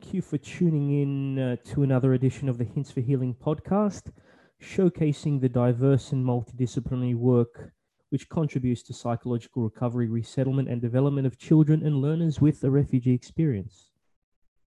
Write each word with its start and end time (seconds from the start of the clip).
Thank 0.00 0.14
you 0.14 0.22
for 0.22 0.38
tuning 0.38 1.02
in 1.02 1.38
uh, 1.38 1.56
to 1.66 1.82
another 1.82 2.14
edition 2.14 2.48
of 2.48 2.56
the 2.56 2.64
Hints 2.64 2.90
for 2.90 3.02
Healing 3.02 3.34
podcast, 3.34 4.10
showcasing 4.58 5.42
the 5.42 5.48
diverse 5.50 6.12
and 6.12 6.24
multidisciplinary 6.24 7.14
work 7.14 7.74
which 8.08 8.30
contributes 8.30 8.82
to 8.84 8.94
psychological 8.94 9.62
recovery, 9.62 10.08
resettlement, 10.08 10.70
and 10.70 10.80
development 10.80 11.26
of 11.26 11.36
children 11.36 11.84
and 11.84 12.00
learners 12.00 12.40
with 12.40 12.64
a 12.64 12.70
refugee 12.70 13.12
experience. 13.12 13.90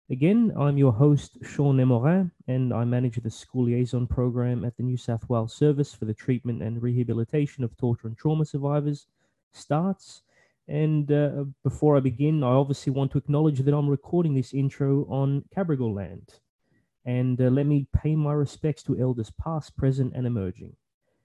Again, 0.09 0.51
I'm 0.59 0.77
your 0.77 0.91
host, 0.91 1.37
Shaun 1.41 1.77
Nemorin, 1.77 2.31
and 2.49 2.73
I 2.73 2.83
manage 2.83 3.15
the 3.15 3.31
school 3.31 3.63
liaison 3.63 4.07
program 4.07 4.65
at 4.65 4.75
the 4.75 4.83
New 4.83 4.97
South 4.97 5.29
Wales 5.29 5.55
Service 5.55 5.93
for 5.93 6.03
the 6.03 6.13
Treatment 6.13 6.61
and 6.61 6.83
Rehabilitation 6.83 7.63
of 7.63 7.77
Torture 7.77 8.07
and 8.07 8.17
Trauma 8.17 8.43
Survivors, 8.43 9.07
STARTTS 9.53 10.23
and 10.67 11.11
uh, 11.11 11.45
before 11.63 11.97
I 11.97 11.99
begin, 11.99 12.43
I 12.43 12.47
obviously 12.47 12.93
want 12.93 13.11
to 13.11 13.17
acknowledge 13.17 13.59
that 13.59 13.73
I'm 13.73 13.89
recording 13.89 14.33
this 14.33 14.53
intro 14.53 15.05
on 15.09 15.43
Cabrogal 15.55 15.93
land. 15.93 16.33
And 17.05 17.41
uh, 17.41 17.45
let 17.45 17.65
me 17.65 17.87
pay 17.95 18.15
my 18.15 18.33
respects 18.33 18.83
to 18.83 18.99
elders 18.99 19.31
past, 19.41 19.75
present, 19.75 20.13
and 20.15 20.27
emerging. 20.27 20.75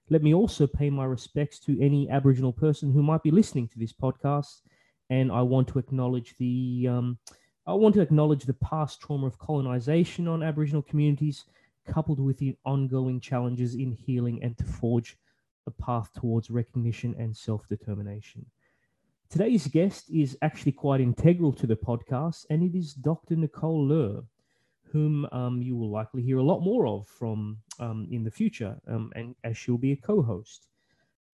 Let 0.09 0.23
me 0.23 0.33
also 0.33 0.65
pay 0.67 0.89
my 0.89 1.05
respects 1.05 1.59
to 1.61 1.79
any 1.81 2.09
Aboriginal 2.09 2.53
person 2.53 2.91
who 2.91 3.03
might 3.03 3.23
be 3.23 3.31
listening 3.31 3.67
to 3.69 3.79
this 3.79 3.93
podcast. 3.93 4.61
And 5.09 5.31
I 5.31 5.41
want 5.41 5.67
to 5.69 5.79
acknowledge 5.79 6.35
the 6.37 6.87
um, 6.89 7.17
I 7.65 7.73
want 7.73 7.95
to 7.95 8.01
acknowledge 8.01 8.43
the 8.43 8.53
past 8.53 9.01
trauma 9.01 9.27
of 9.27 9.37
colonization 9.37 10.27
on 10.27 10.41
Aboriginal 10.41 10.81
communities, 10.81 11.45
coupled 11.85 12.19
with 12.19 12.37
the 12.37 12.55
ongoing 12.65 13.19
challenges 13.19 13.75
in 13.75 13.91
healing 13.91 14.41
and 14.41 14.57
to 14.57 14.63
forge 14.63 15.17
a 15.67 15.71
path 15.71 16.09
towards 16.15 16.49
recognition 16.49 17.13
and 17.19 17.35
self 17.35 17.67
determination. 17.67 18.45
Today's 19.29 19.67
guest 19.67 20.09
is 20.09 20.37
actually 20.41 20.71
quite 20.71 21.01
integral 21.01 21.51
to 21.51 21.67
the 21.67 21.75
podcast, 21.75 22.45
and 22.49 22.63
it 22.63 22.77
is 22.77 22.93
Dr. 22.93 23.35
Nicole 23.35 23.85
Loehr, 23.85 24.23
whom 24.83 25.27
um, 25.33 25.61
you 25.61 25.75
will 25.75 25.91
likely 25.91 26.21
hear 26.21 26.37
a 26.37 26.43
lot 26.43 26.61
more 26.61 26.87
of 26.87 27.09
from 27.09 27.57
um, 27.79 28.07
in 28.09 28.23
the 28.23 28.31
future, 28.31 28.79
um, 28.87 29.11
and 29.15 29.35
as 29.43 29.57
she'll 29.57 29.77
be 29.77 29.91
a 29.91 29.97
co-host. 29.97 30.67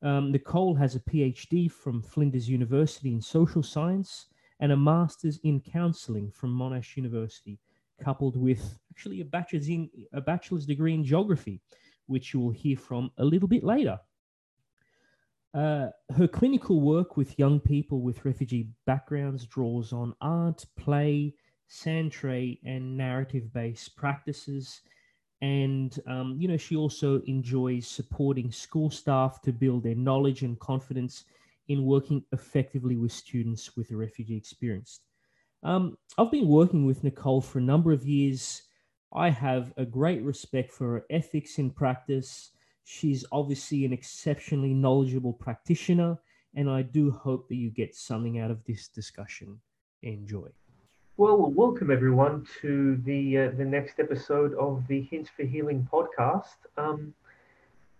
Um, 0.01 0.31
Nicole 0.31 0.73
has 0.73 0.95
a 0.95 1.01
PhD 1.01 1.71
from 1.71 2.01
Flinders 2.01 2.49
University 2.49 3.13
in 3.13 3.21
social 3.21 3.61
science 3.61 4.25
and 4.59 4.71
a 4.71 4.77
master's 4.77 5.39
in 5.43 5.61
counselling 5.61 6.31
from 6.31 6.49
Monash 6.49 6.97
University, 6.97 7.59
coupled 8.03 8.35
with 8.35 8.79
actually 8.91 9.21
a 9.21 9.25
bachelor's 9.25 9.69
in 9.69 9.87
a 10.13 10.21
bachelor's 10.21 10.65
degree 10.65 10.95
in 10.95 11.05
geography, 11.05 11.61
which 12.07 12.33
you 12.33 12.39
will 12.39 12.51
hear 12.51 12.75
from 12.75 13.11
a 13.19 13.23
little 13.23 13.47
bit 13.47 13.63
later. 13.63 13.99
Uh, 15.53 15.89
her 16.15 16.27
clinical 16.27 16.81
work 16.81 17.15
with 17.15 17.37
young 17.37 17.59
people 17.59 18.01
with 18.01 18.25
refugee 18.25 18.69
backgrounds 18.87 19.45
draws 19.45 19.93
on 19.93 20.15
art, 20.19 20.65
play, 20.77 21.35
sand 21.67 22.13
and 22.65 22.97
narrative 22.97 23.53
based 23.53 23.95
practices. 23.95 24.81
And, 25.41 25.99
um, 26.07 26.37
you 26.39 26.47
know, 26.47 26.57
she 26.57 26.75
also 26.75 27.21
enjoys 27.23 27.85
supporting 27.85 28.51
school 28.51 28.89
staff 28.89 29.41
to 29.41 29.51
build 29.51 29.83
their 29.83 29.95
knowledge 29.95 30.41
and 30.41 30.59
confidence 30.59 31.25
in 31.67 31.85
working 31.85 32.23
effectively 32.31 32.95
with 32.95 33.11
students 33.11 33.75
with 33.75 33.91
a 33.91 33.95
refugee 33.95 34.37
experience. 34.37 35.01
Um, 35.63 35.97
I've 36.17 36.31
been 36.31 36.47
working 36.47 36.85
with 36.85 37.03
Nicole 37.03 37.41
for 37.41 37.59
a 37.59 37.63
number 37.63 37.91
of 37.91 38.05
years. 38.05 38.63
I 39.13 39.29
have 39.29 39.73
a 39.77 39.85
great 39.85 40.21
respect 40.23 40.71
for 40.71 40.93
her 40.93 41.05
ethics 41.09 41.57
in 41.59 41.71
practice 41.71 42.51
She's 42.83 43.25
obviously 43.31 43.85
an 43.85 43.93
exceptionally 43.93 44.73
knowledgeable 44.73 45.33
practitioner, 45.33 46.17
and 46.55 46.69
I 46.69 46.81
do 46.81 47.11
hope 47.11 47.47
that 47.47 47.55
you 47.55 47.69
get 47.69 47.95
something 47.95 48.39
out 48.39 48.51
of 48.51 48.63
this 48.65 48.87
discussion. 48.89 49.59
Enjoy. 50.01 50.49
Well, 51.15 51.51
welcome 51.51 51.91
everyone 51.91 52.45
to 52.61 52.97
the 53.05 53.37
uh, 53.37 53.51
the 53.51 53.63
next 53.63 53.99
episode 53.99 54.53
of 54.55 54.85
the 54.87 55.01
Hints 55.01 55.29
for 55.29 55.43
Healing 55.43 55.87
podcast. 55.91 56.57
Um, 56.75 57.13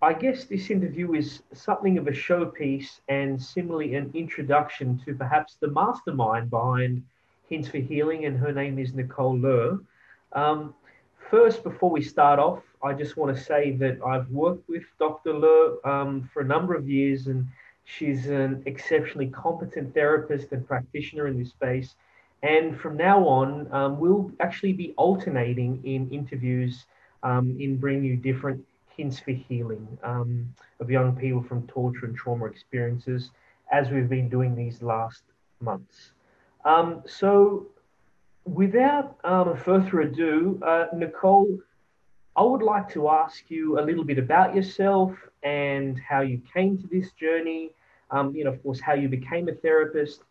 I 0.02 0.12
guess 0.12 0.44
this 0.44 0.70
interview 0.70 1.14
is 1.14 1.44
something 1.54 1.98
of 1.98 2.08
a 2.08 2.12
showpiece 2.12 3.00
and 3.08 3.42
similarly 3.42 3.96
an 3.96 4.12
introduction 4.14 5.02
to 5.06 5.16
perhaps 5.16 5.56
the 5.62 5.70
mastermind 5.70 6.50
behind 6.50 7.04
Hints 7.48 7.70
for 7.70 7.78
Healing, 7.78 8.26
and 8.26 8.38
her 8.38 8.52
name 8.52 8.80
is 8.80 8.94
Nicole 8.94 9.38
Loehr. 9.38 9.80
Um, 10.34 10.74
first, 11.30 11.64
before 11.64 11.90
we 11.90 12.02
start 12.02 12.38
off, 12.38 12.64
I 12.84 12.94
just 12.94 13.16
want 13.16 13.36
to 13.36 13.42
say 13.42 13.72
that 13.78 14.00
I've 14.06 14.30
worked 14.30 14.68
with 14.68 14.84
Dr. 15.00 15.34
Loehr 15.34 15.78
um, 15.88 16.30
for 16.34 16.42
a 16.42 16.46
number 16.46 16.76
of 16.76 16.90
years, 16.90 17.28
and 17.28 17.48
she's 17.86 18.28
an 18.28 18.62
exceptionally 18.66 19.28
competent 19.28 19.94
therapist 19.94 20.52
and 20.52 20.68
practitioner 20.68 21.28
in 21.28 21.40
this 21.40 21.50
space. 21.50 21.96
And 22.44 22.78
from 22.78 22.98
now 22.98 23.26
on, 23.26 23.72
um, 23.72 24.00
we'll 24.00 24.30
actually 24.42 24.74
be 24.74 24.94
alternating 24.98 25.82
in 25.86 26.10
interviews 26.10 26.86
um, 27.24 27.56
in 27.58 27.78
bringing 27.78 28.04
you 28.04 28.18
different 28.18 28.62
hints 28.98 29.18
for 29.18 29.32
healing 29.32 29.88
um, 30.04 30.54
of 30.82 30.92
young 30.92 31.16
people 31.16 31.42
from 31.42 31.66
torture 31.68 32.06
and 32.06 32.18
trauma 32.18 32.46
experiences, 32.46 33.32
as 33.72 33.90
we've 33.90 34.10
been 34.10 34.28
doing 34.28 34.56
these 34.56 34.82
last 34.82 35.24
months. 35.62 36.12
Um, 36.66 37.02
so 37.08 37.68
without 38.44 39.18
um, 39.24 39.56
further 39.56 40.02
ado, 40.02 40.60
uh, 40.66 40.88
Nicole, 40.94 41.60
I 42.36 42.44
would 42.44 42.64
like 42.64 42.90
to 42.94 43.10
ask 43.10 43.50
you 43.50 43.80
a 43.80 43.82
little 43.82 44.04
bit 44.04 44.18
about 44.18 44.56
yourself 44.56 45.16
and 45.44 46.00
how 46.00 46.22
you 46.22 46.42
came 46.54 46.78
to 46.80 46.88
this 46.88 47.12
journey. 47.12 47.72
Um, 48.12 48.36
you 48.36 48.44
know, 48.44 48.52
of 48.52 48.62
course, 48.64 48.80
how 48.80 48.94
you 48.94 49.08
became 49.08 49.50
a 49.50 49.54
therapist, 49.54 50.22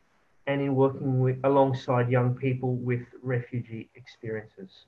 and 0.47 0.61
in 0.61 0.75
working 0.75 1.21
with 1.21 1.39
alongside 1.45 2.11
young 2.11 2.35
people 2.35 2.75
with 2.77 3.03
refugee 3.23 3.89
experiences. 3.95 4.87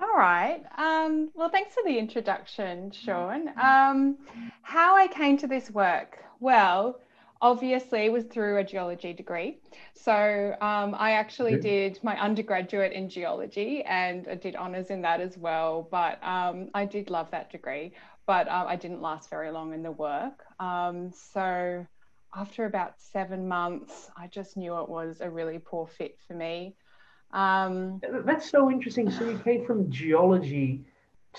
All 0.00 0.16
right. 0.16 0.62
Um, 0.76 1.30
well, 1.34 1.48
thanks 1.48 1.74
for 1.74 1.82
the 1.84 1.98
introduction, 1.98 2.90
Shaun. 2.90 3.48
Um, 3.60 4.18
how 4.62 4.96
I 4.96 5.06
came 5.06 5.38
to 5.38 5.46
this 5.46 5.70
work? 5.70 6.18
Well, 6.40 7.00
obviously 7.44 8.08
was 8.08 8.24
through 8.24 8.56
a 8.56 8.64
geology 8.64 9.12
degree. 9.12 9.58
So 9.92 10.56
um, 10.62 10.96
I 10.98 11.10
actually 11.12 11.58
did 11.58 11.98
my 12.02 12.18
undergraduate 12.18 12.92
in 12.92 13.10
geology 13.10 13.82
and 13.82 14.26
I 14.26 14.36
did 14.36 14.56
honours 14.56 14.88
in 14.88 15.02
that 15.02 15.20
as 15.20 15.36
well. 15.36 15.86
But 15.90 16.24
um, 16.24 16.70
I 16.72 16.86
did 16.86 17.10
love 17.10 17.30
that 17.32 17.52
degree, 17.52 17.92
but 18.24 18.48
uh, 18.48 18.64
I 18.66 18.76
didn't 18.76 19.02
last 19.02 19.28
very 19.28 19.50
long 19.50 19.74
in 19.74 19.82
the 19.82 19.90
work. 19.92 20.42
Um, 20.58 21.12
so 21.12 21.86
after 22.34 22.64
about 22.64 22.94
seven 22.98 23.46
months, 23.46 24.10
I 24.16 24.26
just 24.26 24.56
knew 24.56 24.80
it 24.80 24.88
was 24.88 25.20
a 25.20 25.28
really 25.28 25.58
poor 25.58 25.86
fit 25.86 26.16
for 26.26 26.32
me. 26.32 26.74
Um, 27.32 28.00
That's 28.24 28.48
so 28.48 28.70
interesting. 28.70 29.10
So 29.10 29.28
you 29.28 29.38
came 29.38 29.66
from 29.66 29.90
geology 29.90 30.80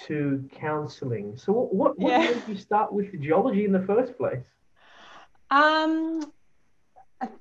to 0.05 0.47
counselling. 0.53 1.35
So 1.35 1.51
what, 1.51 1.73
what, 1.73 1.99
what 1.99 2.11
yeah. 2.11 2.29
made 2.29 2.43
you 2.47 2.57
start 2.57 2.93
with 2.93 3.19
geology 3.19 3.65
in 3.65 3.71
the 3.71 3.85
first 3.87 4.15
place? 4.19 4.45
Um, 5.51 6.31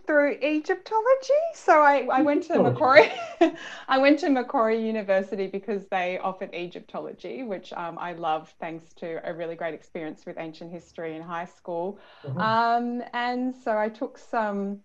through 0.06 0.38
Egyptology. 0.42 1.32
So 1.54 1.80
I, 1.80 2.06
I 2.12 2.22
went 2.22 2.44
to 2.44 2.62
Macquarie. 2.62 3.12
I 3.88 3.98
went 3.98 4.18
to 4.20 4.30
Macquarie 4.30 4.84
University 4.84 5.46
because 5.46 5.86
they 5.86 6.18
offered 6.18 6.54
Egyptology, 6.54 7.42
which 7.42 7.72
um, 7.72 7.98
I 7.98 8.12
love 8.12 8.54
thanks 8.60 8.92
to 8.94 9.20
a 9.28 9.32
really 9.32 9.56
great 9.56 9.74
experience 9.74 10.24
with 10.26 10.38
ancient 10.38 10.70
history 10.70 11.16
in 11.16 11.22
high 11.22 11.46
school. 11.46 11.98
Uh-huh. 12.24 12.40
Um, 12.40 13.02
and 13.12 13.54
so 13.54 13.76
I 13.76 13.88
took 13.88 14.18
some 14.18 14.80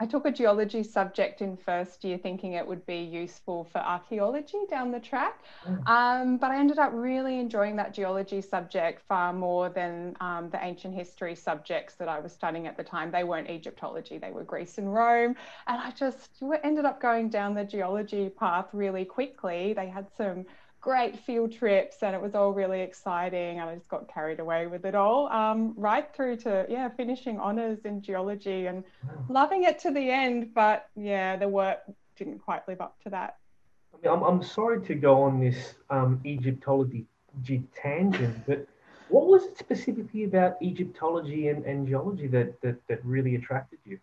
I 0.00 0.06
took 0.06 0.26
a 0.26 0.30
geology 0.30 0.82
subject 0.82 1.42
in 1.42 1.56
first 1.56 2.04
year 2.04 2.18
thinking 2.18 2.52
it 2.52 2.66
would 2.66 2.86
be 2.86 2.98
useful 2.98 3.64
for 3.64 3.78
archaeology 3.78 4.58
down 4.70 4.92
the 4.92 5.00
track. 5.00 5.40
Mm. 5.66 5.88
Um, 5.88 6.36
but 6.36 6.50
I 6.50 6.58
ended 6.58 6.78
up 6.78 6.92
really 6.94 7.38
enjoying 7.40 7.76
that 7.76 7.92
geology 7.92 8.40
subject 8.40 9.02
far 9.08 9.32
more 9.32 9.68
than 9.68 10.16
um, 10.20 10.50
the 10.50 10.62
ancient 10.62 10.94
history 10.94 11.34
subjects 11.34 11.94
that 11.96 12.08
I 12.08 12.20
was 12.20 12.32
studying 12.32 12.66
at 12.66 12.76
the 12.76 12.84
time. 12.84 13.10
They 13.10 13.24
weren't 13.24 13.50
Egyptology, 13.50 14.18
they 14.18 14.30
were 14.30 14.44
Greece 14.44 14.78
and 14.78 14.92
Rome. 14.92 15.34
And 15.66 15.80
I 15.80 15.90
just 15.90 16.30
ended 16.62 16.84
up 16.84 17.00
going 17.00 17.28
down 17.28 17.54
the 17.54 17.64
geology 17.64 18.28
path 18.28 18.66
really 18.72 19.04
quickly. 19.04 19.72
They 19.72 19.88
had 19.88 20.06
some 20.16 20.46
great 20.80 21.18
field 21.18 21.52
trips 21.52 21.96
and 22.02 22.14
it 22.14 22.22
was 22.22 22.34
all 22.34 22.52
really 22.52 22.80
exciting 22.80 23.58
and 23.58 23.68
I 23.68 23.74
just 23.74 23.88
got 23.88 24.12
carried 24.12 24.38
away 24.38 24.68
with 24.68 24.84
it 24.84 24.94
all 24.94 25.28
um, 25.28 25.74
right 25.76 26.08
through 26.14 26.36
to 26.38 26.66
yeah 26.68 26.88
finishing 26.88 27.38
honors 27.38 27.80
in 27.84 28.00
geology 28.00 28.66
and 28.66 28.84
wow. 29.04 29.24
loving 29.28 29.64
it 29.64 29.80
to 29.80 29.90
the 29.90 30.10
end 30.10 30.54
but 30.54 30.88
yeah 30.94 31.36
the 31.36 31.48
work 31.48 31.80
didn't 32.16 32.38
quite 32.38 32.66
live 32.68 32.80
up 32.80 32.96
to 33.02 33.10
that 33.10 33.36
I 33.92 34.06
mean, 34.06 34.16
I'm, 34.16 34.22
I'm 34.22 34.42
sorry 34.42 34.80
to 34.86 34.94
go 34.94 35.22
on 35.22 35.40
this 35.40 35.74
um, 35.90 36.20
Egyptology 36.24 37.06
tangent 37.74 38.46
but 38.46 38.66
what 39.08 39.26
was 39.26 39.44
it 39.44 39.58
specifically 39.58 40.24
about 40.24 40.62
Egyptology 40.62 41.48
and, 41.48 41.64
and 41.64 41.88
geology 41.88 42.28
that, 42.28 42.60
that, 42.60 42.76
that 42.86 43.04
really 43.04 43.34
attracted 43.34 43.80
you 43.84 43.98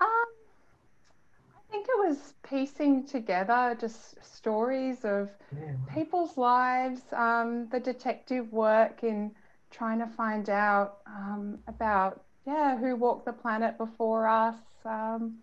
um, 0.00 0.08
I 0.08 1.70
think 1.70 1.86
it 1.88 2.08
was 2.08 2.34
piecing 2.54 3.04
together 3.04 3.76
just 3.80 4.22
stories 4.24 5.04
of 5.04 5.28
yeah. 5.52 5.72
people's 5.92 6.36
lives, 6.36 7.00
um, 7.12 7.68
the 7.72 7.80
detective 7.80 8.52
work 8.52 9.02
in 9.02 9.32
trying 9.72 9.98
to 9.98 10.06
find 10.06 10.48
out 10.48 10.98
um, 11.06 11.58
about 11.66 12.22
yeah 12.46 12.78
who 12.78 12.94
walked 12.94 13.24
the 13.24 13.32
planet 13.32 13.76
before 13.76 14.28
us. 14.28 14.54
Um, 14.84 15.38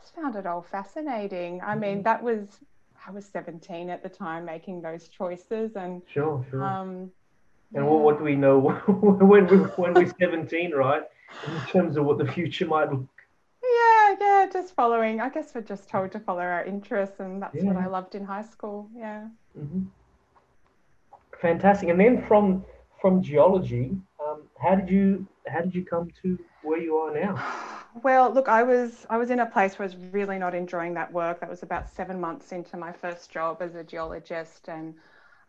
just 0.00 0.14
found 0.14 0.36
it 0.36 0.46
all 0.46 0.62
fascinating. 0.62 1.60
I 1.64 1.74
mean, 1.74 1.96
mm-hmm. 1.96 2.02
that 2.02 2.22
was 2.22 2.60
I 3.06 3.10
was 3.10 3.26
17 3.26 3.90
at 3.90 4.04
the 4.04 4.08
time 4.08 4.44
making 4.44 4.82
those 4.82 5.08
choices, 5.08 5.74
and 5.74 6.00
sure, 6.12 6.46
sure. 6.48 6.62
Um, 6.62 7.10
and 7.74 7.84
yeah. 7.84 7.90
what, 7.90 8.02
what 8.04 8.18
do 8.18 8.24
we 8.24 8.36
know 8.36 8.58
when 8.86 9.48
we 9.48 9.56
when 9.56 9.94
we're 9.94 10.12
17, 10.20 10.70
right? 10.72 11.02
In 11.48 11.66
terms 11.72 11.96
of 11.96 12.04
what 12.04 12.18
the 12.18 12.30
future 12.30 12.66
might 12.66 12.92
look. 12.92 13.08
Yeah, 14.20 14.42
yeah, 14.42 14.48
just 14.52 14.74
following. 14.74 15.20
I 15.20 15.28
guess 15.28 15.54
we're 15.54 15.62
just 15.62 15.88
told 15.88 16.12
to 16.12 16.20
follow 16.20 16.42
our 16.42 16.64
interests, 16.64 17.20
and 17.20 17.42
that's 17.42 17.54
yeah. 17.54 17.64
what 17.64 17.76
I 17.76 17.86
loved 17.86 18.14
in 18.14 18.24
high 18.24 18.42
school. 18.42 18.88
Yeah. 18.94 19.28
Mm-hmm. 19.58 19.84
Fantastic. 21.40 21.88
And 21.88 22.00
then 22.00 22.24
from 22.26 22.64
from 23.00 23.22
geology, 23.22 23.96
um, 24.24 24.42
how 24.60 24.74
did 24.74 24.88
you 24.88 25.26
how 25.48 25.60
did 25.60 25.74
you 25.74 25.84
come 25.84 26.10
to 26.22 26.38
where 26.62 26.80
you 26.80 26.96
are 26.96 27.12
now? 27.14 27.42
Well, 28.02 28.32
look, 28.32 28.48
I 28.48 28.62
was 28.62 29.06
I 29.10 29.18
was 29.18 29.28
in 29.28 29.40
a 29.40 29.44
place 29.44 29.78
where 29.78 29.86
I 29.86 29.92
was 29.92 29.96
really 30.12 30.38
not 30.38 30.54
enjoying 30.54 30.94
that 30.94 31.12
work. 31.12 31.40
That 31.40 31.50
was 31.50 31.62
about 31.62 31.90
seven 31.90 32.18
months 32.18 32.50
into 32.50 32.78
my 32.78 32.90
first 32.90 33.30
job 33.30 33.60
as 33.60 33.74
a 33.74 33.84
geologist, 33.84 34.68
and 34.68 34.94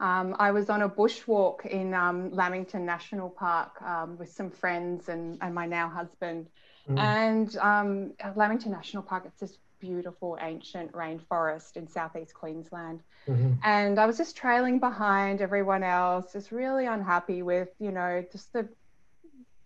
um, 0.02 0.36
I 0.40 0.52
was 0.52 0.70
on 0.70 0.82
a 0.82 0.90
bushwalk 0.90 1.66
in 1.66 1.94
um, 1.94 2.34
Lamington 2.34 2.86
National 2.86 3.30
Park 3.30 3.82
um, 3.82 4.18
with 4.18 4.30
some 4.30 4.52
friends 4.52 5.08
and, 5.08 5.38
and 5.40 5.56
my 5.56 5.66
now 5.66 5.88
husband. 5.88 6.50
Mm. 6.90 7.00
And 7.00 7.58
um, 7.58 8.14
Lamington 8.36 8.72
National 8.72 9.04
Park, 9.04 9.24
it's 9.26 9.40
this 9.40 9.58
beautiful 9.80 10.38
ancient 10.42 10.92
rainforest 10.94 11.76
in 11.76 11.88
southeast 11.88 12.34
Queensland. 12.34 13.02
Mm-hmm. 13.28 13.54
And 13.64 14.00
I 14.00 14.06
was 14.06 14.18
just 14.18 14.38
trailing 14.38 14.80
behind 14.80 15.42
everyone 15.42 15.84
else, 15.84 16.34
just 16.34 16.52
really 16.52 16.86
unhappy 16.86 17.42
with, 17.42 17.70
you 17.80 17.92
know, 17.92 18.24
just 18.32 18.54
the 18.54 18.68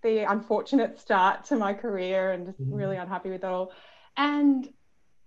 the 0.03 0.29
unfortunate 0.29 0.99
start 0.99 1.43
to 1.45 1.55
my 1.55 1.73
career 1.73 2.31
and 2.31 2.45
just 2.45 2.61
mm-hmm. 2.61 2.73
really 2.73 2.97
unhappy 2.97 3.29
with 3.29 3.43
it 3.43 3.47
all. 3.47 3.71
And 4.15 4.67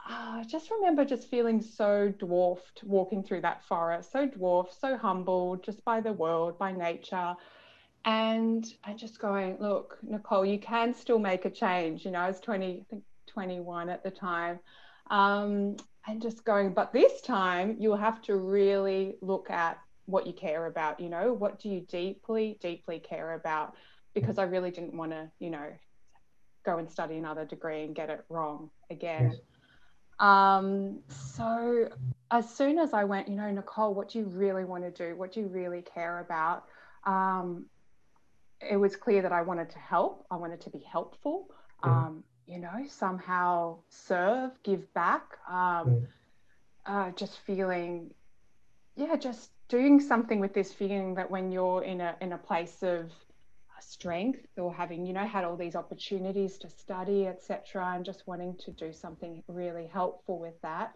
I 0.05 0.41
uh, 0.41 0.45
just 0.45 0.71
remember 0.71 1.05
just 1.05 1.29
feeling 1.29 1.61
so 1.61 2.13
dwarfed 2.19 2.83
walking 2.85 3.23
through 3.23 3.43
that 3.43 3.65
forest, 3.65 4.11
so 4.11 4.27
dwarfed, 4.27 4.81
so 4.81 4.97
humbled 4.97 5.63
just 5.63 5.85
by 5.85 6.01
the 6.01 6.13
world, 6.13 6.59
by 6.59 6.73
nature. 6.73 7.37
And 8.05 8.67
and 8.85 8.99
just 8.99 9.19
going, 9.19 9.59
look, 9.61 9.99
Nicole, 10.03 10.45
you 10.45 10.59
can 10.59 10.95
still 10.95 11.19
make 11.19 11.45
a 11.45 11.51
change. 11.51 12.05
You 12.05 12.13
know, 12.13 12.21
I 12.21 12.29
was 12.29 12.41
20, 12.41 12.81
I 12.81 12.85
think 12.89 13.03
21 13.27 13.89
at 13.91 14.03
the 14.03 14.11
time. 14.11 14.59
Um, 15.11 15.77
and 16.07 16.23
just 16.23 16.45
going, 16.45 16.73
but 16.73 16.93
this 16.93 17.21
time 17.21 17.77
you'll 17.79 17.97
have 17.97 18.23
to 18.23 18.37
really 18.37 19.17
look 19.21 19.51
at 19.51 19.79
what 20.07 20.27
you 20.27 20.33
care 20.33 20.67
about, 20.67 20.99
you 20.99 21.09
know, 21.11 21.35
what 21.35 21.61
do 21.61 21.69
you 21.69 21.81
deeply, 21.81 22.57
deeply 22.61 22.99
care 22.99 23.35
about? 23.35 23.75
because 24.15 24.39
I 24.39 24.45
really 24.45 24.71
didn't 24.71 24.95
want 24.95 25.13
to, 25.13 25.31
you 25.39 25.51
know, 25.51 25.67
go 26.65 26.79
and 26.79 26.91
study 26.91 27.17
another 27.17 27.45
degree 27.45 27.85
and 27.85 27.95
get 27.95 28.11
it 28.11 28.25
wrong 28.29 28.71
again. 28.91 29.33
Yes. 29.33 29.41
Um, 30.19 30.99
so 31.09 31.89
as 32.31 32.55
soon 32.55 32.79
as 32.79 32.93
I 32.93 33.05
went, 33.05 33.29
you 33.29 33.37
know, 33.37 33.51
Nicole, 33.51 33.95
what 33.95 34.11
do 34.11 34.19
you 34.19 34.27
really 34.27 34.65
want 34.65 34.85
to 34.85 34.91
do? 34.91 35.17
What 35.17 35.33
do 35.33 35.41
you 35.41 35.47
really 35.47 35.83
care 35.83 36.19
about? 36.21 36.65
Um, 37.05 37.67
it 38.61 38.77
was 38.77 38.97
clear 38.97 39.23
that 39.23 39.33
I 39.33 39.43
wanted 39.43 39.71
to 39.71 39.79
help. 39.79 40.27
I 40.31 40.37
wanted 40.37 40.61
to 40.63 40.71
be 40.71 40.81
helpful. 40.81 41.51
Um, 41.83 42.25
you 42.47 42.59
know, 42.59 42.85
somehow 42.89 43.79
serve, 43.89 44.51
give 44.63 44.93
back. 44.93 45.23
Um, 45.49 46.07
uh, 46.85 47.11
just 47.13 47.39
feeling, 47.47 48.11
yeah, 48.97 49.17
just 49.17 49.51
doing 49.69 50.01
something 50.01 50.41
with 50.41 50.53
this 50.53 50.73
feeling 50.73 51.15
that 51.15 51.31
when 51.31 51.53
you're 51.53 51.83
in 51.85 52.01
a 52.01 52.17
in 52.21 52.33
a 52.33 52.39
place 52.39 52.83
of 52.83 53.11
strength 53.81 54.47
or 54.59 54.75
having 54.75 55.07
you 55.07 55.13
know 55.13 55.25
had 55.25 55.43
all 55.45 55.57
these 55.57 55.75
opportunities 55.75 56.59
to 56.59 56.69
study 56.69 57.27
etc 57.27 57.93
and 57.95 58.05
just 58.05 58.27
wanting 58.27 58.55
to 58.57 58.71
do 58.73 58.93
something 58.93 59.43
really 59.49 59.87
helpful 59.87 60.39
with 60.39 60.61
that 60.61 60.95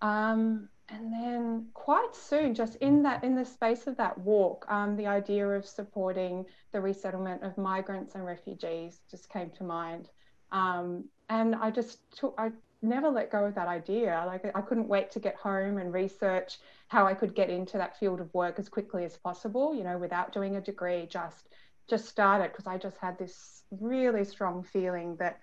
um, 0.00 0.68
and 0.88 1.12
then 1.12 1.66
quite 1.74 2.14
soon 2.14 2.54
just 2.54 2.76
in 2.76 3.02
that 3.02 3.24
in 3.24 3.34
the 3.34 3.44
space 3.44 3.86
of 3.86 3.96
that 3.96 4.16
walk 4.18 4.66
um, 4.68 4.96
the 4.96 5.06
idea 5.06 5.46
of 5.46 5.66
supporting 5.66 6.44
the 6.72 6.80
resettlement 6.80 7.42
of 7.42 7.56
migrants 7.56 8.14
and 8.14 8.24
refugees 8.24 9.00
just 9.10 9.28
came 9.30 9.50
to 9.50 9.64
mind 9.64 10.10
um, 10.52 11.04
and 11.28 11.54
i 11.54 11.70
just 11.70 11.98
took 12.16 12.34
i 12.38 12.50
never 12.82 13.08
let 13.08 13.30
go 13.30 13.46
of 13.46 13.54
that 13.54 13.66
idea 13.66 14.22
like 14.26 14.44
i 14.54 14.60
couldn't 14.60 14.88
wait 14.88 15.10
to 15.10 15.18
get 15.18 15.34
home 15.36 15.78
and 15.78 15.94
research 15.94 16.58
how 16.88 17.06
i 17.06 17.14
could 17.14 17.34
get 17.34 17.48
into 17.48 17.78
that 17.78 17.98
field 17.98 18.20
of 18.20 18.32
work 18.34 18.58
as 18.58 18.68
quickly 18.68 19.06
as 19.06 19.16
possible 19.16 19.74
you 19.74 19.82
know 19.82 19.96
without 19.96 20.34
doing 20.34 20.56
a 20.56 20.60
degree 20.60 21.06
just 21.08 21.48
just 21.88 22.08
started 22.08 22.50
because 22.50 22.66
I 22.66 22.78
just 22.78 22.96
had 22.98 23.18
this 23.18 23.62
really 23.70 24.24
strong 24.24 24.62
feeling 24.62 25.16
that 25.16 25.38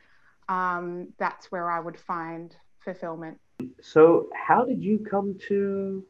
um, 0.49 1.09
that's 1.17 1.51
where 1.51 1.69
I 1.69 1.79
would 1.79 1.99
find 1.99 2.55
fulfillment. 2.79 3.39
So, 3.81 4.29
how 4.33 4.65
did 4.65 4.81
you 4.81 4.99
come 4.99 5.37
to 5.47 6.03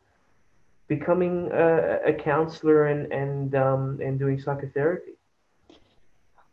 becoming 0.87 1.49
a, 1.53 1.99
a 2.07 2.13
counselor 2.13 2.87
and 2.87 3.11
and 3.11 3.55
um, 3.55 3.99
and 4.01 4.19
doing 4.19 4.39
psychotherapy? 4.39 5.13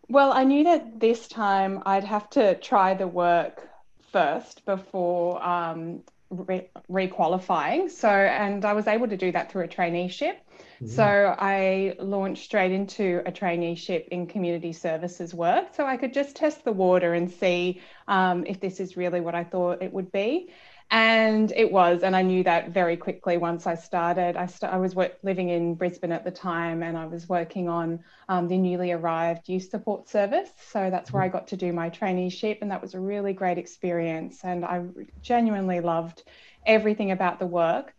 Well, 0.08 0.32
I 0.32 0.44
knew 0.44 0.64
that 0.64 1.00
this 1.00 1.28
time 1.28 1.82
I'd 1.84 2.04
have 2.04 2.30
to 2.30 2.54
try 2.54 2.94
the 2.94 3.06
work 3.06 3.68
first 4.10 4.64
before 4.64 5.42
um, 5.44 6.02
re- 6.30 6.70
requalifying. 6.90 7.90
So, 7.90 8.08
and 8.08 8.64
I 8.64 8.72
was 8.72 8.86
able 8.86 9.08
to 9.08 9.16
do 9.16 9.32
that 9.32 9.52
through 9.52 9.64
a 9.64 9.68
traineeship. 9.68 10.36
Mm-hmm. 10.36 10.86
So, 10.86 11.34
I 11.38 11.94
launched 11.98 12.44
straight 12.44 12.72
into 12.72 13.22
a 13.26 13.32
traineeship 13.32 14.08
in 14.08 14.26
community 14.26 14.72
services 14.72 15.34
work. 15.34 15.74
So, 15.74 15.84
I 15.86 15.96
could 15.96 16.14
just 16.14 16.36
test 16.36 16.64
the 16.64 16.72
water 16.72 17.12
and 17.14 17.30
see 17.30 17.82
um, 18.06 18.46
if 18.46 18.60
this 18.60 18.80
is 18.80 18.96
really 18.96 19.20
what 19.20 19.34
I 19.34 19.44
thought 19.44 19.82
it 19.82 19.92
would 19.92 20.10
be. 20.10 20.50
And 20.90 21.52
it 21.54 21.70
was, 21.70 22.02
and 22.02 22.16
I 22.16 22.22
knew 22.22 22.42
that 22.44 22.70
very 22.70 22.96
quickly 22.96 23.36
once 23.36 23.66
I 23.66 23.74
started. 23.74 24.36
I, 24.38 24.46
st- 24.46 24.72
I 24.72 24.78
was 24.78 24.96
living 25.22 25.50
in 25.50 25.74
Brisbane 25.74 26.12
at 26.12 26.24
the 26.24 26.30
time, 26.30 26.82
and 26.82 26.96
I 26.96 27.04
was 27.04 27.28
working 27.28 27.68
on 27.68 28.02
um, 28.30 28.48
the 28.48 28.56
newly 28.56 28.92
arrived 28.92 29.50
youth 29.50 29.68
support 29.68 30.08
service. 30.08 30.48
So 30.70 30.88
that's 30.88 31.12
where 31.12 31.22
I 31.22 31.28
got 31.28 31.48
to 31.48 31.58
do 31.58 31.74
my 31.74 31.90
traineeship, 31.90 32.58
and 32.62 32.70
that 32.70 32.80
was 32.80 32.94
a 32.94 33.00
really 33.00 33.34
great 33.34 33.58
experience. 33.58 34.40
And 34.44 34.64
I 34.64 34.82
genuinely 35.20 35.80
loved 35.80 36.22
everything 36.64 37.10
about 37.10 37.38
the 37.38 37.46
work. 37.46 37.94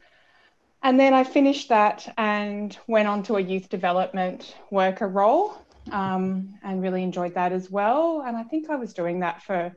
And 0.81 1.00
then 1.00 1.13
I 1.13 1.25
finished 1.25 1.69
that 1.69 2.12
and 2.17 2.75
went 2.88 3.08
on 3.08 3.22
to 3.24 3.36
a 3.36 3.41
youth 3.41 3.69
development 3.69 4.55
worker 4.72 5.08
role 5.08 5.62
um, 5.91 6.58
and 6.63 6.81
really 6.81 7.03
enjoyed 7.03 7.36
that 7.36 7.51
as 7.51 7.69
well. 7.69 8.24
And 8.25 8.36
I 8.38 8.43
think 8.43 8.69
I 8.69 8.77
was 8.77 8.93
doing 8.93 9.19
that 9.19 9.43
for 9.43 9.75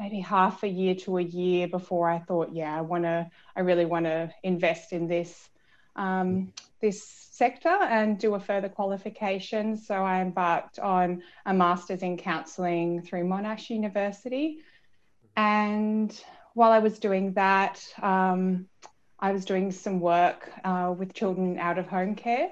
maybe 0.00 0.18
half 0.18 0.62
a 0.62 0.68
year 0.68 0.94
to 0.94 1.18
a 1.18 1.22
year 1.22 1.68
before 1.68 2.08
I 2.08 2.18
thought, 2.20 2.54
yeah, 2.54 2.74
I 2.76 2.80
want 2.80 3.04
to, 3.04 3.30
I 3.54 3.60
really 3.60 3.84
want 3.84 4.06
to 4.06 4.32
invest 4.42 4.94
in 4.94 5.06
this, 5.06 5.50
um, 5.94 6.54
this 6.80 7.04
sector 7.04 7.68
and 7.68 8.18
do 8.18 8.34
a 8.34 8.40
further 8.40 8.70
qualification. 8.70 9.76
So 9.76 9.94
I 9.94 10.22
embarked 10.22 10.78
on 10.78 11.22
a 11.44 11.52
master's 11.52 12.02
in 12.02 12.16
counselling 12.16 13.02
through 13.02 13.24
Monash 13.24 13.68
University. 13.68 14.60
And 15.36 16.18
while 16.54 16.72
I 16.72 16.78
was 16.78 16.98
doing 16.98 17.34
that, 17.34 17.84
um, 18.00 18.66
I 19.18 19.32
was 19.32 19.44
doing 19.44 19.70
some 19.70 20.00
work 20.00 20.50
uh, 20.64 20.94
with 20.96 21.12
children 21.12 21.58
out 21.58 21.78
of 21.78 21.86
home 21.86 22.14
care. 22.14 22.48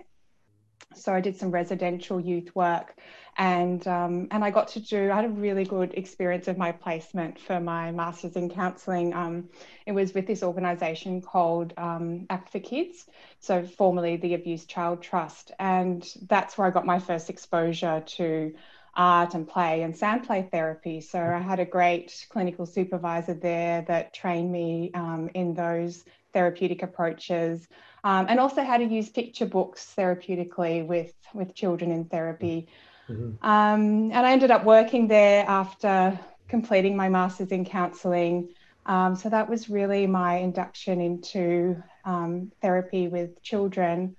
So 0.95 1.15
I 1.15 1.21
did 1.21 1.37
some 1.37 1.51
residential 1.51 2.21
youth 2.21 2.55
work 2.55 2.97
and 3.39 3.87
um, 3.87 4.27
and 4.33 4.45
I 4.45 4.51
got 4.51 4.69
to 4.69 4.81
do. 4.81 5.11
I 5.11 5.17
had 5.17 5.25
a 5.25 5.31
really 5.31 5.65
good 5.65 5.95
experience 5.95 6.49
of 6.49 6.59
my 6.59 6.73
placement 6.73 7.39
for 7.39 7.61
my 7.61 7.93
masters 7.93 8.35
in 8.35 8.51
counselling. 8.51 9.15
Um, 9.15 9.49
it 9.87 9.93
was 9.93 10.13
with 10.13 10.27
this 10.27 10.43
organisation 10.43 11.23
called 11.23 11.73
um, 11.77 12.27
Act 12.31 12.51
for 12.51 12.59
Kids, 12.59 13.07
so 13.39 13.63
formerly 13.63 14.17
the 14.17 14.35
Abused 14.35 14.69
Child 14.69 15.03
Trust, 15.03 15.53
and 15.61 16.07
that's 16.27 16.59
where 16.59 16.67
I 16.67 16.71
got 16.71 16.85
my 16.85 16.99
first 16.99 17.31
exposure 17.31 18.03
to 18.05 18.55
art 18.97 19.35
and 19.35 19.47
play 19.47 19.83
and 19.83 19.97
sand 19.97 20.25
play 20.25 20.49
therapy. 20.51 21.01
So 21.01 21.21
I 21.21 21.39
had 21.39 21.61
a 21.61 21.65
great 21.65 22.27
clinical 22.31 22.67
supervisor 22.67 23.35
there 23.35 23.83
that 23.83 24.13
trained 24.13 24.51
me 24.51 24.91
um, 24.95 25.31
in 25.35 25.55
those 25.55 26.05
therapeutic 26.33 26.83
approaches. 26.83 27.67
Um, 28.05 28.27
and 28.29 28.39
also 28.39 28.63
how 28.63 28.77
to 28.77 28.85
use 28.85 29.09
picture 29.09 29.47
books 29.47 29.93
therapeutically 29.97 30.87
with, 30.87 31.13
with 31.35 31.55
children 31.55 31.91
in 31.91 32.05
therapy. 32.05 32.69
Mm-hmm. 33.09 33.45
Um, 33.45 34.13
and 34.13 34.27
I 34.27 34.33
ended 34.33 34.51
up 34.51 34.65
working 34.65 35.09
there 35.09 35.45
after 35.49 36.19
completing 36.49 36.97
my 36.97 37.09
master's 37.09 37.49
in 37.49 37.65
counselling. 37.65 38.49
Um, 38.87 39.17
so 39.17 39.29
that 39.29 39.49
was 39.49 39.69
really 39.69 40.07
my 40.07 40.37
induction 40.37 41.01
into 41.01 41.83
um, 42.05 42.53
therapy 42.63 43.09
with 43.09 43.43
children. 43.43 44.17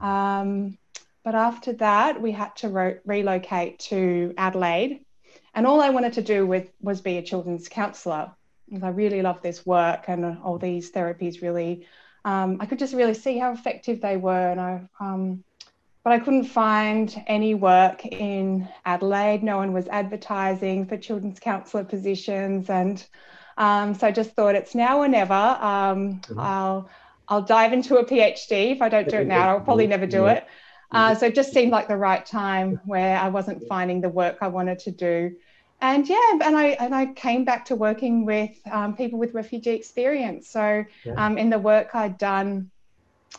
Um, 0.00 0.76
but 1.22 1.34
after 1.34 1.72
that, 1.74 2.20
we 2.20 2.32
had 2.32 2.54
to 2.56 2.68
re- 2.68 2.98
relocate 3.06 3.78
to 3.90 4.34
Adelaide. 4.36 5.04
And 5.54 5.66
all 5.66 5.80
I 5.80 5.90
wanted 5.90 6.14
to 6.14 6.22
do 6.22 6.46
with, 6.46 6.70
was 6.82 7.00
be 7.00 7.16
a 7.16 7.22
children's 7.22 7.68
counsellor. 7.68 8.32
I 8.82 8.88
really 8.88 9.22
love 9.22 9.42
this 9.42 9.64
work 9.66 10.04
and 10.08 10.38
all 10.42 10.58
these 10.58 10.90
therapies 10.90 11.42
really, 11.42 11.86
um, 12.24 12.58
I 12.60 12.66
could 12.66 12.78
just 12.78 12.94
really 12.94 13.14
see 13.14 13.38
how 13.38 13.52
effective 13.52 14.00
they 14.00 14.16
were. 14.16 14.50
And 14.50 14.60
I, 14.60 14.88
um, 15.00 15.44
but 16.02 16.12
I 16.12 16.18
couldn't 16.18 16.44
find 16.44 17.14
any 17.26 17.54
work 17.54 18.04
in 18.06 18.68
Adelaide. 18.84 19.42
No 19.42 19.56
one 19.58 19.72
was 19.72 19.88
advertising 19.88 20.86
for 20.86 20.96
children's 20.96 21.40
counsellor 21.40 21.84
positions. 21.84 22.70
And 22.70 23.04
Um, 23.56 23.94
so 23.94 24.08
I 24.08 24.10
just 24.10 24.30
thought 24.34 24.56
it's 24.56 24.74
now 24.74 24.98
or 24.98 25.06
never. 25.08 25.32
Um, 25.32 26.20
mm-hmm. 26.20 26.40
I'll 26.40 26.88
I'll 27.28 27.42
dive 27.42 27.72
into 27.72 27.96
a 27.98 28.04
PhD. 28.04 28.72
If 28.72 28.82
I 28.82 28.88
don't 28.88 29.08
do 29.08 29.18
it 29.18 29.28
now, 29.28 29.50
I'll 29.50 29.60
probably 29.60 29.86
never 29.86 30.06
do 30.06 30.26
it. 30.26 30.44
Uh, 30.90 31.14
so 31.14 31.26
it 31.26 31.34
just 31.36 31.52
seemed 31.52 31.70
like 31.70 31.86
the 31.88 31.96
right 31.96 32.26
time 32.26 32.80
where 32.84 33.16
I 33.16 33.28
wasn't 33.28 33.62
finding 33.68 34.00
the 34.00 34.08
work 34.08 34.38
I 34.40 34.48
wanted 34.48 34.80
to 34.80 34.90
do. 34.90 35.36
And 35.80 36.08
yeah, 36.08 36.38
and 36.42 36.56
I 36.56 36.66
and 36.80 36.94
I 36.94 37.06
came 37.06 37.44
back 37.44 37.66
to 37.66 37.76
working 37.76 38.24
with 38.24 38.56
um, 38.70 38.96
people 38.96 39.18
with 39.18 39.34
refugee 39.34 39.72
experience. 39.72 40.48
So 40.48 40.84
um, 41.16 41.36
in 41.36 41.50
the 41.50 41.58
work 41.58 41.94
I'd 41.94 42.16
done 42.16 42.70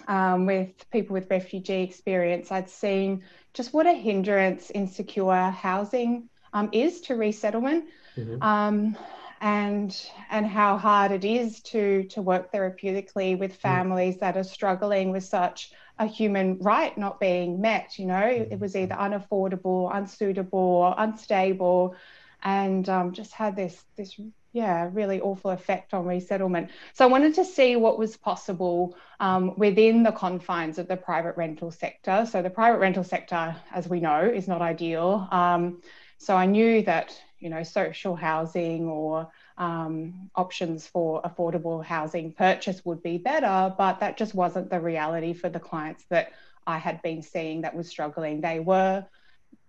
um, 0.08 0.46
with 0.46 0.90
people 0.92 1.14
with 1.14 1.30
refugee 1.30 1.82
experience, 1.82 2.52
I'd 2.52 2.70
seen 2.70 3.24
just 3.54 3.74
what 3.74 3.88
a 3.88 3.94
hindrance 3.94 4.70
insecure 4.70 5.50
housing 5.50 6.30
um, 6.54 6.70
is 6.72 7.02
to 7.02 7.16
resettlement. 7.16 7.86
Mm-hmm. 8.16 8.42
Um, 8.44 8.98
and 9.42 10.10
and 10.32 10.48
how 10.48 10.78
hard 10.78 11.12
it 11.12 11.26
is 11.26 11.60
to 11.62 12.04
to 12.06 12.22
work 12.22 12.52
therapeutically 12.52 13.38
with 13.38 13.52
mm. 13.52 13.58
families 13.58 14.18
that 14.18 14.38
are 14.38 14.44
struggling 14.44 15.12
with 15.12 15.24
such 15.24 15.72
a 16.00 16.06
human 16.06 16.58
right 16.60 16.98
not 16.98 17.20
being 17.20 17.60
met 17.60 18.00
you 18.00 18.06
know 18.06 18.26
it 18.26 18.50
mm. 18.50 18.60
was 18.60 18.76
either 18.76 18.96
unaffordable 18.96 19.94
unsuitable 19.94 20.94
unstable 20.98 21.96
and 22.46 22.88
um, 22.88 23.12
just 23.12 23.34
had 23.34 23.56
this 23.56 23.84
this 23.98 24.16
yeah 24.54 24.90
really 24.94 25.20
awful 25.20 25.52
effect 25.52 25.94
on 25.94 26.06
resettlement. 26.06 26.70
So 26.94 27.04
i 27.04 27.08
wanted 27.08 27.36
to 27.36 27.44
see 27.44 27.76
what 27.76 28.00
was 28.00 28.16
possible 28.16 28.96
um, 29.20 29.58
within 29.58 30.04
the 30.04 30.14
confines 30.14 30.78
of 30.78 30.88
the 30.88 30.96
private 30.96 31.36
rental 31.36 31.72
sector. 31.72 32.26
So 32.32 32.42
the 32.42 32.50
private 32.50 32.78
rental 32.78 33.04
sector 33.04 33.56
as 33.74 33.90
we 33.90 34.00
know 34.00 34.22
is 34.22 34.48
not 34.48 34.62
ideal. 34.62 35.28
Um, 35.32 35.82
so 36.18 36.38
i 36.38 36.46
knew 36.46 36.82
that 36.84 37.20
you 37.40 37.50
know, 37.52 37.62
social 37.62 38.16
housing 38.16 38.88
or 38.88 39.30
um, 39.58 40.32
options 40.36 40.88
for 40.88 41.22
affordable 41.22 41.84
housing 41.84 42.32
purchase 42.32 42.84
would 42.86 43.04
be 43.04 43.20
better, 43.20 43.74
but 43.78 44.00
that 44.00 44.18
just 44.18 44.34
wasn't 44.34 44.70
the 44.70 44.80
reality 44.80 45.34
for 45.34 45.50
the 45.50 45.60
clients 45.60 46.06
that 46.10 46.32
I 46.66 46.80
had 46.80 47.02
been 47.04 47.22
seeing 47.22 47.62
that 47.62 47.76
was 47.76 47.88
struggling. 47.88 48.42
They 48.42 48.60
were, 48.60 49.06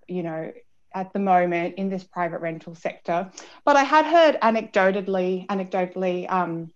you 0.08 0.22
know, 0.22 0.52
at 0.96 1.12
the 1.12 1.18
moment 1.18 1.74
in 1.76 1.90
this 1.90 2.02
private 2.02 2.40
rental 2.40 2.74
sector. 2.74 3.30
But 3.64 3.76
I 3.76 3.84
had 3.84 4.06
heard 4.06 4.40
anecdotally, 4.40 5.46
anecdotally 5.46 6.28
um, 6.32 6.72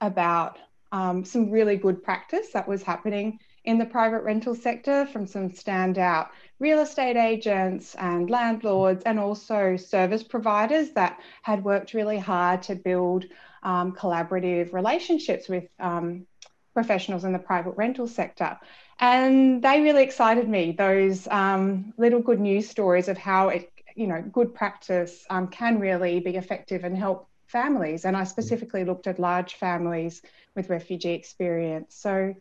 about 0.00 0.58
um, 0.92 1.24
some 1.24 1.50
really 1.50 1.76
good 1.76 2.02
practice 2.02 2.52
that 2.52 2.66
was 2.66 2.82
happening 2.84 3.40
in 3.64 3.76
the 3.76 3.84
private 3.84 4.22
rental 4.22 4.54
sector 4.54 5.06
from 5.12 5.26
some 5.26 5.50
standout 5.50 6.28
real 6.60 6.80
estate 6.80 7.16
agents 7.16 7.94
and 7.96 8.30
landlords, 8.30 9.02
and 9.04 9.18
also 9.18 9.76
service 9.76 10.22
providers 10.22 10.90
that 10.90 11.18
had 11.42 11.64
worked 11.64 11.92
really 11.92 12.18
hard 12.18 12.62
to 12.62 12.74
build 12.74 13.24
um, 13.62 13.92
collaborative 13.92 14.72
relationships 14.72 15.48
with 15.48 15.64
um, 15.80 16.26
professionals 16.74 17.24
in 17.24 17.32
the 17.32 17.38
private 17.38 17.76
rental 17.76 18.06
sector. 18.06 18.58
And 18.98 19.62
they 19.62 19.80
really 19.80 20.02
excited 20.02 20.48
me, 20.48 20.72
those 20.72 21.26
um, 21.28 21.94
little 21.96 22.20
good 22.20 22.40
news 22.40 22.68
stories 22.68 23.08
of 23.08 23.16
how 23.16 23.48
it, 23.48 23.72
you 23.96 24.06
know, 24.06 24.22
good 24.22 24.54
practice 24.54 25.24
um, 25.30 25.48
can 25.48 25.80
really 25.80 26.20
be 26.20 26.36
effective 26.36 26.84
and 26.84 26.96
help 26.96 27.28
families. 27.46 28.04
And 28.04 28.16
I 28.16 28.24
specifically 28.24 28.84
looked 28.84 29.06
at 29.06 29.18
large 29.18 29.54
families 29.54 30.22
with 30.54 30.68
refugee 30.68 31.12
experience. 31.12 31.94
So, 31.94 32.34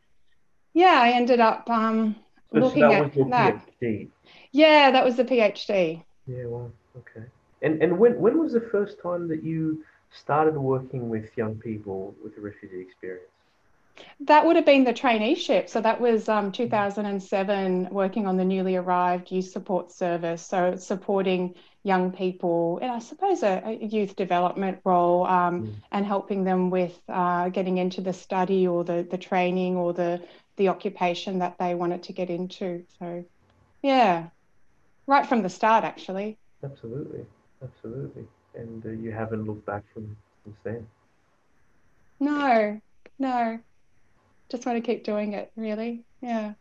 yeah, 0.74 1.00
I 1.02 1.12
ended 1.12 1.40
up 1.40 1.70
um, 1.70 2.16
so 2.54 2.60
looking 2.60 2.82
that 2.82 3.18
at 3.18 3.30
that. 3.30 3.66
PhD. 3.82 4.10
Yeah, 4.52 4.92
that 4.92 5.06
was 5.06 5.16
the 5.16 5.26
PhD. 5.26 6.04
Yeah, 6.28 6.46
well, 6.46 6.72
okay. 6.98 7.26
And 7.62 7.82
and 7.82 7.98
when 7.98 8.20
when 8.20 8.38
was 8.38 8.54
the 8.54 8.62
first 8.62 9.02
time 9.02 9.28
that 9.30 9.44
you 9.44 9.84
started 10.12 10.58
working 10.58 11.10
with 11.10 11.36
young 11.38 11.56
people 11.56 12.16
with 12.24 12.38
a 12.38 12.42
refugee 12.42 12.82
experience? 12.82 13.30
That 14.22 14.46
would 14.46 14.56
have 14.56 14.66
been 14.66 14.84
the 14.84 14.94
traineeship. 14.94 15.70
So 15.70 15.82
that 15.82 16.00
was 16.00 16.30
um, 16.30 16.52
2007, 16.52 17.90
working 17.92 18.28
on 18.28 18.38
the 18.38 18.46
newly 18.46 18.76
arrived 18.76 19.32
youth 19.32 19.50
support 19.50 19.92
service. 19.92 20.46
So 20.46 20.76
supporting 20.76 21.56
young 21.84 22.12
people 22.12 22.80
in, 22.82 22.90
I 22.90 23.00
suppose, 23.00 23.44
a, 23.44 23.62
a 23.66 23.86
youth 23.86 24.16
development 24.16 24.80
role 24.84 25.26
um, 25.26 25.68
mm. 25.68 25.74
and 25.92 26.06
helping 26.06 26.44
them 26.44 26.70
with 26.70 27.00
uh, 27.08 27.50
getting 27.50 27.78
into 27.78 28.02
the 28.02 28.14
study 28.14 28.68
or 28.68 28.84
the, 28.84 29.08
the 29.10 29.18
training 29.18 29.78
or 29.78 29.94
the 29.94 30.22
the 30.58 30.68
occupation 30.68 31.40
that 31.40 31.58
they 31.58 31.74
wanted 31.74 32.04
to 32.04 32.12
get 32.12 32.30
into. 32.30 32.84
So, 33.00 33.24
yeah, 33.82 34.28
right 35.08 35.26
from 35.26 35.42
the 35.42 35.50
start, 35.50 35.86
actually. 35.86 36.38
Absolutely, 36.62 37.26
absolutely. 37.64 38.28
And 38.56 38.86
uh, 38.86 38.90
you 38.90 39.12
haven't 39.12 39.46
looked 39.46 39.66
back 39.66 39.84
from 39.94 40.18
since 40.44 40.58
then. 40.64 40.88
No, 42.20 42.82
no. 43.18 43.60
Just 44.50 44.66
want 44.66 44.78
to 44.78 44.82
keep 44.82 45.04
doing 45.04 45.34
it, 45.34 45.52
really. 45.56 46.04
Yeah. 46.22 46.54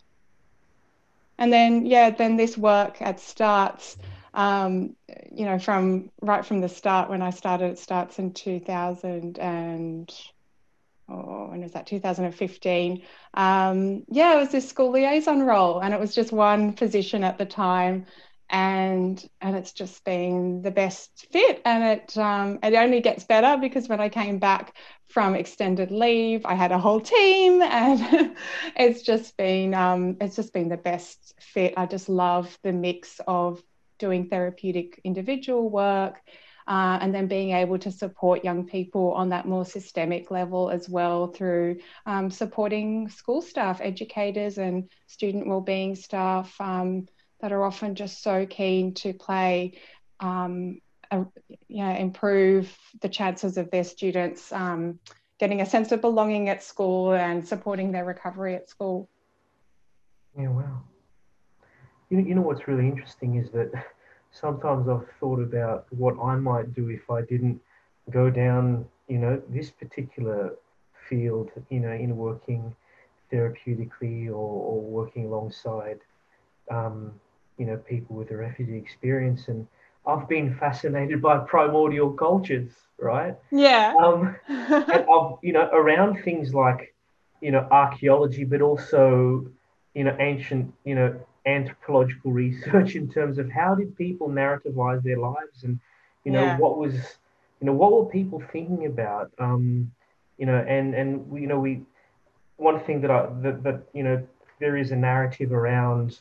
And 1.38 1.52
then, 1.52 1.86
yeah, 1.86 2.10
then 2.10 2.36
this 2.36 2.58
work 2.58 3.00
at 3.00 3.20
STARTTS. 3.20 3.96
Um, 4.34 4.94
you 5.32 5.46
know, 5.46 5.58
from 5.58 6.10
right 6.20 6.44
from 6.44 6.60
the 6.60 6.68
start 6.68 7.08
when 7.10 7.22
I 7.22 7.30
started, 7.30 7.72
it 7.72 7.78
STARTTS 7.78 8.18
in 8.18 8.34
2000 8.34 9.38
and 9.38 10.12
oh, 11.08 11.48
when 11.48 11.62
was 11.62 11.72
that 11.72 11.86
2015 11.86 13.02
um, 13.34 14.04
yeah 14.08 14.34
it 14.34 14.38
was 14.38 14.50
this 14.50 14.68
school 14.68 14.90
liaison 14.90 15.42
role 15.42 15.80
and 15.80 15.94
it 15.94 16.00
was 16.00 16.14
just 16.14 16.32
one 16.32 16.72
position 16.72 17.24
at 17.24 17.38
the 17.38 17.46
time 17.46 18.06
and 18.50 19.28
and 19.40 19.56
it's 19.56 19.72
just 19.72 20.04
been 20.04 20.62
the 20.62 20.70
best 20.70 21.26
fit. 21.30 21.60
And 21.64 21.84
it 21.84 22.16
um, 22.16 22.58
it 22.62 22.74
only 22.74 23.00
gets 23.00 23.24
better 23.24 23.58
because 23.60 23.88
when 23.88 24.00
I 24.00 24.08
came 24.08 24.38
back 24.38 24.74
from 25.08 25.34
extended 25.34 25.90
leave 25.90 26.44
I 26.44 26.54
had 26.54 26.72
a 26.72 26.78
whole 26.78 27.00
team 27.00 27.62
and 27.62 28.34
it's 28.76 29.02
just 29.02 29.36
been 29.36 29.74
um, 29.74 30.16
it's 30.20 30.36
just 30.36 30.52
been 30.52 30.68
the 30.68 30.76
best 30.76 31.34
fit. 31.40 31.74
I 31.76 31.86
just 31.86 32.08
love 32.08 32.58
the 32.62 32.72
mix 32.72 33.20
of 33.26 33.62
doing 33.98 34.28
therapeutic 34.28 35.00
individual 35.04 35.68
work 35.68 36.20
uh, 36.68 36.98
and 37.00 37.14
then 37.14 37.26
being 37.26 37.52
able 37.52 37.78
to 37.78 37.90
support 37.90 38.44
young 38.44 38.66
people 38.66 39.12
on 39.12 39.30
that 39.30 39.46
more 39.46 39.64
systemic 39.64 40.30
level 40.30 40.68
as 40.68 40.86
well 40.88 41.26
through 41.26 41.78
um, 42.04 42.30
supporting 42.30 43.08
school 43.08 43.40
staff, 43.40 43.80
educators, 43.80 44.58
and 44.58 44.90
student 45.06 45.48
wellbeing 45.48 45.94
staff 45.94 46.54
um, 46.60 47.06
that 47.40 47.52
are 47.52 47.64
often 47.64 47.94
just 47.94 48.22
so 48.22 48.46
keen 48.46 48.94
to 48.94 49.12
play. 49.12 49.78
Um, 50.20 50.80
a, 51.10 51.24
you 51.68 51.84
know, 51.84 51.94
improve 51.94 52.76
the 53.00 53.08
chances 53.08 53.56
of 53.56 53.70
their 53.70 53.84
students 53.84 54.52
um, 54.52 54.98
getting 55.38 55.60
a 55.60 55.66
sense 55.66 55.92
of 55.92 56.00
belonging 56.00 56.48
at 56.48 56.62
school 56.62 57.14
and 57.14 57.46
supporting 57.46 57.92
their 57.92 58.04
recovery 58.04 58.54
at 58.54 58.68
school. 58.68 59.08
Yeah, 60.38 60.48
wow. 60.48 60.82
You, 62.10 62.20
you 62.20 62.34
know 62.34 62.42
what's 62.42 62.66
really 62.68 62.86
interesting 62.86 63.36
is 63.36 63.50
that 63.50 63.70
sometimes 64.30 64.88
I've 64.88 65.06
thought 65.20 65.40
about 65.40 65.86
what 65.90 66.16
I 66.22 66.36
might 66.36 66.74
do 66.74 66.88
if 66.90 67.10
I 67.10 67.22
didn't 67.22 67.60
go 68.10 68.30
down, 68.30 68.86
you 69.08 69.18
know, 69.18 69.40
this 69.48 69.70
particular 69.70 70.54
field, 71.08 71.50
you 71.70 71.80
know, 71.80 71.92
in 71.92 72.16
working 72.16 72.74
therapeutically 73.32 74.28
or, 74.28 74.32
or 74.32 74.80
working 74.80 75.26
alongside, 75.26 75.98
um, 76.70 77.12
you 77.58 77.66
know, 77.66 77.76
people 77.76 78.16
with 78.16 78.30
a 78.30 78.36
refugee 78.36 78.76
experience. 78.76 79.48
And 79.48 79.66
I've 80.06 80.28
been 80.28 80.56
fascinated 80.56 81.20
by 81.20 81.38
primordial 81.38 82.12
cultures, 82.12 82.70
right? 82.98 83.36
Yeah. 83.50 83.94
Um, 84.00 84.36
and 84.48 85.06
I've, 85.10 85.32
you 85.42 85.52
know, 85.52 85.68
around 85.72 86.22
things 86.22 86.54
like, 86.54 86.94
you 87.40 87.50
know, 87.50 87.66
archaeology, 87.70 88.44
but 88.44 88.62
also, 88.62 89.46
you 89.94 90.04
know, 90.04 90.16
ancient, 90.18 90.72
you 90.84 90.94
know, 90.94 91.20
anthropological 91.46 92.32
research 92.32 92.94
in 92.94 93.08
terms 93.08 93.38
of 93.38 93.50
how 93.50 93.74
did 93.74 93.96
people 93.96 94.28
narrativize 94.28 95.02
their 95.02 95.18
lives 95.18 95.64
and 95.64 95.80
you 96.24 96.32
know 96.32 96.44
yeah. 96.44 96.58
what 96.58 96.76
was 96.76 96.94
you 97.60 97.66
know 97.66 97.72
what 97.72 97.92
were 97.92 98.06
people 98.06 98.42
thinking 98.52 98.86
about 98.86 99.30
um, 99.38 99.90
you 100.36 100.46
know 100.46 100.56
and 100.56 100.94
and 100.94 101.40
you 101.40 101.46
know 101.46 101.58
we 101.58 101.80
one 102.56 102.80
thing 102.80 103.00
that 103.00 103.10
I 103.10 103.26
that, 103.42 103.62
that 103.62 103.82
you 103.94 104.02
know 104.02 104.26
there 104.60 104.76
is 104.76 104.90
a 104.90 104.96
narrative 104.96 105.52
around 105.52 106.20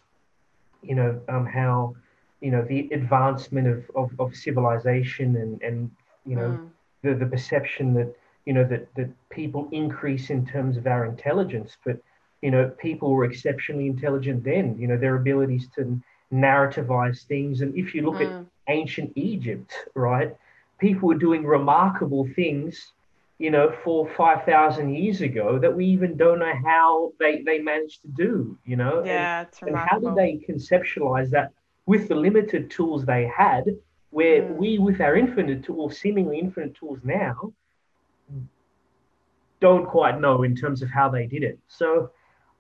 you 0.88 0.96
know 0.96 1.20
um, 1.30 1.46
how 1.46 1.96
you 2.42 2.52
know 2.52 2.64
the 2.64 2.90
advancement 2.92 3.68
of, 3.68 3.92
of, 3.96 4.12
of 4.20 4.36
civilization 4.36 5.36
and 5.36 5.62
and 5.62 5.92
you 6.26 6.36
know 6.36 6.50
mm. 6.50 6.70
the 7.04 7.14
the 7.16 7.26
perception 7.26 7.94
that 7.94 8.16
you 8.46 8.54
know 8.54 8.64
that 8.64 8.94
that 8.96 9.10
people 9.30 9.68
increase 9.72 10.30
in 10.30 10.46
terms 10.46 10.78
of 10.78 10.88
our 10.88 11.06
intelligence 11.06 11.78
but 11.86 11.98
you 12.42 12.52
know, 12.52 12.70
people 12.78 13.12
were 13.12 13.26
exceptionally 13.26 13.88
intelligent 13.88 14.44
then, 14.44 14.78
you 14.78 14.88
know, 14.88 14.98
their 14.98 15.16
abilities 15.16 15.68
to 15.76 16.00
narrativize 16.32 17.24
things. 17.24 17.62
And 17.62 17.76
if 17.76 17.96
you 17.96 18.04
look 18.04 18.22
mm. 18.22 18.42
at 18.42 18.46
ancient 18.68 19.14
Egypt, 19.16 19.74
right, 19.96 20.36
people 20.80 21.08
were 21.08 21.16
doing 21.16 21.44
remarkable 21.44 22.28
things, 22.36 22.94
you 23.40 23.52
know, 23.52 23.72
four, 23.84 24.10
5,000 24.16 24.96
years 24.96 25.22
ago 25.22 25.60
that 25.60 25.76
we 25.76 25.86
even 25.86 26.18
don't 26.18 26.40
know 26.40 26.54
how 26.66 27.14
they, 27.20 27.44
they 27.44 27.60
managed 27.60 28.02
to 28.02 28.08
do, 28.08 28.58
you 28.66 28.76
know? 28.76 29.04
Yeah, 29.06 29.40
and, 29.40 29.48
it's 29.48 29.62
remarkable. 29.62 30.10
And 30.10 30.18
how 30.18 30.24
did 30.24 30.42
they 30.48 30.54
conceptualize 30.54 31.30
that 31.32 31.52
with 31.86 32.08
the 32.08 32.16
limited 32.16 32.72
tools 32.72 33.06
they 33.06 33.28
had, 33.28 33.66
where 34.10 34.42
mm. 34.42 34.56
we, 34.56 34.80
with 34.80 35.02
our 35.02 35.16
infinite 35.16 35.64
tools, 35.64 35.98
seemingly 36.00 36.40
infinite 36.40 36.76
tools 36.76 37.00
now, 37.04 37.54
don't 39.60 39.86
quite 39.86 40.20
know 40.20 40.44
in 40.44 40.56
terms 40.56 40.82
of 40.82 40.90
how 40.90 41.10
they 41.10 41.26
did 41.26 41.44
it. 41.44 41.60
So 41.68 42.12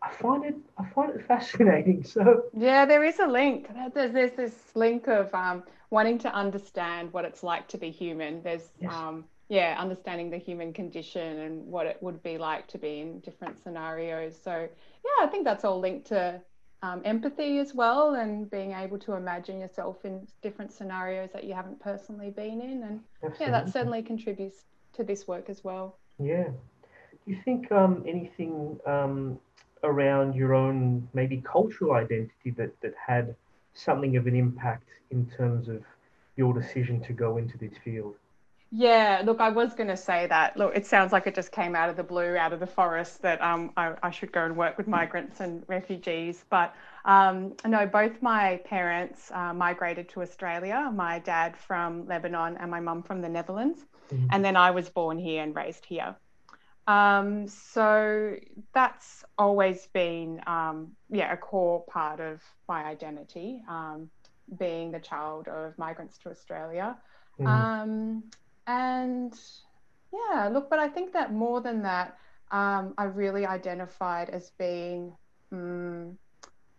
I 0.01 0.11
find 0.11 0.45
it 0.45 0.55
I 0.77 0.85
find 0.89 1.11
it 1.15 1.25
fascinating. 1.27 2.03
So 2.03 2.43
yeah, 2.55 2.85
there 2.85 3.03
is 3.03 3.19
a 3.19 3.27
link. 3.27 3.69
There's, 3.93 4.13
there's 4.13 4.31
this 4.33 4.55
link 4.75 5.07
of 5.07 5.33
um, 5.33 5.63
wanting 5.89 6.17
to 6.19 6.33
understand 6.33 7.13
what 7.13 7.25
it's 7.25 7.43
like 7.43 7.67
to 7.69 7.77
be 7.77 7.91
human. 7.91 8.41
There's 8.43 8.69
yes. 8.79 8.93
um, 8.93 9.25
yeah, 9.49 9.75
understanding 9.79 10.29
the 10.29 10.37
human 10.37 10.73
condition 10.73 11.39
and 11.39 11.65
what 11.65 11.85
it 11.85 11.97
would 12.01 12.21
be 12.23 12.37
like 12.37 12.67
to 12.67 12.77
be 12.77 12.99
in 12.99 13.19
different 13.19 13.61
scenarios. 13.61 14.37
So 14.41 14.51
yeah, 14.51 15.25
I 15.25 15.27
think 15.27 15.45
that's 15.45 15.63
all 15.63 15.79
linked 15.79 16.07
to 16.07 16.41
um, 16.83 17.01
empathy 17.05 17.59
as 17.59 17.73
well 17.73 18.15
and 18.15 18.49
being 18.49 18.73
able 18.73 18.99
to 18.99 19.13
imagine 19.13 19.59
yourself 19.59 20.05
in 20.05 20.27
different 20.41 20.71
scenarios 20.71 21.31
that 21.33 21.43
you 21.43 21.53
haven't 21.53 21.79
personally 21.79 22.29
been 22.29 22.61
in 22.61 22.83
and 22.83 22.99
Absolutely. 23.23 23.45
yeah 23.45 23.51
that 23.51 23.73
certainly 23.73 24.03
contributes 24.03 24.65
to 24.93 25.03
this 25.03 25.27
work 25.27 25.49
as 25.49 25.63
well 25.63 25.97
yeah 26.19 26.43
do 26.43 27.33
you 27.33 27.41
think 27.43 27.71
um, 27.71 28.03
anything 28.07 28.79
um, 28.85 29.39
around 29.83 30.35
your 30.35 30.53
own 30.53 31.07
maybe 31.13 31.41
cultural 31.45 31.93
identity 31.93 32.51
that, 32.55 32.79
that 32.81 32.93
had 32.95 33.35
something 33.73 34.17
of 34.17 34.27
an 34.27 34.35
impact 34.35 34.87
in 35.11 35.25
terms 35.25 35.67
of 35.67 35.83
your 36.35 36.53
decision 36.53 37.01
to 37.01 37.13
go 37.13 37.37
into 37.37 37.57
this 37.57 37.73
field? 37.83 38.15
Yeah, 38.69 39.21
look, 39.23 39.39
I 39.39 39.49
was 39.49 39.73
going 39.73 39.87
to 39.87 39.97
say 39.97 40.27
that. 40.27 40.57
Look, 40.57 40.75
it 40.75 40.85
sounds 40.85 41.13
like 41.13 41.25
it 41.25 41.33
just 41.33 41.53
came 41.53 41.73
out 41.73 41.89
of 41.89 41.95
the 41.95 42.03
blue, 42.03 42.35
out 42.35 42.51
of 42.51 42.59
the 42.59 42.67
forest, 42.67 43.21
that 43.21 43.41
um, 43.41 43.71
I, 43.77 43.93
I, 44.03 44.11
should 44.11 44.33
go 44.33 44.43
and 44.43 44.57
work 44.57 44.77
with 44.77 44.87
migrants 44.87 45.39
and 45.39 45.63
refugees. 45.67 46.43
But 46.49 46.75
um, 47.05 47.53
no, 47.65 47.85
both 47.85 48.21
my 48.21 48.59
parents 48.65 49.31
uh, 49.31 49.53
migrated 49.53 50.09
to 50.09 50.21
Australia. 50.21 50.91
My 50.93 51.19
dad 51.19 51.55
from 51.55 52.07
Lebanon 52.07 52.57
and 52.57 52.69
my 52.69 52.81
mum 52.81 53.03
from 53.03 53.21
the 53.21 53.29
Netherlands. 53.29 53.85
Mm-hmm. 54.11 54.27
And 54.31 54.43
then 54.43 54.57
I 54.57 54.71
was 54.71 54.89
born 54.89 55.17
here 55.17 55.43
and 55.43 55.55
raised 55.55 55.85
here. 55.85 56.15
Um, 56.87 57.47
so 57.47 58.35
that's 58.73 59.23
always 59.37 59.87
been, 59.93 60.41
um, 60.45 60.91
yeah, 61.09 61.31
a 61.31 61.37
core 61.37 61.85
part 61.85 62.19
of 62.19 62.41
my 62.67 62.83
identity, 62.83 63.61
um, 63.69 64.09
being 64.57 64.91
the 64.91 64.99
child 64.99 65.47
of 65.47 65.77
migrants 65.77 66.17
to 66.19 66.29
Australia. 66.29 66.97
Mm. 67.39 68.23
And 68.67 69.33
yeah, 70.13 70.49
look, 70.49 70.69
but 70.69 70.79
I 70.79 70.87
think 70.87 71.13
that 71.13 71.33
more 71.33 71.61
than 71.61 71.81
that, 71.83 72.17
um, 72.51 72.93
I 72.97 73.05
really 73.05 73.45
identified 73.45 74.29
as 74.29 74.51
being 74.57 75.13
um, 75.51 76.17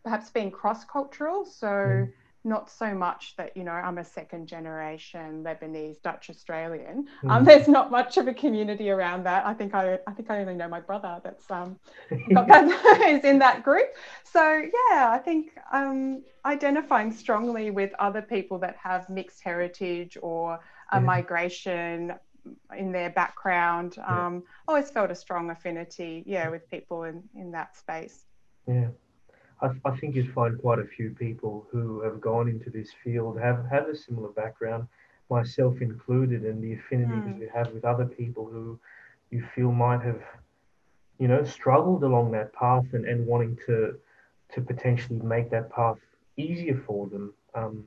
perhaps 0.05 0.31
being 0.31 0.51
cross 0.51 0.85
cultural. 0.85 1.45
So, 1.45 1.67
mm 1.67 2.13
not 2.45 2.71
so 2.71 2.95
much 2.95 3.35
that 3.37 3.57
you 3.57 3.65
know 3.65 3.73
I'm 3.73 3.99
a 3.99 4.05
second 4.05 4.47
generation 4.47 5.45
Lebanese 5.45 6.01
Dutch 6.03 6.31
Australian. 6.31 7.07
Mm. 7.23 7.31
Um, 7.31 7.45
there's 7.45 7.69
not 7.69 7.91
much 7.91 8.17
of 8.17 8.29
a 8.29 8.35
community 8.35 8.91
around 8.91 9.25
that. 9.25 9.45
I 9.45 9.55
think 9.55 9.75
I 9.75 9.99
I 10.07 10.13
think 10.13 10.31
I 10.31 10.41
only 10.41 10.55
know 10.55 10.69
my 10.69 10.81
brother 10.81 11.21
that's 11.23 11.51
um 11.51 11.79
got 12.33 12.47
that 12.49 13.03
is 13.09 13.25
in 13.25 13.39
that 13.41 13.63
group. 13.63 13.89
So 14.25 14.43
yeah, 14.43 15.11
I 15.11 15.19
think 15.19 15.53
um, 15.73 16.23
identifying 16.45 17.13
strongly 17.13 17.71
with 17.71 17.93
other 17.99 18.23
people 18.23 18.59
that 18.61 18.77
have 18.77 19.09
mixed 19.11 19.43
heritage 19.43 20.17
or 20.23 20.61
a 20.91 20.97
yeah. 20.97 21.01
migration 21.01 22.15
in 22.77 22.93
their 22.93 23.11
background. 23.11 23.95
Yeah. 23.97 24.27
Um, 24.27 24.43
always 24.67 24.91
felt 24.91 25.11
a 25.11 25.15
strong 25.15 25.51
affinity, 25.51 26.23
yeah, 26.27 26.49
with 26.49 26.69
people 26.71 27.05
in 27.05 27.23
in 27.35 27.51
that 27.53 27.77
space. 27.77 28.25
Yeah. 28.67 28.89
I, 29.61 29.71
I 29.85 29.97
think 29.97 30.15
you'd 30.15 30.33
find 30.33 30.59
quite 30.61 30.79
a 30.79 30.85
few 30.85 31.11
people 31.11 31.67
who 31.71 32.01
have 32.03 32.21
gone 32.21 32.49
into 32.49 32.71
this 32.71 32.91
field 33.03 33.39
have 33.41 33.67
have 33.71 33.89
a 33.89 33.97
similar 33.97 34.29
background, 34.29 34.89
myself 35.31 35.81
included, 35.81 36.45
and 36.45 36.63
the 36.63 36.75
affinity 36.75 37.13
mm. 37.13 37.25
that 37.27 37.41
you 37.41 37.51
have 37.53 37.73
with 37.73 37.85
other 37.85 38.07
people 38.07 38.47
who 38.47 38.79
you 39.31 39.45
feel 39.55 39.73
might 39.73 40.03
have, 40.03 40.23
you 41.19 41.29
know, 41.29 41.45
struggled 41.45 42.03
along 42.05 42.31
that 42.33 42.53
path 42.53 42.87
and, 42.93 43.05
and 43.05 43.27
wanting 43.27 43.59
to 43.67 43.99
to 44.55 44.61
potentially 44.61 45.21
make 45.21 45.51
that 45.51 45.71
path 45.71 45.99
easier 46.37 46.83
for 46.87 47.07
them. 47.09 47.35
Um, 47.55 47.85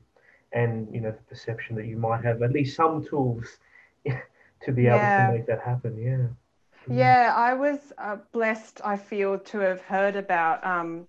and 0.54 0.94
you 0.94 1.02
know 1.02 1.12
the 1.12 1.24
perception 1.24 1.76
that 1.76 1.86
you 1.86 1.98
might 1.98 2.24
have 2.24 2.42
at 2.42 2.52
least 2.52 2.76
some 2.76 3.04
tools 3.04 3.58
to 4.06 4.72
be 4.72 4.84
yeah. 4.84 5.26
able 5.26 5.32
to 5.32 5.38
make 5.38 5.48
that 5.48 5.62
happen. 5.62 5.98
Yeah. 5.98 6.28
Yeah, 6.90 7.34
I 7.36 7.54
was 7.54 7.94
uh, 8.00 8.18
blessed. 8.32 8.82
I 8.84 8.98
feel 8.98 9.38
to 9.38 9.60
have 9.60 9.82
heard 9.82 10.16
about 10.16 10.66
um, 10.66 11.08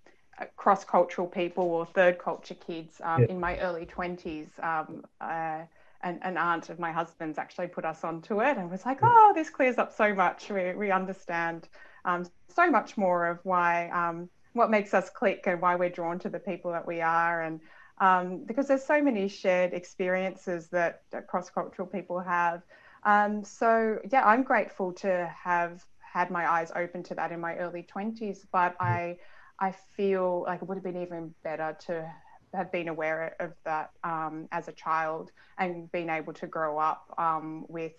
cross 0.56 0.84
cultural 0.84 1.26
people 1.26 1.64
or 1.64 1.86
third 1.86 2.18
culture 2.18 2.54
kids 2.54 3.00
um, 3.02 3.22
yeah. 3.22 3.28
in 3.28 3.40
my 3.40 3.58
early 3.58 3.86
20s. 3.86 4.48
Um, 4.62 5.04
uh, 5.20 5.62
an, 6.02 6.18
an, 6.22 6.36
aunt 6.36 6.68
of 6.68 6.78
my 6.78 6.90
husband's 6.90 7.38
actually 7.38 7.68
put 7.68 7.84
us 7.84 8.02
onto 8.02 8.40
it 8.40 8.56
and 8.56 8.70
was 8.70 8.84
like, 8.84 8.98
oh, 9.02 9.32
this 9.34 9.50
clears 9.50 9.78
up 9.78 9.94
so 9.94 10.14
much. 10.14 10.50
We, 10.50 10.74
we 10.74 10.90
understand 10.90 11.68
um, 12.04 12.26
so 12.48 12.68
much 12.70 12.96
more 12.96 13.28
of 13.28 13.38
why, 13.44 13.88
um, 13.90 14.28
what 14.52 14.70
makes 14.70 14.94
us 14.94 15.10
click 15.10 15.44
and 15.46 15.60
why 15.60 15.76
we're 15.76 15.90
drawn 15.90 16.18
to 16.20 16.28
the 16.28 16.40
people 16.40 16.72
that 16.72 16.86
we 16.86 17.00
are. 17.00 17.42
And 17.42 17.60
um, 17.98 18.44
because 18.44 18.68
there's 18.68 18.84
so 18.84 19.02
many 19.02 19.28
shared 19.28 19.72
experiences 19.72 20.68
that, 20.68 21.02
that 21.10 21.26
cross 21.26 21.50
cultural 21.50 21.86
people 21.86 22.20
have. 22.20 22.62
Um, 23.04 23.44
so, 23.44 23.98
yeah, 24.10 24.24
I'm 24.24 24.42
grateful 24.42 24.92
to 24.94 25.32
have 25.44 25.84
had 26.00 26.30
my 26.30 26.50
eyes 26.50 26.70
open 26.74 27.02
to 27.04 27.14
that 27.14 27.32
in 27.32 27.40
my 27.40 27.56
early 27.56 27.86
20s, 27.94 28.46
but 28.52 28.76
I 28.80 29.18
I 29.58 29.70
feel 29.70 30.42
like 30.46 30.60
it 30.60 30.68
would 30.68 30.76
have 30.76 30.82
been 30.82 31.00
even 31.00 31.32
better 31.44 31.76
to 31.86 32.10
have 32.52 32.72
been 32.72 32.88
aware 32.88 33.36
of 33.38 33.52
that 33.64 33.90
um, 34.02 34.48
as 34.50 34.68
a 34.68 34.72
child 34.72 35.30
and 35.58 35.90
been 35.92 36.10
able 36.10 36.32
to 36.32 36.46
grow 36.46 36.78
up 36.78 37.14
um, 37.16 37.64
with 37.68 37.92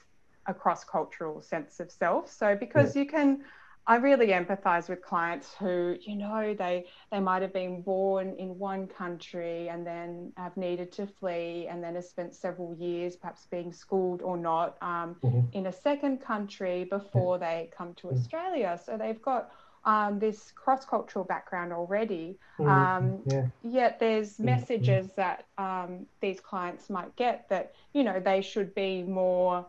a 0.46 0.54
cross 0.54 0.84
cultural 0.84 1.42
sense 1.42 1.80
of 1.80 1.90
self. 1.90 2.30
So, 2.30 2.56
because 2.56 2.96
yeah. 2.96 3.04
you 3.04 3.08
can, 3.08 3.44
I 3.86 3.98
really 3.98 4.28
empathize 4.28 4.88
with 4.88 5.02
clients 5.02 5.54
who, 5.60 5.98
you 6.00 6.16
know, 6.16 6.54
they 6.54 6.86
they 7.12 7.20
might 7.20 7.42
have 7.42 7.52
been 7.52 7.82
born 7.82 8.36
in 8.40 8.58
one 8.58 8.88
country 8.88 9.68
and 9.68 9.86
then 9.86 10.32
have 10.38 10.56
needed 10.56 10.92
to 10.94 11.08
flee 11.08 11.68
and 11.68 11.84
then 11.84 11.96
have 11.96 12.06
spent 12.06 12.34
several 12.34 12.74
years, 12.76 13.16
perhaps 13.18 13.46
being 13.52 13.74
schooled 13.74 14.22
or 14.22 14.38
not, 14.38 14.78
um, 14.82 15.16
mm-hmm. 15.22 15.42
in 15.52 15.68
a 15.68 15.72
second 15.72 16.22
country 16.22 16.86
before 16.86 17.38
yeah. 17.38 17.50
they 17.50 17.70
come 17.78 17.94
to 17.96 18.08
mm-hmm. 18.08 18.18
Australia. 18.18 18.80
So 18.86 18.98
they've 18.98 19.22
got 19.22 19.52
um, 19.86 20.20
this 20.20 20.52
cross 20.52 20.86
cultural 20.86 21.26
background 21.26 21.74
already. 21.74 22.38
Mm, 22.58 22.68
um, 22.70 23.22
yeah. 23.26 23.48
Yet 23.64 24.00
there's 24.00 24.38
mm, 24.38 24.46
messages 24.46 25.10
that 25.18 25.46
um, 25.58 26.06
these 26.22 26.40
clients 26.40 26.90
might 26.90 27.14
get 27.16 27.50
that, 27.50 27.74
you 27.94 28.04
know, 28.04 28.20
they 28.20 28.42
should 28.42 28.74
be 28.76 29.04
more 29.04 29.66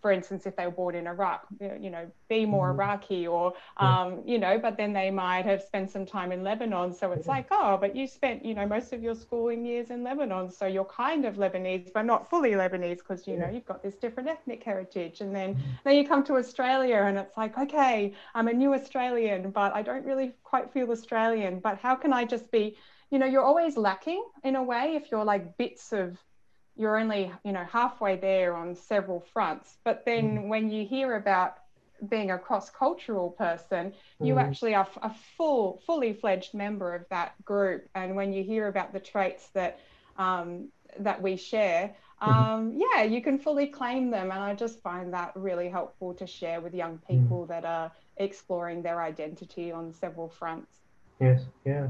for 0.00 0.10
instance, 0.10 0.46
if 0.46 0.56
they 0.56 0.64
were 0.64 0.72
born 0.72 0.94
in 0.94 1.06
Iraq, 1.06 1.46
you 1.60 1.90
know, 1.90 2.10
be 2.28 2.46
more 2.46 2.70
mm-hmm. 2.70 2.80
Iraqi 2.80 3.26
or, 3.26 3.52
um, 3.76 4.22
you 4.24 4.38
know, 4.38 4.58
but 4.58 4.76
then 4.76 4.92
they 4.92 5.10
might 5.10 5.44
have 5.44 5.62
spent 5.62 5.90
some 5.90 6.06
time 6.06 6.32
in 6.32 6.42
Lebanon. 6.42 6.92
So 6.92 7.12
it's 7.12 7.26
like, 7.26 7.46
oh, 7.50 7.76
but 7.78 7.94
you 7.94 8.06
spent, 8.06 8.44
you 8.44 8.54
know, 8.54 8.66
most 8.66 8.92
of 8.92 9.02
your 9.02 9.14
schooling 9.14 9.64
years 9.64 9.90
in 9.90 10.02
Lebanon. 10.02 10.50
So 10.50 10.66
you're 10.66 10.84
kind 10.84 11.24
of 11.24 11.36
Lebanese, 11.36 11.92
but 11.92 12.06
not 12.06 12.30
fully 12.30 12.52
Lebanese 12.52 12.98
because, 12.98 13.26
you 13.26 13.36
know, 13.36 13.48
you've 13.48 13.66
got 13.66 13.82
this 13.82 13.96
different 13.96 14.28
ethnic 14.28 14.62
heritage. 14.62 15.20
And 15.20 15.34
then, 15.34 15.54
mm-hmm. 15.54 15.70
then 15.84 15.96
you 15.96 16.06
come 16.06 16.24
to 16.24 16.36
Australia 16.36 16.96
and 16.96 17.18
it's 17.18 17.36
like, 17.36 17.58
okay, 17.58 18.14
I'm 18.34 18.48
a 18.48 18.52
new 18.52 18.74
Australian, 18.74 19.50
but 19.50 19.74
I 19.74 19.82
don't 19.82 20.04
really 20.04 20.32
quite 20.44 20.72
feel 20.72 20.90
Australian. 20.90 21.60
But 21.60 21.78
how 21.78 21.94
can 21.94 22.12
I 22.12 22.24
just 22.24 22.50
be, 22.50 22.76
you 23.10 23.18
know, 23.18 23.26
you're 23.26 23.44
always 23.44 23.76
lacking 23.76 24.24
in 24.44 24.56
a 24.56 24.62
way 24.62 24.94
if 24.96 25.10
you're 25.10 25.24
like 25.24 25.56
bits 25.58 25.92
of 25.92 26.18
you're 26.80 26.98
only 26.98 27.30
you 27.44 27.52
know 27.52 27.64
halfway 27.70 28.16
there 28.16 28.54
on 28.54 28.74
several 28.74 29.20
fronts 29.32 29.76
but 29.84 30.02
then 30.06 30.38
mm. 30.38 30.48
when 30.48 30.70
you 30.70 30.86
hear 30.86 31.14
about 31.16 31.58
being 32.08 32.30
a 32.30 32.38
cross-cultural 32.38 33.30
person 33.32 33.92
mm. 33.92 34.26
you 34.26 34.38
actually 34.38 34.74
are 34.74 34.88
a 35.02 35.12
full 35.36 35.82
fully 35.86 36.14
fledged 36.14 36.54
member 36.54 36.94
of 36.94 37.04
that 37.10 37.32
group 37.44 37.86
and 37.94 38.16
when 38.16 38.32
you 38.32 38.42
hear 38.42 38.66
about 38.68 38.94
the 38.94 38.98
traits 38.98 39.48
that 39.48 39.78
um, 40.16 40.68
that 40.98 41.20
we 41.20 41.36
share 41.36 41.94
mm-hmm. 42.22 42.32
um, 42.32 42.72
yeah 42.74 43.02
you 43.02 43.20
can 43.20 43.38
fully 43.38 43.66
claim 43.66 44.10
them 44.10 44.30
and 44.30 44.40
i 44.40 44.54
just 44.54 44.80
find 44.80 45.12
that 45.12 45.32
really 45.36 45.68
helpful 45.68 46.14
to 46.14 46.26
share 46.26 46.62
with 46.62 46.72
young 46.72 46.98
mm. 46.98 47.06
people 47.08 47.44
mm. 47.44 47.48
that 47.48 47.66
are 47.66 47.92
exploring 48.16 48.82
their 48.82 49.02
identity 49.02 49.70
on 49.70 49.92
several 49.92 50.30
fronts 50.30 50.78
yes 51.20 51.42
yeah 51.66 51.86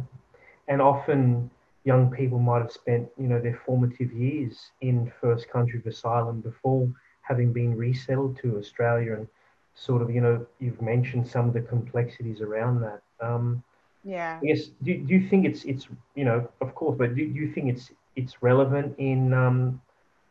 and 0.66 0.82
often 0.82 1.48
young 1.84 2.10
people 2.10 2.38
might 2.38 2.60
have 2.60 2.72
spent, 2.72 3.08
you 3.18 3.26
know, 3.26 3.40
their 3.40 3.60
formative 3.64 4.12
years 4.12 4.70
in 4.80 5.10
first 5.20 5.48
country 5.50 5.78
of 5.78 5.86
asylum 5.86 6.40
before 6.40 6.88
having 7.22 7.52
been 7.52 7.76
resettled 7.76 8.38
to 8.38 8.58
Australia 8.58 9.14
and 9.14 9.26
sort 9.74 10.02
of, 10.02 10.10
you 10.10 10.20
know, 10.20 10.44
you've 10.58 10.82
mentioned 10.82 11.26
some 11.26 11.48
of 11.48 11.54
the 11.54 11.60
complexities 11.60 12.40
around 12.40 12.80
that. 12.80 13.00
Um, 13.20 13.62
yeah. 14.04 14.38
Yes. 14.42 14.70
Do, 14.82 14.96
do 14.96 15.14
you 15.14 15.28
think 15.28 15.44
it's 15.46 15.64
it's 15.64 15.86
you 16.14 16.24
know 16.24 16.48
of 16.60 16.74
course, 16.74 16.96
but 16.98 17.14
do, 17.14 17.26
do 17.26 17.38
you 17.38 17.52
think 17.52 17.68
it's 17.68 17.90
it's 18.16 18.42
relevant 18.42 18.94
in 18.98 19.34
um, 19.34 19.80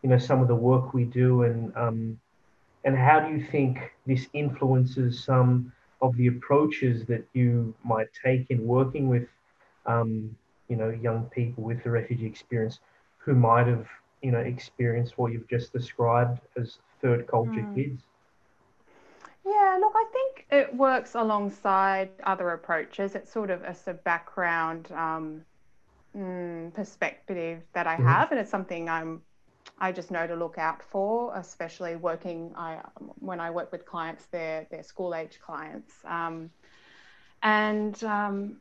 you 0.02 0.10
know 0.10 0.18
some 0.18 0.42
of 0.42 0.48
the 0.48 0.56
work 0.56 0.94
we 0.94 1.06
do 1.06 1.44
and 1.44 1.76
um, 1.76 2.20
and 2.84 2.98
how 2.98 3.20
do 3.20 3.32
you 3.32 3.44
think 3.52 3.92
this 4.08 4.28
influences 4.34 5.24
some 5.24 5.72
of 6.02 6.16
the 6.18 6.28
approaches 6.28 7.06
that 7.06 7.24
you 7.34 7.74
might 7.84 8.08
take 8.24 8.50
in 8.50 8.66
working 8.66 9.08
with 9.08 9.28
um, 9.86 10.36
you 10.70 10.76
know 10.76 10.90
young 10.90 11.24
people 11.26 11.64
with 11.64 11.84
the 11.84 11.90
refugee 11.90 12.26
experience 12.26 12.80
who 13.18 13.34
might 13.34 13.68
have 13.68 13.88
you 14.22 14.32
know 14.32 14.40
experienced 14.40 15.18
what 15.18 15.32
you've 15.32 15.48
just 15.48 15.74
described 15.74 16.40
as 16.60 16.78
third 17.02 17.28
culture 17.28 17.52
mm. 17.52 17.76
kids 17.76 18.04
Yeah, 19.46 19.78
look, 19.80 19.94
I 19.96 20.06
think 20.12 20.46
it 20.52 20.76
works 20.76 21.16
alongside 21.16 22.10
other 22.24 22.52
approaches. 22.52 23.16
It's 23.16 23.32
sort 23.32 23.50
of 23.50 23.64
a, 23.64 23.76
a 23.88 23.94
background 23.94 24.92
um, 24.92 25.44
mm, 26.16 26.72
perspective 26.74 27.64
that 27.74 27.88
I 27.88 27.96
mm-hmm. 27.96 28.06
have, 28.06 28.32
and 28.32 28.40
it's 28.40 28.52
something 28.52 28.90
I'm 28.90 29.22
I 29.80 29.92
just 29.92 30.12
know 30.12 30.28
to 30.28 30.36
look 30.36 30.58
out 30.58 30.82
for, 30.84 31.34
especially 31.36 31.96
working 31.96 32.52
I, 32.56 32.80
when 33.20 33.40
I 33.40 33.50
work 33.50 33.72
with 33.72 33.86
clients, 33.86 34.26
they're, 34.32 34.68
they're 34.70 34.84
school 34.84 35.16
age 35.16 35.40
clients. 35.46 35.94
Um, 36.06 36.50
and 37.44 38.02
um, 38.04 38.58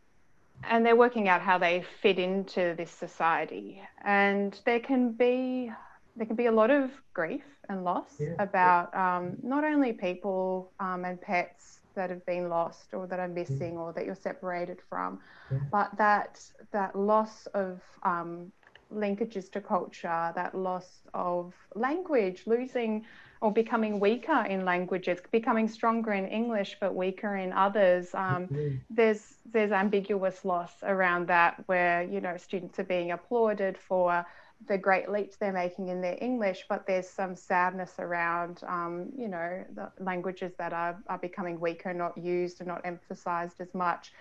and 0.64 0.84
they're 0.84 0.96
working 0.96 1.28
out 1.28 1.40
how 1.40 1.58
they 1.58 1.84
fit 2.02 2.18
into 2.18 2.74
this 2.76 2.90
society. 2.90 3.82
And 4.04 4.58
there 4.64 4.80
can 4.80 5.12
be 5.12 5.70
there 6.16 6.26
can 6.26 6.36
be 6.36 6.46
a 6.46 6.52
lot 6.52 6.70
of 6.70 6.90
grief 7.14 7.44
and 7.68 7.84
loss 7.84 8.14
yeah. 8.18 8.30
about 8.40 8.94
um, 8.94 9.36
not 9.42 9.62
only 9.62 9.92
people 9.92 10.72
um, 10.80 11.04
and 11.04 11.20
pets 11.20 11.78
that 11.94 12.10
have 12.10 12.24
been 12.26 12.48
lost 12.48 12.92
or 12.92 13.06
that 13.06 13.20
are 13.20 13.28
missing 13.28 13.76
or 13.76 13.92
that 13.92 14.04
you're 14.04 14.16
separated 14.16 14.78
from, 14.88 15.20
yeah. 15.50 15.58
but 15.70 15.96
that 15.96 16.40
that 16.72 16.96
loss 16.96 17.46
of 17.54 17.80
um, 18.02 18.50
linkages 18.92 19.50
to 19.52 19.60
culture, 19.60 20.32
that 20.34 20.54
loss 20.54 21.02
of 21.14 21.54
language, 21.74 22.42
losing 22.46 23.04
or 23.40 23.53
becoming 23.53 24.01
weaker 24.01 24.44
in 24.48 24.64
languages, 24.64 25.18
becoming 25.31 25.68
stronger 25.68 26.12
in 26.12 26.27
English 26.27 26.77
but 26.81 26.94
weaker 26.94 27.37
in 27.37 27.53
others. 27.53 28.14
Um, 28.14 28.46
mm-hmm. 28.46 28.77
There's 28.90 29.35
there's 29.51 29.72
ambiguous 29.72 30.44
loss 30.44 30.72
around 30.83 31.29
that, 31.29 31.62
where 31.66 32.03
you 32.03 32.20
know 32.20 32.37
students 32.37 32.79
are 32.79 32.85
being 32.85 33.12
applauded 33.12 33.79
for 33.79 34.27
the 34.66 34.77
great 34.77 35.09
leaps 35.09 35.37
they're 35.37 35.53
making 35.53 35.88
in 35.88 36.01
their 36.01 36.18
English, 36.20 36.66
but 36.68 36.87
there's 36.87 37.09
some 37.09 37.37
sadness 37.37 37.94
around, 38.01 38.61
um, 38.66 39.09
you 39.16 39.29
know, 39.29 39.64
the 39.74 39.90
languages 40.01 40.53
that 40.59 40.72
are, 40.72 41.01
are 41.07 41.18
becoming 41.18 41.61
weaker, 41.61 41.94
not 41.94 42.18
used, 42.18 42.61
and 42.61 42.66
not 42.66 42.81
emphasized 42.85 43.61
as 43.61 43.72
much. 43.72 44.12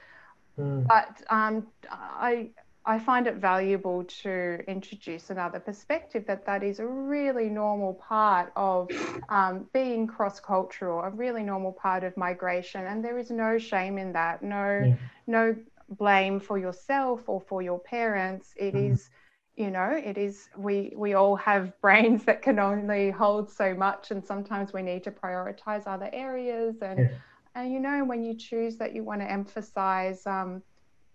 Mm. 0.60 0.86
But 0.88 1.24
um, 1.30 1.68
I 1.90 2.52
I 2.88 2.98
find 2.98 3.28
it 3.28 3.36
valuable 3.36 4.06
to 4.24 4.64
introduce 4.66 5.30
another 5.30 5.60
perspective 5.60 6.26
that 6.28 6.46
that 6.46 6.64
is 6.64 6.80
a 6.80 6.88
really 6.88 7.50
normal 7.50 7.96
part 7.96 8.54
of 8.56 8.90
um, 9.28 9.68
being 9.74 10.08
cross 10.08 10.40
cultural, 10.40 11.02
a 11.02 11.10
really 11.10 11.44
normal 11.44 11.74
part 11.74 12.06
of 12.06 12.16
migration, 12.16 12.88
and 12.88 13.04
there 13.04 13.18
is 13.18 13.30
no 13.30 13.58
shame 13.58 13.98
in 13.98 14.14
that. 14.14 14.42
No, 14.42 14.84
yeah. 14.86 14.96
no 15.28 15.56
blame 15.90 16.40
for 16.40 16.58
yourself 16.58 17.28
or 17.28 17.42
for 17.42 17.62
your 17.62 17.78
parents. 17.78 18.54
It 18.56 18.74
mm. 18.74 18.94
is, 18.94 19.10
you 19.58 19.70
know, 19.70 19.92
it 19.92 20.18
is. 20.18 20.48
We 20.58 20.94
we 20.96 21.14
all 21.14 21.36
have 21.36 21.74
brains 21.82 22.24
that 22.24 22.42
can 22.42 22.58
only 22.58 23.12
hold 23.12 23.52
so 23.52 23.74
much, 23.74 24.12
and 24.12 24.26
sometimes 24.26 24.72
we 24.72 24.82
need 24.82 25.04
to 25.04 25.12
prioritize 25.12 25.84
other 25.88 26.10
areas. 26.14 26.78
And 26.82 27.00
yeah. 27.00 27.10
and 27.54 27.70
you 27.70 27.82
know, 27.82 28.06
when 28.06 28.24
you 28.24 28.34
choose 28.34 28.78
that 28.78 28.96
you 28.96 29.04
want 29.04 29.20
to 29.20 29.30
emphasize. 29.30 30.26
Um, 30.26 30.64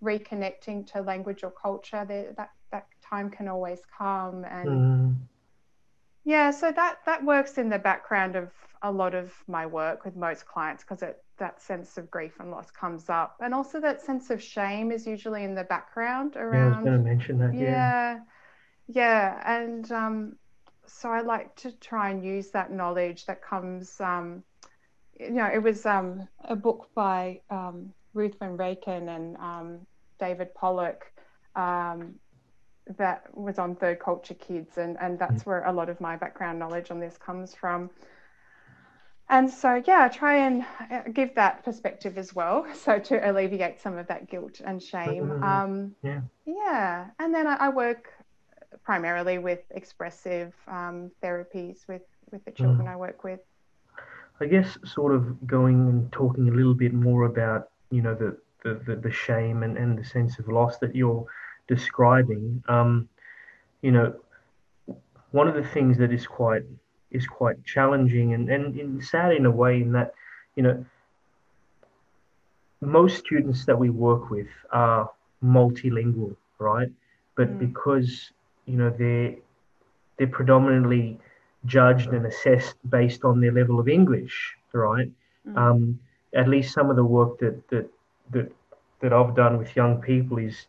reconnecting 0.02 0.90
to 0.92 1.00
language 1.00 1.44
or 1.44 1.50
culture, 1.50 2.04
that 2.36 2.50
that 2.70 2.86
time 3.02 3.30
can 3.30 3.48
always 3.48 3.80
come. 3.96 4.44
And 4.44 4.68
mm. 4.68 5.16
yeah, 6.24 6.50
so 6.50 6.72
that 6.72 6.98
that 7.06 7.24
works 7.24 7.58
in 7.58 7.68
the 7.68 7.78
background 7.78 8.36
of 8.36 8.50
a 8.82 8.90
lot 8.90 9.14
of 9.14 9.32
my 9.46 9.64
work 9.64 10.04
with 10.04 10.16
most 10.16 10.46
clients 10.46 10.82
because 10.82 11.02
it 11.02 11.22
that 11.38 11.60
sense 11.60 11.98
of 11.98 12.10
grief 12.10 12.32
and 12.40 12.50
loss 12.50 12.70
comes 12.70 13.08
up, 13.08 13.36
and 13.40 13.54
also 13.54 13.80
that 13.80 14.00
sense 14.00 14.30
of 14.30 14.42
shame 14.42 14.92
is 14.92 15.06
usually 15.06 15.44
in 15.44 15.54
the 15.54 15.64
background 15.64 16.36
around. 16.36 16.52
Yeah, 16.52 16.64
I 16.64 16.76
was 16.76 16.84
going 16.84 16.98
to 16.98 17.04
mention 17.04 17.38
that. 17.38 17.54
Yeah, 17.54 18.18
yeah, 18.88 19.38
yeah. 19.42 19.58
and 19.58 19.90
um, 19.92 20.36
so 20.86 21.10
I 21.10 21.20
like 21.20 21.54
to 21.56 21.72
try 21.72 22.10
and 22.10 22.24
use 22.24 22.50
that 22.50 22.72
knowledge 22.72 23.26
that 23.26 23.42
comes. 23.42 24.00
Um, 24.00 24.42
you 25.18 25.30
know, 25.30 25.46
it 25.46 25.62
was 25.62 25.86
um, 25.86 26.28
a 26.44 26.56
book 26.56 26.88
by 26.94 27.40
um, 27.50 27.92
Ruth 28.14 28.36
Van 28.38 28.56
Reken 28.56 29.08
and 29.08 29.36
um, 29.36 29.86
David 30.22 30.54
Pollock 30.54 31.12
um, 31.56 32.14
that 32.96 33.26
was 33.36 33.58
on 33.58 33.74
Third 33.74 33.98
Culture 33.98 34.34
Kids, 34.34 34.78
and, 34.78 34.96
and 35.00 35.18
that's 35.18 35.42
mm. 35.42 35.46
where 35.46 35.64
a 35.64 35.72
lot 35.72 35.88
of 35.88 36.00
my 36.00 36.14
background 36.16 36.60
knowledge 36.60 36.92
on 36.92 37.00
this 37.00 37.18
comes 37.18 37.56
from. 37.56 37.90
And 39.28 39.50
so, 39.50 39.82
yeah, 39.84 40.06
try 40.08 40.46
and 40.46 40.64
uh, 40.92 41.02
give 41.12 41.34
that 41.34 41.64
perspective 41.64 42.18
as 42.18 42.34
well. 42.34 42.66
So, 42.84 43.00
to 43.00 43.14
alleviate 43.28 43.80
some 43.80 43.98
of 43.98 44.06
that 44.06 44.30
guilt 44.30 44.60
and 44.64 44.80
shame. 44.80 45.42
Um, 45.42 45.96
yeah. 46.04 46.20
Yeah. 46.46 47.06
And 47.18 47.34
then 47.34 47.48
I, 47.48 47.56
I 47.66 47.68
work 47.70 48.12
primarily 48.84 49.38
with 49.38 49.60
expressive 49.70 50.52
um, 50.68 51.10
therapies 51.22 51.88
with, 51.88 52.02
with 52.30 52.44
the 52.44 52.52
children 52.52 52.86
mm. 52.86 52.92
I 52.92 52.96
work 52.96 53.24
with. 53.24 53.40
I 54.40 54.46
guess, 54.46 54.78
sort 54.84 55.14
of 55.14 55.46
going 55.46 55.88
and 55.88 56.12
talking 56.12 56.48
a 56.48 56.52
little 56.52 56.74
bit 56.74 56.92
more 56.92 57.24
about, 57.24 57.70
you 57.90 58.02
know, 58.02 58.14
the, 58.14 58.36
the, 58.64 58.80
the, 58.86 58.96
the 58.96 59.10
shame 59.10 59.62
and, 59.62 59.76
and 59.76 59.98
the 59.98 60.04
sense 60.04 60.38
of 60.38 60.48
loss 60.48 60.78
that 60.78 60.94
you're 60.94 61.26
describing. 61.68 62.62
Um, 62.68 63.08
you 63.82 63.92
know, 63.92 64.14
one 65.32 65.48
of 65.48 65.54
the 65.54 65.64
things 65.64 65.98
that 65.98 66.12
is 66.12 66.26
quite 66.26 66.62
is 67.10 67.26
quite 67.26 67.62
challenging 67.64 68.32
and, 68.32 68.48
and, 68.48 68.74
and 68.78 69.04
sad 69.04 69.32
in 69.32 69.44
a 69.44 69.50
way 69.50 69.82
in 69.82 69.92
that, 69.92 70.14
you 70.56 70.62
know, 70.62 70.84
most 72.80 73.18
students 73.18 73.64
that 73.66 73.78
we 73.78 73.90
work 73.90 74.30
with 74.30 74.48
are 74.72 75.10
multilingual, 75.44 76.34
right? 76.58 76.88
But 77.36 77.48
mm. 77.48 77.58
because, 77.58 78.30
you 78.66 78.76
know, 78.76 78.90
they're 78.90 79.34
they're 80.16 80.26
predominantly 80.26 81.18
judged 81.66 82.08
and 82.08 82.26
assessed 82.26 82.76
based 82.88 83.24
on 83.24 83.40
their 83.40 83.52
level 83.52 83.78
of 83.78 83.88
English, 83.88 84.56
right? 84.72 85.10
Mm. 85.48 85.56
Um, 85.56 86.00
at 86.34 86.48
least 86.48 86.72
some 86.72 86.90
of 86.90 86.96
the 86.96 87.04
work 87.04 87.38
that 87.40 87.68
that 87.68 87.88
that 88.32 88.52
that 89.00 89.12
I've 89.12 89.34
done 89.34 89.58
with 89.58 89.76
young 89.76 90.00
people 90.00 90.38
is 90.38 90.66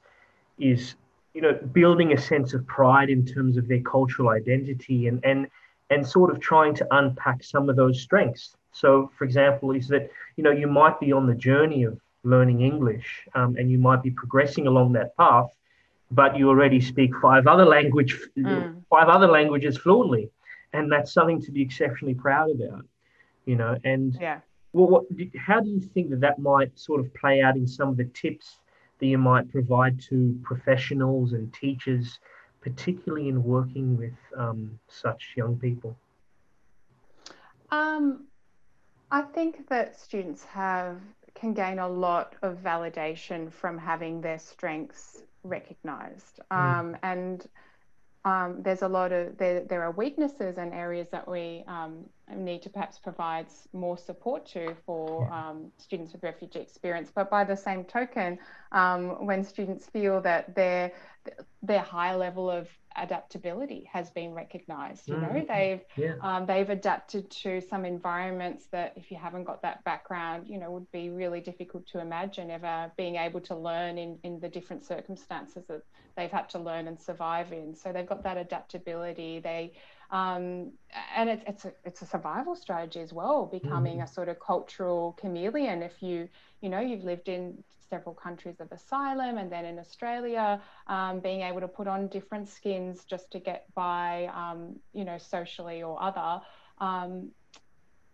is 0.59 0.95
you 1.33 1.41
know 1.41 1.53
building 1.71 2.13
a 2.13 2.17
sense 2.17 2.53
of 2.53 2.65
pride 2.67 3.09
in 3.09 3.25
terms 3.25 3.57
of 3.57 3.67
their 3.67 3.81
cultural 3.81 4.29
identity 4.29 5.07
and 5.07 5.23
and 5.23 5.47
and 5.89 6.05
sort 6.07 6.31
of 6.31 6.39
trying 6.39 6.73
to 6.75 6.87
unpack 6.91 7.43
some 7.43 7.69
of 7.69 7.75
those 7.75 8.01
strengths. 8.01 8.55
So, 8.71 9.11
for 9.17 9.25
example, 9.25 9.71
is 9.71 9.87
that 9.89 10.09
you 10.35 10.43
know 10.43 10.51
you 10.51 10.67
might 10.67 10.99
be 10.99 11.11
on 11.11 11.27
the 11.27 11.35
journey 11.35 11.83
of 11.83 11.99
learning 12.23 12.61
English 12.61 13.27
um, 13.35 13.55
and 13.57 13.69
you 13.69 13.77
might 13.77 14.01
be 14.01 14.09
progressing 14.11 14.65
along 14.65 14.93
that 14.93 15.15
path, 15.17 15.49
but 16.09 16.37
you 16.37 16.49
already 16.49 16.79
speak 16.79 17.11
five 17.21 17.47
other 17.47 17.65
language 17.65 18.19
mm. 18.37 18.81
five 18.89 19.09
other 19.09 19.27
languages 19.27 19.77
fluently, 19.77 20.29
and 20.73 20.91
that's 20.91 21.13
something 21.13 21.41
to 21.41 21.51
be 21.51 21.61
exceptionally 21.61 22.15
proud 22.15 22.49
about. 22.51 22.85
You 23.45 23.57
know, 23.57 23.77
and 23.83 24.17
yeah 24.19 24.39
well, 24.73 24.87
what, 24.87 25.05
how 25.37 25.59
do 25.59 25.69
you 25.69 25.79
think 25.79 26.09
that 26.09 26.19
that 26.21 26.39
might 26.39 26.77
sort 26.77 26.99
of 26.99 27.13
play 27.13 27.41
out 27.41 27.55
in 27.55 27.67
some 27.67 27.89
of 27.89 27.97
the 27.97 28.05
tips 28.05 28.57
that 28.99 29.05
you 29.05 29.17
might 29.17 29.51
provide 29.51 30.01
to 30.01 30.39
professionals 30.43 31.33
and 31.33 31.53
teachers, 31.53 32.19
particularly 32.61 33.29
in 33.29 33.43
working 33.43 33.95
with 33.97 34.13
um, 34.35 34.79
such 34.87 35.33
young 35.37 35.57
people? 35.57 35.95
Um, 37.69 38.25
I 39.11 39.21
think 39.21 39.67
that 39.69 39.99
students 39.99 40.43
have 40.45 40.99
can 41.35 41.53
gain 41.53 41.79
a 41.79 41.87
lot 41.87 42.35
of 42.43 42.57
validation 42.63 43.51
from 43.51 43.77
having 43.77 44.21
their 44.21 44.37
strengths 44.37 45.23
recognized, 45.43 46.39
mm. 46.51 46.57
um, 46.57 46.97
and 47.01 47.47
um, 48.25 48.61
there's 48.61 48.83
a 48.83 48.87
lot 48.87 49.11
of 49.11 49.37
there, 49.37 49.65
there 49.65 49.83
are 49.83 49.91
weaknesses 49.91 50.57
and 50.57 50.73
areas 50.73 51.07
that 51.11 51.27
we 51.27 51.63
um, 51.67 52.05
need 52.33 52.61
to 52.61 52.69
perhaps 52.69 52.97
provide 52.97 53.47
more 53.73 53.97
support 53.97 54.45
to 54.47 54.75
for 54.85 55.31
um, 55.31 55.71
students 55.77 56.13
with 56.13 56.23
refugee 56.23 56.59
experience. 56.59 57.11
But 57.13 57.29
by 57.29 57.43
the 57.43 57.57
same 57.57 57.83
token, 57.83 58.39
um, 58.71 59.25
when 59.25 59.43
students 59.43 59.87
feel 59.87 60.21
that 60.21 60.55
their 60.55 60.93
their 61.61 61.81
high 61.81 62.15
level 62.15 62.49
of 62.49 62.69
adaptability 62.95 63.89
has 63.91 64.09
been 64.11 64.33
recognized 64.33 65.07
you 65.07 65.17
know 65.17 65.27
mm. 65.27 65.47
they've 65.47 65.81
yeah. 65.95 66.13
um, 66.21 66.45
they've 66.45 66.69
adapted 66.69 67.29
to 67.29 67.59
some 67.61 67.85
environments 67.85 68.67
that 68.67 68.93
if 68.95 69.11
you 69.11 69.17
haven't 69.17 69.43
got 69.43 69.61
that 69.61 69.83
background 69.83 70.47
you 70.47 70.59
know 70.59 70.71
would 70.71 70.89
be 70.91 71.09
really 71.09 71.39
difficult 71.39 71.85
to 71.87 71.99
imagine 71.99 72.51
ever 72.51 72.91
being 72.97 73.15
able 73.15 73.41
to 73.41 73.55
learn 73.55 73.97
in 73.97 74.17
in 74.23 74.39
the 74.39 74.49
different 74.49 74.85
circumstances 74.85 75.63
that 75.67 75.83
they've 76.15 76.31
had 76.31 76.47
to 76.49 76.59
learn 76.59 76.87
and 76.87 76.99
survive 76.99 77.51
in 77.51 77.73
so 77.75 77.91
they've 77.91 78.07
got 78.07 78.23
that 78.23 78.37
adaptability 78.37 79.39
they 79.39 79.71
um, 80.13 80.71
and 81.17 81.29
it's 81.29 81.43
it's 81.45 81.65
a, 81.65 81.73
it's 81.83 82.01
a 82.01 82.05
survival 82.05 82.55
strategy 82.55 83.01
as 83.01 83.11
well 83.11 83.45
becoming 83.45 83.97
mm. 83.97 84.03
a 84.05 84.07
sort 84.07 84.29
of 84.29 84.39
cultural 84.39 85.13
chameleon 85.19 85.81
if 85.81 86.01
you 86.01 86.29
you 86.61 86.69
know 86.69 86.79
you've 86.79 87.03
lived 87.03 87.27
in 87.27 87.61
several 87.93 88.15
countries 88.15 88.59
of 88.59 88.71
asylum 88.71 89.37
and 89.37 89.51
then 89.51 89.65
in 89.65 89.77
Australia, 89.77 90.59
um, 90.87 91.19
being 91.19 91.41
able 91.41 91.59
to 91.59 91.67
put 91.67 91.87
on 91.87 92.07
different 92.07 92.49
skins 92.49 93.05
just 93.05 93.29
to 93.31 93.39
get 93.39 93.61
by, 93.75 94.31
um, 94.33 94.79
you 94.93 95.05
know, 95.05 95.19
socially 95.19 95.83
or 95.83 96.01
other. 96.01 96.41
Um, 96.79 97.29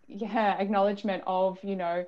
yeah, 0.07 0.57
acknowledgement 0.63 1.23
of, 1.25 1.63
you 1.63 1.77
know, 1.77 2.05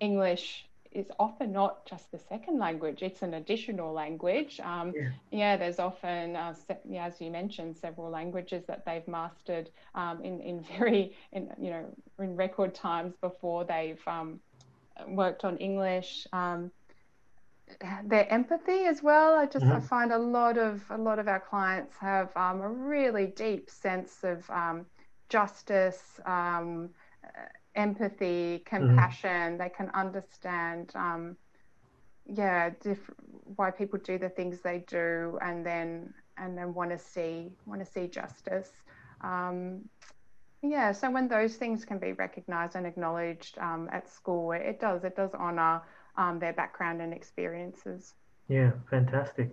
English 0.00 0.66
is 0.94 1.06
often 1.18 1.52
not 1.52 1.86
just 1.86 2.10
the 2.10 2.18
second 2.18 2.58
language; 2.58 3.02
it's 3.02 3.22
an 3.22 3.34
additional 3.34 3.92
language. 3.92 4.60
Um, 4.60 4.92
yeah. 4.94 5.10
yeah. 5.30 5.56
there's 5.56 5.78
often, 5.78 6.36
uh, 6.36 6.54
yeah, 6.88 7.06
as 7.06 7.20
you 7.20 7.30
mentioned, 7.30 7.76
several 7.76 8.10
languages 8.10 8.64
that 8.66 8.84
they've 8.84 9.06
mastered 9.06 9.70
um, 9.94 10.22
in 10.22 10.40
in 10.40 10.64
very, 10.78 11.14
in 11.32 11.50
you 11.60 11.70
know, 11.70 11.84
in 12.18 12.36
record 12.36 12.74
times 12.74 13.14
before 13.20 13.64
they've 13.64 14.02
um, 14.06 14.40
worked 15.08 15.44
on 15.44 15.56
English. 15.58 16.26
Um, 16.32 16.70
their 18.04 18.30
empathy 18.30 18.84
as 18.84 19.02
well. 19.02 19.34
I 19.34 19.46
just 19.46 19.64
mm-hmm. 19.64 19.76
I 19.76 19.80
find 19.80 20.12
a 20.12 20.18
lot 20.18 20.58
of 20.58 20.82
a 20.90 20.98
lot 20.98 21.18
of 21.18 21.28
our 21.28 21.40
clients 21.40 21.96
have 21.96 22.36
um, 22.36 22.60
a 22.60 22.68
really 22.68 23.26
deep 23.26 23.70
sense 23.70 24.24
of 24.24 24.48
um, 24.50 24.86
justice, 25.28 26.20
um, 26.26 26.90
empathy, 27.74 28.62
mm-hmm. 28.64 28.76
compassion. 28.76 29.30
Mm-hmm. 29.30 29.58
They 29.58 29.68
can 29.68 29.90
understand, 29.94 30.92
um, 30.94 31.36
yeah, 32.26 32.70
diff- 32.80 33.10
why 33.56 33.70
people 33.70 33.98
do 33.98 34.18
the 34.18 34.28
things 34.28 34.60
they 34.60 34.84
do, 34.86 35.38
and 35.42 35.64
then 35.64 36.14
and 36.38 36.56
then 36.56 36.72
want 36.74 36.90
to 36.90 36.98
see 36.98 37.50
want 37.66 37.84
to 37.84 37.90
see 37.90 38.06
justice. 38.06 38.70
Um, 39.20 39.88
yeah, 40.62 40.92
so 40.92 41.10
when 41.10 41.26
those 41.26 41.56
things 41.56 41.84
can 41.84 41.98
be 41.98 42.12
recognised 42.12 42.76
and 42.76 42.86
acknowledged 42.86 43.58
um, 43.58 43.88
at 43.92 44.08
school, 44.08 44.52
it 44.52 44.80
does 44.80 45.04
it 45.04 45.16
does 45.16 45.34
honour 45.34 45.82
um, 46.16 46.38
their 46.38 46.52
background 46.52 47.02
and 47.02 47.12
experiences. 47.12 48.14
Yeah, 48.48 48.72
fantastic. 48.90 49.52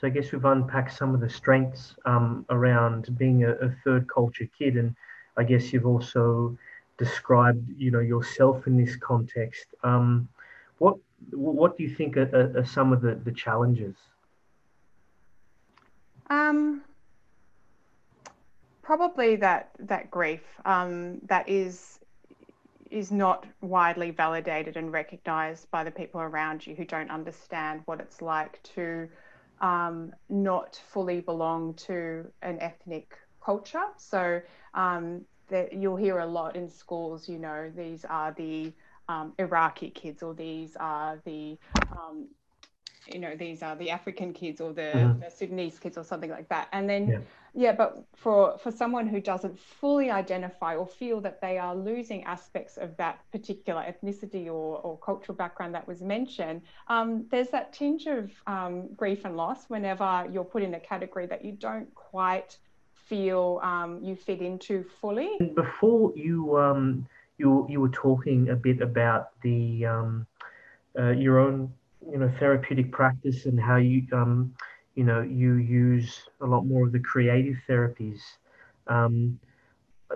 So 0.00 0.06
I 0.06 0.10
guess 0.10 0.30
we've 0.32 0.44
unpacked 0.44 0.92
some 0.92 1.14
of 1.14 1.20
the 1.20 1.30
strengths 1.30 1.94
um, 2.04 2.44
around 2.50 3.16
being 3.16 3.44
a, 3.44 3.52
a, 3.52 3.70
third 3.82 4.06
culture 4.12 4.48
kid, 4.58 4.76
and 4.76 4.94
I 5.38 5.44
guess 5.44 5.72
you've 5.72 5.86
also 5.86 6.58
described, 6.98 7.68
you 7.76 7.90
know, 7.90 8.00
yourself 8.00 8.66
in 8.66 8.76
this 8.76 8.96
context. 8.96 9.66
Um, 9.82 10.28
what 10.78 10.96
what 11.30 11.76
do 11.76 11.82
you 11.82 11.94
think 11.94 12.16
are, 12.16 12.52
are, 12.56 12.64
some 12.64 12.92
of 12.92 13.00
the, 13.00 13.14
the 13.14 13.32
challenges? 13.32 13.96
Um, 16.28 16.82
probably 18.82 19.36
that 19.36 19.70
that 19.78 20.10
grief 20.10 20.42
um, 20.64 21.20
that 21.26 21.48
is 21.48 21.98
is 22.90 23.10
not 23.10 23.46
widely 23.60 24.10
validated 24.10 24.76
and 24.76 24.92
recognized 24.92 25.68
by 25.70 25.82
the 25.82 25.90
people 25.90 26.20
around 26.20 26.66
you 26.66 26.74
who 26.74 26.84
don't 26.84 27.10
understand 27.10 27.82
what 27.86 28.00
it's 28.00 28.22
like 28.22 28.62
to 28.62 29.08
um, 29.60 30.12
not 30.28 30.80
fully 30.88 31.20
belong 31.20 31.74
to 31.74 32.30
an 32.42 32.58
ethnic 32.60 33.18
culture. 33.44 33.84
So 33.96 34.40
um, 34.74 35.24
that 35.48 35.72
you'll 35.72 35.96
hear 35.96 36.18
a 36.18 36.26
lot 36.26 36.56
in 36.56 36.68
schools, 36.68 37.28
you 37.28 37.38
know, 37.38 37.70
these 37.74 38.04
are 38.04 38.32
the 38.32 38.72
um, 39.08 39.32
Iraqi 39.38 39.90
kids 39.90 40.22
or 40.22 40.34
these 40.34 40.76
are 40.76 41.20
the 41.24 41.58
um, 41.92 42.28
you 43.12 43.20
know 43.20 43.36
these 43.36 43.62
are 43.62 43.76
the 43.76 43.90
African 43.90 44.32
kids 44.32 44.60
or 44.60 44.72
the, 44.72 44.92
mm-hmm. 44.94 45.20
the 45.20 45.30
Sudanese 45.30 45.78
kids 45.78 45.96
or 45.96 46.04
something 46.04 46.30
like 46.30 46.48
that. 46.48 46.68
And 46.72 46.88
then 46.88 47.08
yeah. 47.08 47.18
yeah, 47.54 47.72
but 47.72 48.04
for 48.14 48.58
for 48.58 48.72
someone 48.72 49.06
who 49.06 49.20
doesn't 49.20 49.58
fully 49.58 50.10
identify 50.10 50.74
or 50.74 50.86
feel 50.86 51.20
that 51.20 51.40
they 51.40 51.58
are 51.58 51.74
losing 51.74 52.24
aspects 52.24 52.76
of 52.76 52.96
that 52.96 53.20
particular 53.30 53.82
ethnicity 53.82 54.46
or, 54.46 54.80
or 54.80 54.98
cultural 54.98 55.36
background 55.36 55.74
that 55.74 55.86
was 55.86 56.02
mentioned, 56.02 56.62
um, 56.88 57.26
there's 57.30 57.48
that 57.50 57.72
tinge 57.72 58.06
of 58.06 58.30
um, 58.46 58.92
grief 58.94 59.24
and 59.24 59.36
loss 59.36 59.68
whenever 59.68 60.26
you're 60.32 60.44
put 60.44 60.62
in 60.62 60.74
a 60.74 60.80
category 60.80 61.26
that 61.26 61.44
you 61.44 61.52
don't 61.52 61.92
quite 61.94 62.58
feel 63.08 63.60
um, 63.62 64.00
you 64.02 64.16
fit 64.16 64.40
into 64.40 64.84
fully. 65.00 65.36
Before 65.54 66.12
you 66.16 66.56
um, 66.58 67.06
you 67.38 67.66
you 67.68 67.80
were 67.80 67.90
talking 67.90 68.50
a 68.50 68.56
bit 68.56 68.80
about 68.80 69.30
the 69.42 69.86
um, 69.86 70.26
uh, 70.98 71.10
your 71.10 71.38
own 71.38 71.72
you 72.10 72.18
know 72.18 72.32
therapeutic 72.38 72.92
practice 72.92 73.46
and 73.46 73.60
how 73.60 73.76
you 73.76 74.06
um, 74.12 74.54
you 74.94 75.04
know 75.04 75.22
you 75.22 75.54
use 75.54 76.28
a 76.40 76.46
lot 76.46 76.66
more 76.66 76.86
of 76.86 76.92
the 76.92 77.00
creative 77.00 77.56
therapies. 77.68 78.20
Um, 78.86 79.38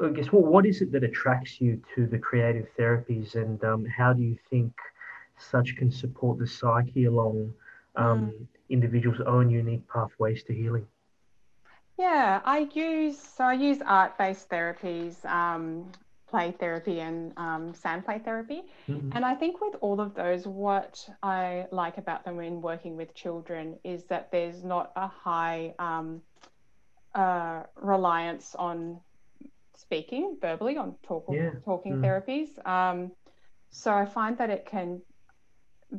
I 0.03 0.09
guess 0.11 0.26
what 0.33 0.44
what 0.44 0.66
is 0.66 0.83
it 0.83 0.92
that 0.92 1.05
attracts 1.05 1.61
you 1.61 1.81
to 1.94 2.07
the 2.07 2.18
creative 2.18 2.66
therapies, 2.79 3.35
and 3.35 3.62
um, 3.64 3.85
how 3.87 4.12
do 4.12 4.22
you 4.22 4.38
think 4.48 4.72
such 5.37 5.76
can 5.76 5.90
support 5.90 6.38
the 6.38 6.46
psyche 6.46 7.07
along 7.07 7.53
um, 7.96 8.33
mm. 8.33 8.46
individuals' 8.68 9.20
own 9.26 9.50
unique 9.50 9.87
pathways 9.88 10.42
to 10.44 10.55
healing? 10.55 10.87
Yeah, 12.00 12.40
I 12.44 12.68
use 12.72 13.18
so 13.18 13.44
I 13.44 13.52
use 13.52 13.78
art-based 13.84 14.48
therapies. 14.48 15.24
Um, 15.26 15.92
play 16.30 16.54
therapy 16.58 17.00
and 17.00 17.32
um, 17.36 17.74
sand 17.74 18.04
play 18.04 18.18
therapy. 18.18 18.62
Mm-hmm. 18.88 19.10
And 19.14 19.24
I 19.24 19.34
think 19.34 19.60
with 19.60 19.74
all 19.80 20.00
of 20.00 20.14
those, 20.14 20.46
what 20.46 21.06
I 21.22 21.66
like 21.72 21.98
about 21.98 22.24
them 22.24 22.36
when 22.36 22.62
working 22.62 22.96
with 22.96 23.14
children 23.14 23.76
is 23.82 24.04
that 24.04 24.30
there's 24.30 24.62
not 24.62 24.92
a 24.96 25.08
high 25.08 25.74
um, 25.78 26.22
uh, 27.14 27.64
reliance 27.74 28.54
on 28.54 29.00
speaking 29.76 30.36
verbally, 30.40 30.76
on 30.76 30.94
talk, 31.02 31.26
yeah. 31.30 31.50
talking 31.64 31.96
mm. 31.96 32.00
therapies. 32.00 32.50
Um, 32.66 33.10
so 33.70 33.92
I 33.92 34.04
find 34.06 34.38
that 34.38 34.50
it 34.50 34.66
can 34.66 35.02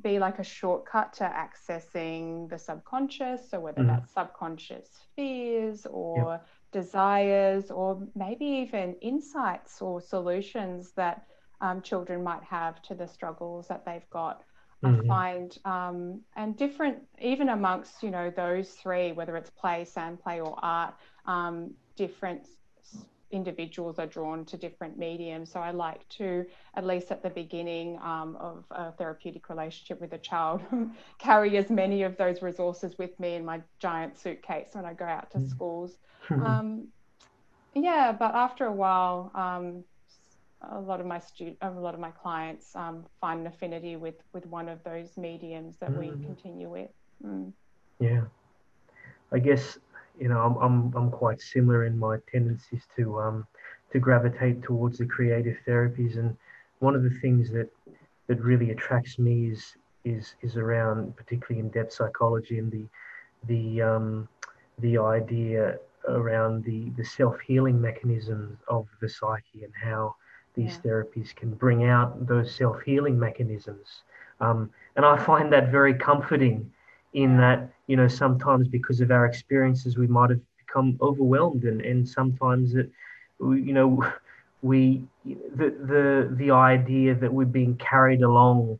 be 0.01 0.19
like 0.19 0.39
a 0.39 0.43
shortcut 0.43 1.13
to 1.13 1.23
accessing 1.23 2.49
the 2.49 2.57
subconscious. 2.57 3.49
So 3.49 3.59
whether 3.59 3.81
mm. 3.81 3.87
that's 3.87 4.13
subconscious 4.13 4.87
fears 5.15 5.85
or 5.89 6.17
yep 6.17 6.47
desires 6.71 7.69
or 7.69 8.01
maybe 8.15 8.45
even 8.45 8.95
insights 9.01 9.81
or 9.81 10.01
solutions 10.01 10.91
that 10.95 11.25
um, 11.59 11.81
children 11.81 12.23
might 12.23 12.43
have 12.43 12.81
to 12.83 12.95
the 12.95 13.07
struggles 13.07 13.67
that 13.67 13.85
they've 13.85 14.09
got. 14.09 14.43
Mm-hmm. 14.83 15.01
I 15.03 15.07
find, 15.07 15.57
um, 15.65 16.21
and 16.35 16.57
different, 16.57 16.97
even 17.21 17.49
amongst, 17.49 18.01
you 18.01 18.09
know, 18.09 18.31
those 18.35 18.69
three, 18.71 19.11
whether 19.11 19.37
it's 19.37 19.51
play, 19.51 19.85
sand 19.85 20.19
play, 20.23 20.39
or 20.39 20.57
art, 20.63 20.95
um, 21.27 21.71
different 21.95 22.47
individuals 23.31 23.99
are 23.99 24.07
drawn 24.07 24.45
to 24.45 24.57
different 24.57 24.97
mediums. 24.97 25.51
So 25.51 25.59
I 25.59 25.71
like 25.71 26.07
to, 26.09 26.45
at 26.75 26.85
least 26.85 27.11
at 27.11 27.23
the 27.23 27.29
beginning 27.29 27.97
um, 28.01 28.37
of 28.39 28.65
a 28.71 28.91
therapeutic 28.91 29.49
relationship 29.49 29.99
with 30.01 30.13
a 30.13 30.17
child, 30.17 30.61
carry 31.17 31.57
as 31.57 31.69
many 31.69 32.03
of 32.03 32.17
those 32.17 32.41
resources 32.41 32.97
with 32.97 33.19
me 33.19 33.35
in 33.35 33.45
my 33.45 33.61
giant 33.79 34.17
suitcase 34.17 34.69
when 34.73 34.85
I 34.85 34.93
go 34.93 35.05
out 35.05 35.31
to 35.31 35.39
mm. 35.39 35.49
schools. 35.49 35.97
um, 36.29 36.87
yeah, 37.73 38.11
but 38.11 38.35
after 38.35 38.65
a 38.65 38.71
while, 38.71 39.31
um, 39.33 39.83
a 40.69 40.79
lot 40.79 40.99
of 40.99 41.05
my 41.05 41.19
student, 41.19 41.57
a 41.61 41.71
lot 41.71 41.93
of 41.93 41.99
my 41.99 42.11
clients 42.11 42.75
um, 42.75 43.05
find 43.19 43.41
an 43.41 43.47
affinity 43.47 43.95
with 43.95 44.21
with 44.33 44.45
one 44.45 44.69
of 44.69 44.83
those 44.83 45.17
mediums 45.17 45.77
that 45.77 45.91
mm. 45.91 45.99
we 45.99 46.07
continue 46.23 46.69
with. 46.69 46.91
Mm. 47.25 47.51
Yeah, 47.99 48.21
I 49.31 49.39
guess 49.39 49.79
you 50.19 50.29
know, 50.29 50.39
I'm, 50.39 50.55
I'm, 50.57 50.93
I'm 50.95 51.11
quite 51.11 51.41
similar 51.41 51.85
in 51.85 51.97
my 51.97 52.17
tendencies 52.31 52.83
to, 52.95 53.19
um, 53.19 53.47
to 53.91 53.99
gravitate 53.99 54.61
towards 54.63 54.97
the 54.97 55.05
creative 55.05 55.57
therapies. 55.67 56.17
And 56.17 56.35
one 56.79 56.95
of 56.95 57.03
the 57.03 57.17
things 57.21 57.51
that, 57.51 57.69
that 58.27 58.39
really 58.41 58.71
attracts 58.71 59.19
me 59.19 59.51
is, 59.51 59.75
is, 60.05 60.35
is 60.41 60.57
around 60.57 61.15
particularly 61.15 61.59
in-depth 61.59 61.93
psychology 61.93 62.59
and 62.59 62.71
the, 62.71 62.85
the, 63.47 63.81
um, 63.81 64.27
the 64.79 64.97
idea 64.97 65.77
around 66.07 66.63
the, 66.63 66.89
the 66.97 67.05
self-healing 67.05 67.79
mechanisms 67.79 68.57
of 68.67 68.87
the 69.01 69.09
psyche 69.09 69.63
and 69.63 69.73
how 69.81 70.15
these 70.55 70.79
yeah. 70.83 70.91
therapies 70.91 71.35
can 71.35 71.51
bring 71.53 71.85
out 71.85 72.27
those 72.27 72.53
self-healing 72.53 73.17
mechanisms. 73.17 74.03
Um, 74.39 74.69
and 74.95 75.05
I 75.05 75.17
find 75.17 75.53
that 75.53 75.71
very 75.71 75.93
comforting 75.93 76.71
in 77.13 77.37
that 77.37 77.69
you 77.87 77.95
know 77.95 78.07
sometimes 78.07 78.67
because 78.67 79.01
of 79.01 79.11
our 79.11 79.25
experiences 79.25 79.97
we 79.97 80.07
might 80.07 80.29
have 80.29 80.39
become 80.65 80.97
overwhelmed 81.01 81.63
and 81.63 81.81
and 81.81 82.07
sometimes 82.07 82.75
it 82.75 82.89
you 83.39 83.73
know 83.73 84.05
we 84.61 85.03
the 85.25 85.69
the 85.91 86.35
the 86.37 86.51
idea 86.51 87.15
that 87.15 87.33
we're 87.33 87.45
being 87.45 87.75
carried 87.77 88.21
along 88.21 88.79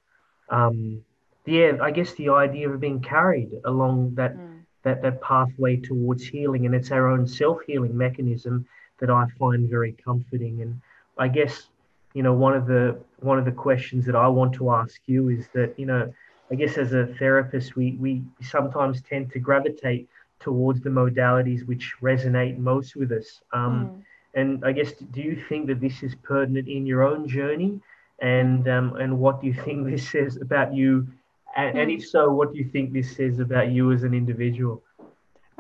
um 0.50 1.04
yeah 1.46 1.72
i 1.82 1.90
guess 1.90 2.14
the 2.14 2.30
idea 2.30 2.70
of 2.70 2.80
being 2.80 3.02
carried 3.02 3.52
along 3.66 4.14
that 4.14 4.38
mm. 4.38 4.60
that 4.84 5.02
that 5.02 5.20
pathway 5.22 5.76
towards 5.76 6.24
healing 6.24 6.66
and 6.66 6.76
it's 6.76 6.92
our 6.92 7.08
own 7.08 7.28
self-healing 7.28 7.98
mechanism 7.98 8.66
that 9.00 9.10
i 9.10 9.26
find 9.40 9.70
very 9.70 9.94
comforting 9.94 10.62
and 10.62 10.80
i 11.18 11.28
guess 11.28 11.70
you 12.14 12.22
know 12.22 12.34
one 12.34 12.54
of 12.54 12.68
the 12.68 12.96
one 13.20 13.40
of 13.40 13.46
the 13.46 13.52
questions 13.52 14.06
that 14.06 14.16
i 14.16 14.28
want 14.28 14.54
to 14.54 14.70
ask 14.70 15.02
you 15.08 15.30
is 15.30 15.48
that 15.54 15.74
you 15.78 15.88
know 15.88 16.14
I 16.52 16.56
guess 16.56 16.78
as 16.78 16.94
a 16.94 17.08
therapist, 17.18 17.76
we, 17.76 17.92
we 18.00 18.24
sometimes 18.42 19.02
tend 19.02 19.32
to 19.32 19.40
gravitate 19.40 20.10
towards 20.40 20.82
the 20.82 20.90
modalities 20.90 21.66
which 21.66 21.94
resonate 22.02 22.58
most 22.58 22.96
with 22.96 23.12
us. 23.12 23.42
Um, 23.54 23.88
mm. 23.88 24.04
And 24.34 24.66
I 24.66 24.72
guess, 24.72 24.92
do 24.94 25.22
you 25.22 25.42
think 25.48 25.68
that 25.68 25.80
this 25.80 26.04
is 26.04 26.16
pertinent 26.16 26.68
in 26.68 26.86
your 26.86 27.04
own 27.04 27.28
journey? 27.28 27.80
And 28.20 28.68
um, 28.68 28.96
and 28.98 29.18
what 29.18 29.42
do 29.42 29.48
you 29.48 29.54
think 29.54 29.90
this 29.90 30.10
says 30.10 30.38
about 30.38 30.74
you? 30.74 31.08
And, 31.56 31.76
mm. 31.76 31.82
and, 31.82 31.92
if 31.92 32.08
so, 32.08 32.32
what 32.32 32.54
do 32.54 32.60
you 32.60 32.66
think 32.66 32.94
this 32.94 33.16
says 33.16 33.40
about 33.40 33.72
you 33.72 33.92
as 33.92 34.04
an 34.04 34.14
individual? 34.14 34.84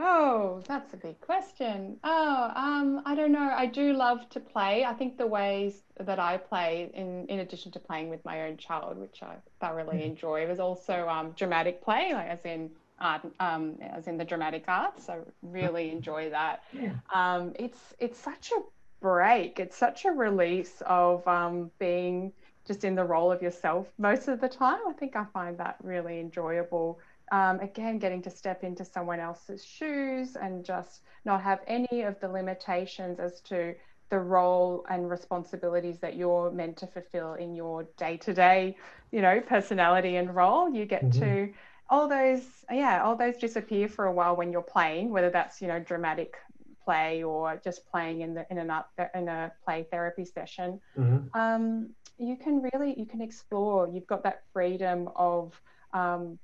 Oh, 0.04 0.64
that's 0.68 0.94
a 0.96 0.98
big 0.98 1.22
question. 1.22 1.98
Oh, 2.04 2.52
um, 2.56 3.04
I 3.06 3.14
don't 3.14 3.32
know. 3.32 3.54
I 3.56 3.68
do 3.68 3.94
love 3.94 4.28
to 4.30 4.40
play. 4.40 4.84
I 4.84 4.94
think 4.94 5.16
the 5.16 5.28
ways 5.28 5.84
that 6.00 6.18
I 6.18 6.38
play, 6.38 6.90
in 6.96 7.28
in 7.28 7.40
addition 7.40 7.72
to 7.74 7.80
playing 7.80 8.10
with 8.10 8.26
my 8.26 8.48
own 8.48 8.58
child, 8.58 8.98
which 8.98 9.22
I 9.22 9.36
thoroughly 9.60 9.98
mm-hmm. 9.98 10.12
enjoy, 10.12 10.48
was 10.48 10.60
also 10.60 11.08
um, 11.08 11.32
dramatic 11.38 11.84
play, 11.84 12.14
like 12.14 12.30
as 12.30 12.44
in 12.46 12.72
art, 13.00 13.22
um, 13.40 13.76
as 13.82 14.08
in 14.08 14.18
the 14.18 14.26
dramatic 14.26 14.64
arts. 14.68 15.08
I 15.08 15.20
really 15.44 15.92
enjoy 15.98 16.32
that. 16.32 16.64
Yeah. 16.74 16.94
Um, 17.14 17.54
it's 17.60 17.94
it's 18.00 18.20
such 18.20 18.52
a 18.52 18.62
break. 19.02 19.60
It's 19.60 19.78
such 19.78 20.06
a 20.06 20.12
release 20.12 20.82
of 20.88 21.28
um, 21.28 21.70
being 21.78 22.34
just 22.66 22.84
in 22.84 22.96
the 22.96 23.04
role 23.04 23.32
of 23.32 23.42
yourself 23.42 23.88
most 23.98 24.28
of 24.28 24.42
the 24.42 24.50
time. 24.50 24.80
I 24.88 24.94
think 24.94 25.16
I 25.16 25.26
find 25.26 25.58
that 25.58 25.76
really 25.84 26.20
enjoyable. 26.20 27.00
Um, 27.32 27.60
again, 27.62 27.98
getting 27.98 28.22
to 28.24 28.30
step 28.30 28.64
into 28.64 28.84
someone 28.84 29.20
else's 29.20 29.64
shoes 29.64 30.36
and 30.36 30.66
just 30.66 31.02
not 31.24 31.42
have 31.42 31.62
any 31.66 32.02
of 32.02 32.20
the 32.20 32.28
limitations 32.28 33.20
as 33.20 33.40
to 33.42 33.74
the 34.10 34.20
role 34.20 34.86
and 34.90 35.10
responsibilities 35.10 36.00
that 36.00 36.18
you're 36.18 36.52
meant 36.52 36.76
to 36.78 36.88
fulfill 36.88 37.36
in 37.36 37.56
your 37.56 37.88
day-to-day, 37.98 38.76
you 39.12 39.22
know, 39.22 39.40
personality 39.40 40.18
and 40.18 40.36
role. 40.36 40.70
You 40.70 40.86
get 40.86 41.06
mm-hmm. 41.06 41.22
to 41.22 41.54
all 41.90 42.10
those, 42.10 42.44
yeah, 42.70 43.02
all 43.04 43.16
those 43.16 43.38
disappear 43.38 43.88
for 43.88 44.06
a 44.06 44.12
while 44.12 44.36
when 44.36 44.52
you're 44.52 44.62
playing, 44.62 45.10
whether 45.10 45.30
that's 45.30 45.62
you 45.62 45.68
know 45.68 45.80
dramatic 45.80 46.36
play 46.84 47.24
or 47.24 47.60
just 47.64 47.86
playing 47.90 48.22
in 48.22 48.34
the 48.34 48.46
in 48.50 48.58
an 48.58 48.70
up 48.70 48.92
in 49.16 49.28
a 49.28 49.52
play 49.64 49.86
therapy 49.90 50.26
session. 50.26 50.80
Mm-hmm. 50.98 51.40
Um, 51.40 51.90
you 52.18 52.36
can 52.36 52.62
really 52.74 52.98
you 52.98 53.06
can 53.06 53.22
explore. 53.22 53.88
You've 53.88 54.08
got 54.08 54.24
that 54.24 54.44
freedom 54.54 55.10
of 55.16 55.60
um, 55.94 56.40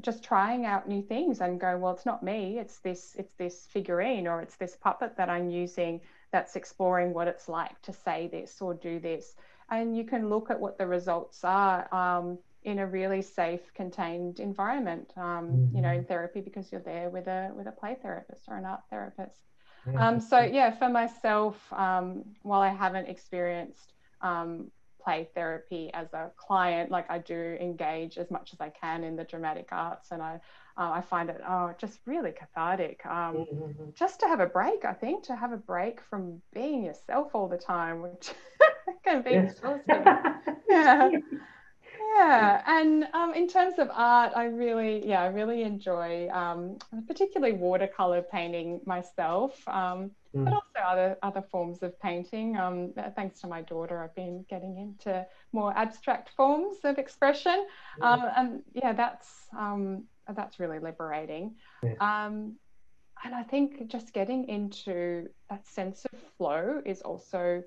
just 0.00 0.22
trying 0.22 0.64
out 0.66 0.88
new 0.88 1.02
things 1.02 1.40
and 1.40 1.60
go, 1.60 1.76
well, 1.76 1.92
it's 1.92 2.06
not 2.06 2.22
me. 2.22 2.58
It's 2.58 2.78
this 2.78 3.14
it's 3.18 3.34
this 3.34 3.66
figurine 3.70 4.26
or 4.26 4.40
it's 4.40 4.56
this 4.56 4.76
puppet 4.76 5.16
that 5.16 5.28
I'm 5.28 5.50
using 5.50 6.00
that's 6.30 6.56
exploring 6.56 7.14
what 7.14 7.28
it's 7.28 7.48
like 7.48 7.80
to 7.82 7.92
say 7.92 8.28
this 8.28 8.60
or 8.60 8.74
do 8.74 8.98
this. 8.98 9.34
And 9.70 9.96
you 9.96 10.04
can 10.04 10.28
look 10.28 10.50
at 10.50 10.58
what 10.58 10.78
the 10.78 10.86
results 10.86 11.44
are. 11.44 11.92
Um, 11.94 12.38
in 12.64 12.80
a 12.80 12.86
really 12.86 13.22
safe, 13.22 13.72
contained 13.74 14.40
environment. 14.40 15.12
Um, 15.16 15.22
mm-hmm. 15.22 15.76
You 15.76 15.82
know, 15.82 15.92
in 15.92 16.04
therapy 16.04 16.40
because 16.40 16.70
you're 16.70 16.80
there 16.80 17.08
with 17.08 17.26
a 17.26 17.50
with 17.54 17.66
a 17.66 17.72
play 17.72 17.96
therapist 18.00 18.44
or 18.48 18.56
an 18.56 18.64
art 18.64 18.82
therapist. 18.90 19.44
Yeah. 19.90 20.06
Um, 20.06 20.20
so 20.20 20.40
yeah, 20.40 20.70
for 20.70 20.88
myself, 20.88 21.56
um, 21.72 22.24
while 22.42 22.60
I 22.60 22.68
haven't 22.68 23.08
experienced 23.08 23.94
um, 24.20 24.70
play 25.08 25.28
therapy 25.34 25.90
as 25.94 26.12
a 26.12 26.30
client, 26.36 26.90
like 26.90 27.10
I 27.10 27.18
do 27.18 27.56
engage 27.60 28.18
as 28.18 28.30
much 28.30 28.52
as 28.52 28.60
I 28.60 28.68
can 28.68 29.04
in 29.04 29.16
the 29.16 29.24
dramatic 29.24 29.68
arts, 29.72 30.10
and 30.12 30.22
I 30.22 30.34
uh, 30.76 30.90
I 30.92 31.00
find 31.00 31.30
it 31.30 31.40
oh 31.48 31.72
just 31.78 32.00
really 32.04 32.32
cathartic. 32.32 33.04
Um, 33.06 33.36
mm-hmm. 33.36 33.84
Just 33.94 34.20
to 34.20 34.28
have 34.28 34.40
a 34.40 34.46
break, 34.46 34.84
I 34.84 34.92
think 34.92 35.24
to 35.24 35.34
have 35.34 35.52
a 35.52 35.56
break 35.56 36.02
from 36.10 36.42
being 36.52 36.84
yourself 36.84 37.34
all 37.34 37.48
the 37.48 37.56
time, 37.56 38.02
which 38.02 38.32
can 39.04 39.22
be 39.22 39.30
yes. 39.30 39.52
exhausting. 39.52 40.04
yeah. 40.68 41.10
Yeah, 42.16 42.62
and 42.66 43.06
um, 43.12 43.34
in 43.34 43.48
terms 43.48 43.74
of 43.78 43.90
art, 43.92 44.32
I 44.34 44.44
really, 44.44 45.06
yeah, 45.06 45.22
I 45.22 45.26
really 45.26 45.62
enjoy 45.62 46.28
um, 46.30 46.78
particularly 47.06 47.54
watercolor 47.54 48.22
painting 48.22 48.80
myself, 48.86 49.66
um, 49.68 50.10
mm. 50.34 50.44
but 50.44 50.52
also 50.52 50.78
other 50.84 51.16
other 51.22 51.42
forms 51.42 51.82
of 51.82 51.98
painting. 52.00 52.56
Um, 52.56 52.92
thanks 53.14 53.40
to 53.40 53.46
my 53.46 53.62
daughter, 53.62 54.02
I've 54.02 54.14
been 54.14 54.44
getting 54.48 54.78
into 54.78 55.26
more 55.52 55.76
abstract 55.76 56.30
forms 56.30 56.78
of 56.84 56.98
expression, 56.98 57.66
mm. 58.00 58.32
and 58.36 58.62
yeah, 58.72 58.92
that's 58.92 59.46
um, 59.56 60.04
that's 60.34 60.58
really 60.58 60.78
liberating. 60.78 61.54
Yeah. 61.82 61.94
Um, 62.00 62.54
and 63.24 63.34
I 63.34 63.42
think 63.42 63.88
just 63.88 64.12
getting 64.12 64.48
into 64.48 65.28
that 65.50 65.66
sense 65.66 66.04
of 66.12 66.18
flow 66.36 66.80
is 66.86 67.02
also 67.02 67.64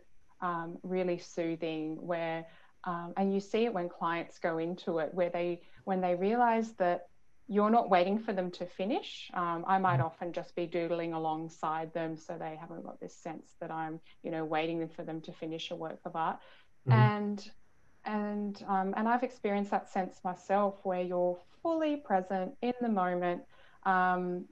really 0.83 1.17
soothing, 1.17 1.97
where 2.05 2.45
um, 2.83 3.13
and 3.17 3.33
you 3.33 3.39
see 3.39 3.65
it 3.65 3.73
when 3.73 3.89
clients 3.89 4.39
go 4.39 4.57
into 4.57 4.99
it, 4.99 5.13
where 5.13 5.29
they, 5.29 5.61
when 5.83 6.01
they 6.01 6.15
realize 6.15 6.73
that 6.73 7.07
you're 7.47 7.69
not 7.69 7.89
waiting 7.89 8.17
for 8.17 8.31
them 8.31 8.49
to 8.51 8.65
finish. 8.65 9.29
Um, 9.33 9.65
I 9.67 9.77
might 9.77 9.99
mm. 9.99 10.05
often 10.05 10.31
just 10.31 10.55
be 10.55 10.65
doodling 10.65 11.13
alongside 11.13 11.93
them, 11.93 12.15
so 12.15 12.37
they 12.39 12.55
haven't 12.55 12.83
got 12.83 12.99
this 13.01 13.13
sense 13.13 13.55
that 13.59 13.69
I'm, 13.69 13.99
you 14.23 14.31
know, 14.31 14.45
waiting 14.45 14.87
for 14.87 15.03
them 15.03 15.19
to 15.21 15.33
finish 15.33 15.69
a 15.71 15.75
work 15.75 15.99
of 16.05 16.15
art. 16.15 16.39
Mm-hmm. 16.87 16.99
And 16.99 17.51
and 18.05 18.63
um, 18.67 18.93
and 18.95 19.07
I've 19.07 19.23
experienced 19.23 19.71
that 19.71 19.89
sense 19.89 20.21
myself, 20.23 20.75
where 20.83 21.01
you're 21.01 21.37
fully 21.61 21.97
present 21.97 22.53
in 22.61 22.73
the 22.79 22.89
moment. 22.89 23.43
Um, 23.83 24.45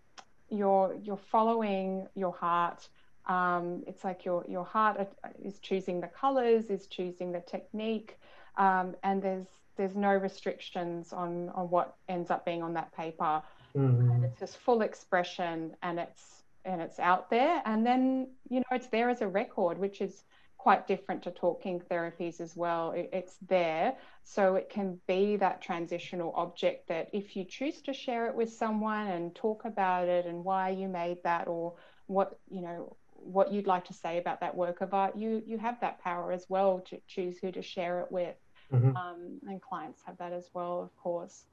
you're 0.49 0.97
you're 1.01 1.17
following 1.31 2.07
your 2.15 2.33
heart. 2.33 2.89
Um, 3.27 3.84
it's 3.88 4.03
like 4.03 4.25
your 4.25 4.45
your 4.47 4.65
heart 4.65 5.08
is 5.43 5.60
choosing 5.60 6.01
the 6.01 6.08
colors, 6.08 6.69
is 6.69 6.88
choosing 6.88 7.32
the 7.32 7.41
technique, 7.41 8.17
um, 8.58 8.95
and 9.03 9.21
there's 9.21 9.47
there's 9.75 9.95
no 9.95 10.13
restrictions 10.13 11.13
on 11.13 11.49
on 11.49 11.69
what 11.69 11.95
ends 12.08 12.32
up 12.32 12.45
being 12.45 12.63
on 12.63 12.73
that 12.73 12.95
paper, 12.95 13.41
mm-hmm. 13.75 14.12
and 14.12 14.25
it's 14.25 14.39
just 14.39 14.58
full 14.58 14.82
expression, 14.82 15.75
and 15.84 15.99
it's 15.99 16.43
and 16.65 16.82
it's 16.82 16.99
out 16.99 17.29
there, 17.29 17.62
and 17.65 17.86
then 17.86 18.29
you 18.49 18.60
know 18.60 18.65
it's 18.71 18.88
there 18.88 19.10
as 19.10 19.21
a 19.21 19.27
record, 19.27 19.77
which 19.77 20.01
is 20.01 20.23
quite 20.58 20.88
different 20.88 21.23
to 21.23 21.32
talking 21.32 21.79
therapies 21.89 22.41
as 22.41 22.55
well. 22.55 22.91
It, 22.91 23.10
it's 23.13 23.38
there, 23.47 23.95
so 24.23 24.55
it 24.55 24.69
can 24.69 24.99
be 25.08 25.38
that 25.38 25.62
transitional 25.62 26.34
object 26.36 26.89
that 26.89 27.10
if 27.13 27.36
you 27.36 27.45
choose 27.45 27.82
to 27.84 27.93
share 27.93 28.27
it 28.27 28.36
with 28.36 28.51
someone 28.51 29.08
and 29.08 29.34
talk 29.34 29.65
about 29.65 30.10
it 30.10 30.25
and 30.25 30.43
why 30.43 30.69
you 30.69 30.88
made 30.88 31.23
that 31.23 31.47
or 31.47 31.75
what 32.08 32.38
you 32.49 32.62
know 32.62 32.97
what 33.21 33.51
you'd 33.51 33.67
like 33.67 33.86
to 33.86 33.93
say 33.93 34.17
about 34.17 34.39
that 34.41 34.55
work 34.55 34.82
of 34.82 34.93
art, 34.93 35.17
you 35.17 35.43
you 35.45 35.58
have 35.58 35.79
that 35.82 36.01
power 36.03 36.32
as 36.32 36.45
well 36.49 36.79
to 36.89 36.99
choose 37.08 37.38
who 37.39 37.51
to 37.51 37.62
share 37.62 38.01
it 38.01 38.12
with. 38.12 38.36
Mm-hmm. 38.73 38.95
Um, 38.95 39.39
and 39.47 39.62
clients 39.62 40.01
have 40.05 40.17
that 40.17 40.32
as 40.32 40.49
well, 40.53 40.82
of 40.82 40.95
course. 40.97 41.45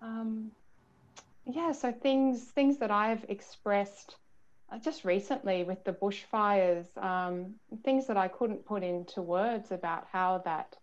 Um, 0.00 0.52
yeah, 1.44 1.72
so 1.72 1.92
things 1.92 2.42
things 2.42 2.78
that 2.78 2.90
I've 2.90 3.24
expressed 3.28 4.16
uh, 4.70 4.78
just 4.78 5.04
recently 5.04 5.64
with 5.64 5.84
the 5.84 5.92
bushfires, 5.92 6.86
um, 7.02 7.54
things 7.84 8.06
that 8.08 8.16
I 8.16 8.28
couldn't 8.28 8.64
put 8.64 8.82
into 8.82 9.22
words 9.22 9.70
about 9.70 10.06
how 10.10 10.42
that 10.44 10.76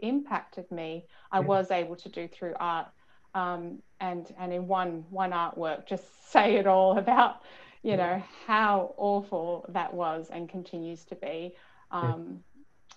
impacted 0.00 0.70
me, 0.70 1.06
I 1.30 1.40
was 1.40 1.70
able 1.70 1.96
to 1.96 2.08
do 2.08 2.28
through 2.28 2.54
art. 2.58 2.88
Um, 3.34 3.80
and 4.00 4.32
and 4.38 4.52
in 4.52 4.66
one 4.66 5.04
one 5.10 5.30
artwork, 5.30 5.86
just 5.86 6.04
say 6.32 6.56
it 6.56 6.66
all 6.66 6.98
about 6.98 7.42
you 7.82 7.96
know 7.96 8.22
how 8.46 8.94
awful 8.96 9.66
that 9.70 9.92
was 9.92 10.28
and 10.30 10.48
continues 10.48 11.04
to 11.06 11.14
be. 11.16 11.54
Um, 11.90 12.40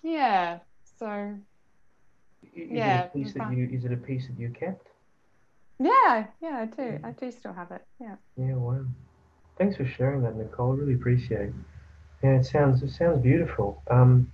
yeah. 0.02 0.58
So. 0.98 1.34
Is 2.54 2.70
yeah. 2.70 3.02
It 3.02 3.10
a 3.14 3.18
piece 3.18 3.32
that 3.34 3.52
you, 3.52 3.68
is 3.72 3.84
it 3.84 3.92
a 3.92 3.96
piece 3.96 4.26
that 4.26 4.38
you 4.38 4.50
kept? 4.50 4.88
Yeah, 5.78 6.26
yeah, 6.40 6.58
I 6.58 6.66
do. 6.66 6.98
I 7.02 7.12
do 7.12 7.30
still 7.30 7.52
have 7.52 7.70
it. 7.70 7.84
Yeah. 8.00 8.16
Yeah. 8.36 8.54
Wow. 8.54 8.84
Thanks 9.58 9.76
for 9.76 9.86
sharing 9.86 10.22
that, 10.22 10.36
Nicole. 10.36 10.72
I 10.72 10.76
really 10.76 10.94
appreciate. 10.94 11.48
It. 11.48 11.54
Yeah, 12.22 12.36
it 12.36 12.44
sounds 12.44 12.82
it 12.82 12.90
sounds 12.90 13.22
beautiful. 13.22 13.82
Um, 13.90 14.30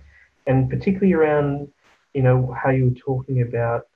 and 0.47 0.69
particularly 0.69 1.13
around, 1.13 1.69
you 2.13 2.21
know, 2.21 2.55
how 2.61 2.69
you 2.71 2.85
were 2.85 2.99
talking 2.99 3.41
about 3.41 3.87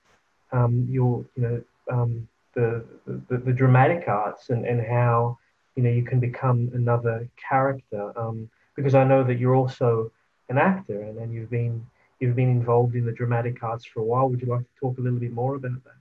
um, 0.52 0.88
your, 0.90 1.26
you 1.36 1.44
know, 1.44 1.64
um, 1.92 2.28
the, 2.54 2.86
the 3.06 3.38
the 3.38 3.52
dramatic 3.52 4.08
arts 4.08 4.50
and 4.50 4.66
and 4.66 4.86
how 4.86 5.38
you 5.76 5.84
know 5.84 5.90
you 5.90 6.04
can 6.04 6.20
become 6.20 6.72
another 6.74 7.28
character 7.50 8.18
um, 8.18 8.50
because 8.76 8.96
I 8.96 9.04
know 9.04 9.24
that 9.24 9.40
you're 9.40 9.56
also 9.56 10.12
an 10.50 10.58
actor 10.58 11.02
and, 11.02 11.18
and 11.18 11.34
you've 11.34 11.50
been 11.50 11.86
you've 12.20 12.36
been 12.36 12.50
involved 12.50 12.96
in 12.96 13.06
the 13.06 13.12
dramatic 13.12 13.62
arts 13.64 13.86
for 13.86 14.00
a 14.00 14.04
while. 14.04 14.30
Would 14.30 14.42
you 14.42 14.48
like 14.48 14.62
to 14.62 14.80
talk 14.80 14.98
a 14.98 15.02
little 15.02 15.20
bit 15.20 15.34
more 15.34 15.56
about 15.56 15.84
that? 15.84 15.94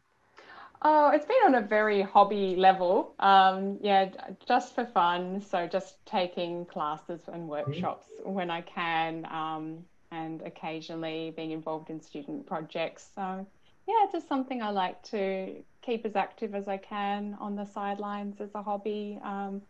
Oh, 0.84 1.10
it's 1.10 1.26
been 1.26 1.36
on 1.46 1.54
a 1.54 1.60
very 1.60 2.02
hobby 2.02 2.56
level. 2.56 3.14
Um, 3.20 3.78
yeah, 3.80 4.10
just 4.46 4.74
for 4.74 4.84
fun. 4.84 5.40
So 5.40 5.68
just 5.68 6.04
taking 6.06 6.64
classes 6.66 7.20
and 7.32 7.48
workshops 7.48 8.08
mm-hmm. 8.20 8.32
when 8.32 8.50
I 8.50 8.62
can, 8.62 9.24
um, 9.26 9.84
and 10.10 10.42
occasionally 10.42 11.32
being 11.36 11.52
involved 11.52 11.88
in 11.88 12.00
student 12.00 12.46
projects. 12.46 13.10
So 13.14 13.46
yeah, 13.86 14.06
just 14.12 14.28
something 14.28 14.62
I 14.62 14.70
like 14.70 15.02
to 15.04 15.56
keep 15.82 16.06
as 16.06 16.16
active 16.16 16.54
as 16.54 16.68
I 16.68 16.76
can 16.76 17.36
on 17.40 17.56
the 17.56 17.64
sidelines 17.64 18.40
as 18.40 18.54
a 18.54 18.62
hobby. 18.62 19.18
Um, 19.24 19.62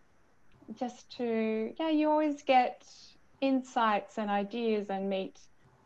just 0.79 1.17
to 1.17 1.73
yeah, 1.79 1.91
you 1.91 2.11
always 2.11 2.43
get 2.43 2.85
insights 3.41 4.19
and 4.19 4.31
ideas 4.31 4.89
and 4.91 5.09
meet 5.09 5.39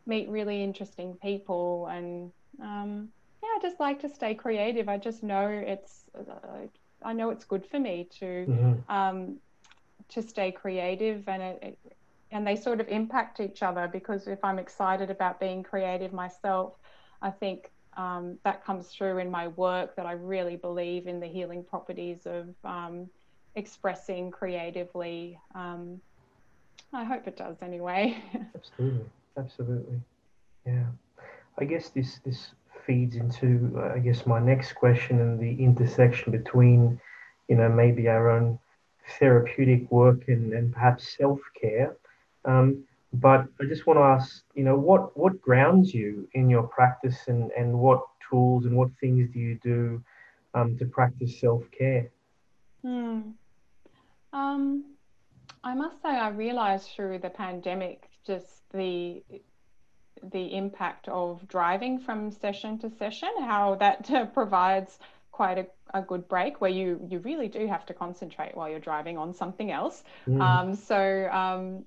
meet 0.06 0.28
really 0.28 0.62
interesting 0.62 1.14
people 1.22 1.86
and 1.86 2.30
um, 2.62 3.08
yeah, 3.42 3.48
I 3.56 3.58
just 3.60 3.80
like 3.80 4.00
to 4.00 4.08
stay 4.08 4.34
creative. 4.34 4.88
I 4.88 4.98
just 4.98 5.22
know 5.22 5.48
it's 5.48 6.04
uh, 6.18 6.66
I 7.02 7.12
know 7.12 7.30
it's 7.30 7.44
good 7.44 7.64
for 7.66 7.78
me 7.78 8.08
to 8.18 8.24
mm-hmm. 8.24 8.92
um, 8.92 9.36
to 10.10 10.22
stay 10.22 10.52
creative 10.52 11.28
and 11.28 11.42
it, 11.42 11.58
it, 11.62 11.78
and 12.30 12.46
they 12.46 12.56
sort 12.56 12.80
of 12.80 12.88
impact 12.88 13.40
each 13.40 13.62
other 13.62 13.88
because 13.88 14.26
if 14.26 14.44
I'm 14.44 14.58
excited 14.58 15.10
about 15.10 15.38
being 15.38 15.62
creative 15.62 16.12
myself, 16.12 16.74
I 17.22 17.30
think 17.30 17.70
um, 17.96 18.38
that 18.44 18.64
comes 18.64 18.88
through 18.88 19.18
in 19.18 19.30
my 19.30 19.48
work 19.48 19.96
that 19.96 20.06
I 20.06 20.12
really 20.12 20.56
believe 20.56 21.06
in 21.06 21.20
the 21.20 21.26
healing 21.26 21.64
properties 21.64 22.26
of 22.26 22.48
um, 22.64 23.08
expressing 23.54 24.30
creatively. 24.30 25.38
Um, 25.54 26.00
I 26.92 27.04
hope 27.04 27.26
it 27.26 27.36
does 27.36 27.56
anyway. 27.62 28.22
absolutely, 28.54 29.06
absolutely, 29.36 30.00
yeah. 30.66 30.86
I 31.58 31.64
guess 31.64 31.88
this 31.88 32.20
this 32.24 32.52
feeds 32.86 33.16
into 33.16 33.72
uh, 33.76 33.94
I 33.94 33.98
guess 33.98 34.26
my 34.26 34.38
next 34.38 34.74
question 34.74 35.20
and 35.20 35.40
the 35.40 35.64
intersection 35.64 36.32
between 36.32 37.00
you 37.48 37.56
know 37.56 37.68
maybe 37.68 38.08
our 38.08 38.30
own 38.30 38.58
therapeutic 39.18 39.90
work 39.90 40.28
and, 40.28 40.52
and 40.52 40.72
perhaps 40.72 41.16
self 41.16 41.40
care. 41.60 41.96
Um, 42.44 42.84
but 43.20 43.46
I 43.60 43.64
just 43.68 43.86
want 43.86 43.98
to 43.98 44.02
ask, 44.02 44.42
you 44.54 44.64
know, 44.64 44.76
what 44.76 45.16
what 45.16 45.40
grounds 45.40 45.94
you 45.94 46.28
in 46.34 46.50
your 46.50 46.64
practice, 46.64 47.16
and 47.28 47.50
and 47.52 47.78
what 47.78 48.00
tools 48.28 48.66
and 48.66 48.76
what 48.76 48.90
things 49.00 49.30
do 49.32 49.38
you 49.38 49.58
do 49.62 50.02
um, 50.54 50.76
to 50.78 50.84
practice 50.86 51.40
self 51.40 51.62
care? 51.76 52.10
Hmm. 52.82 53.20
Um, 54.32 54.84
I 55.64 55.74
must 55.74 56.00
say, 56.02 56.10
I 56.10 56.28
realized 56.28 56.90
through 56.94 57.18
the 57.18 57.30
pandemic 57.30 58.08
just 58.26 58.62
the 58.72 59.22
the 60.32 60.56
impact 60.56 61.08
of 61.08 61.46
driving 61.46 61.98
from 61.98 62.30
session 62.30 62.78
to 62.78 62.90
session, 62.90 63.28
how 63.40 63.76
that 63.76 64.10
uh, 64.10 64.26
provides 64.40 64.98
quite 65.30 65.58
a, 65.58 65.66
a, 65.92 66.00
good 66.00 66.26
break 66.28 66.62
where 66.62 66.70
you 66.70 66.98
you 67.10 67.18
really 67.18 67.48
do 67.48 67.66
have 67.66 67.84
to 67.84 67.92
concentrate 67.92 68.56
while 68.56 68.68
you're 68.70 68.80
driving 68.80 69.18
on 69.18 69.34
something 69.34 69.70
else. 69.70 70.02
Mm. 70.26 70.40
Um, 70.40 70.74
so 70.74 71.28
um, 71.30 71.84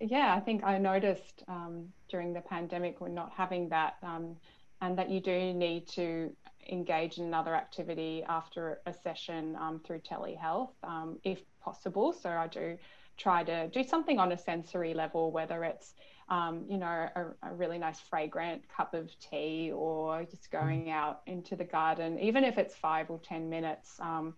yeah, 0.00 0.34
I 0.34 0.40
think 0.40 0.64
I 0.64 0.78
noticed 0.78 1.42
um, 1.48 1.88
during 2.08 2.32
the 2.32 2.40
pandemic 2.40 3.00
we're 3.00 3.08
not 3.08 3.32
having 3.36 3.68
that, 3.68 3.96
um, 4.02 4.36
and 4.80 4.96
that 4.98 5.10
you 5.10 5.20
do 5.20 5.52
need 5.52 5.88
to 5.88 6.32
engage 6.70 7.18
in 7.18 7.24
another 7.24 7.54
activity 7.54 8.22
after 8.28 8.80
a 8.86 8.92
session 8.92 9.56
um, 9.56 9.80
through 9.84 10.00
telehealth 10.00 10.70
um, 10.84 11.18
if 11.24 11.40
possible. 11.60 12.12
So 12.12 12.30
I 12.30 12.46
do 12.46 12.78
try 13.16 13.42
to 13.44 13.68
do 13.68 13.82
something 13.82 14.18
on 14.18 14.32
a 14.32 14.38
sensory 14.38 14.94
level, 14.94 15.32
whether 15.32 15.64
it's 15.64 15.94
um, 16.28 16.64
you 16.68 16.76
know 16.78 17.08
a, 17.16 17.24
a, 17.42 17.54
really 17.54 17.78
nice 17.78 17.98
fragrant 18.00 18.62
cup 18.68 18.92
of 18.92 19.08
tea 19.18 19.72
or 19.74 20.24
just 20.24 20.50
mm. 20.50 20.60
going 20.60 20.90
out 20.90 21.22
into 21.26 21.56
the 21.56 21.64
garden, 21.64 22.18
even 22.18 22.44
if 22.44 22.58
it's 22.58 22.74
five 22.74 23.10
or 23.10 23.18
ten 23.18 23.48
minutes 23.48 23.96
um, 24.00 24.34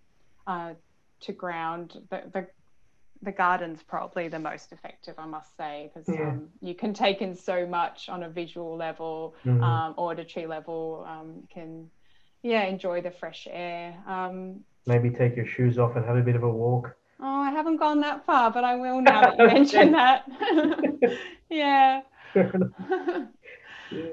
uh, 0.47 0.75
to 1.21 1.33
ground. 1.33 2.01
The, 2.11 2.23
the 2.33 2.47
the 3.23 3.33
garden's 3.33 3.83
probably 3.83 4.29
the 4.29 4.39
most 4.39 4.73
effective, 4.73 5.15
I 5.19 5.27
must 5.27 5.57
say, 5.57 5.91
because 5.93 6.09
yeah. 6.09 6.29
um, 6.29 6.49
you 6.61 6.75
can 6.75 6.95
take 6.95 7.21
in 7.21 7.35
so 7.35 7.67
much 7.67 8.09
on 8.09 8.23
a 8.23 8.29
visual 8.29 8.77
level, 8.77 9.35
mm-hmm. 9.45 9.63
um, 9.63 9.95
auditory 9.97 10.47
level. 10.47 11.07
Um, 11.09 11.43
can, 11.53 11.91
yeah, 12.43 12.65
enjoy 12.65 13.03
the 13.03 13.11
fresh 13.11 13.47
air. 13.51 13.97
Um, 14.07 14.61
Maybe 14.87 15.11
take 15.11 15.37
your 15.37 15.47
shoes 15.47 15.79
off 15.79 15.97
and 15.97 16.05
have 16.05 16.17
a 16.17 16.23
bit 16.23 16.37
of 16.37 16.43
a 16.43 16.49
walk. 16.49 16.97
Oh, 17.23 17.43
I 17.43 17.51
haven't 17.51 17.77
gone 17.77 18.01
that 18.01 18.25
far, 18.25 18.51
but 18.51 18.65
I 18.65 18.77
will 18.77 19.03
now 19.03 19.21
that 19.21 19.39
you 19.39 19.47
mention 19.55 19.93
that. 19.93 20.25
yeah. 21.51 22.01
yeah. 22.35 24.07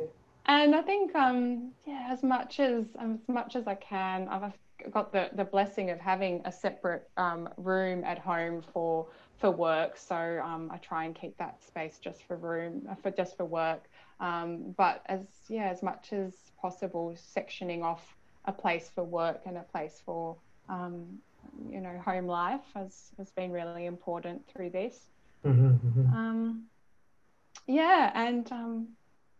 And 0.46 0.76
I 0.76 0.82
think, 0.82 1.16
um, 1.16 1.72
yeah, 1.86 2.08
as 2.10 2.24
much 2.24 2.60
as 2.60 2.86
as 3.00 3.20
much 3.28 3.56
as 3.56 3.68
I 3.68 3.76
can, 3.76 4.28
I've 4.28 4.54
got 4.92 5.12
the, 5.12 5.30
the 5.34 5.44
blessing 5.44 5.90
of 5.90 6.00
having 6.00 6.42
a 6.46 6.52
separate 6.52 7.10
um, 7.18 7.50
room 7.58 8.04
at 8.04 8.20
home 8.20 8.62
for 8.74 9.08
for 9.38 9.52
work. 9.52 9.98
So 9.98 10.42
um, 10.44 10.72
I 10.74 10.78
try 10.78 11.06
and 11.06 11.14
keep 11.14 11.38
that 11.38 11.64
space 11.64 12.00
just 12.00 12.24
for 12.24 12.36
room 12.36 12.88
for 13.02 13.12
just 13.12 13.38
for 13.38 13.46
work. 13.46 13.84
Um, 14.20 14.74
but 14.78 15.04
as 15.08 15.22
yeah, 15.48 15.70
as 15.70 15.84
much 15.84 16.14
as 16.14 16.34
possible, 16.60 17.16
sectioning 17.16 17.84
off 17.84 18.16
a 18.46 18.52
place 18.52 18.90
for 18.94 19.04
work 19.04 19.42
and 19.46 19.58
a 19.58 19.64
place 19.64 20.02
for 20.06 20.36
um, 20.70 21.20
you 21.70 21.82
know 21.82 22.02
home 22.04 22.26
life 22.26 22.66
has 22.74 23.12
has 23.18 23.30
been 23.32 23.52
really 23.52 23.86
important 23.86 24.42
through 24.48 24.72
this. 24.72 25.08
Mm-hmm, 25.46 25.68
mm-hmm. 25.68 26.14
Um, 26.14 26.64
yeah, 27.68 28.12
and 28.16 28.52
um, 28.52 28.88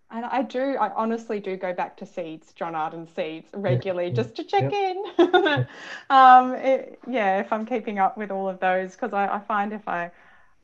and 0.10 0.26
I 0.26 0.42
do, 0.42 0.78
I 0.78 0.94
honestly 0.94 1.40
do 1.40 1.58
go 1.58 1.74
back 1.74 1.98
to 1.98 2.06
seeds, 2.06 2.54
John 2.54 2.76
Arden 2.76 3.08
seeds 3.14 3.50
regularly 3.54 4.10
just 4.12 4.36
to 4.36 4.44
check 4.44 4.72
in. 4.72 5.04
um, 6.10 6.54
it, 6.56 7.00
yeah, 7.10 7.40
if 7.40 7.52
I'm 7.52 7.66
keeping 7.66 8.00
up 8.00 8.18
with 8.18 8.32
all 8.32 8.48
of 8.48 8.60
those, 8.60 8.94
because 8.94 9.12
I, 9.12 9.28
I, 9.28 9.40
find 9.40 9.74
if 9.74 9.86
I, 9.86 10.10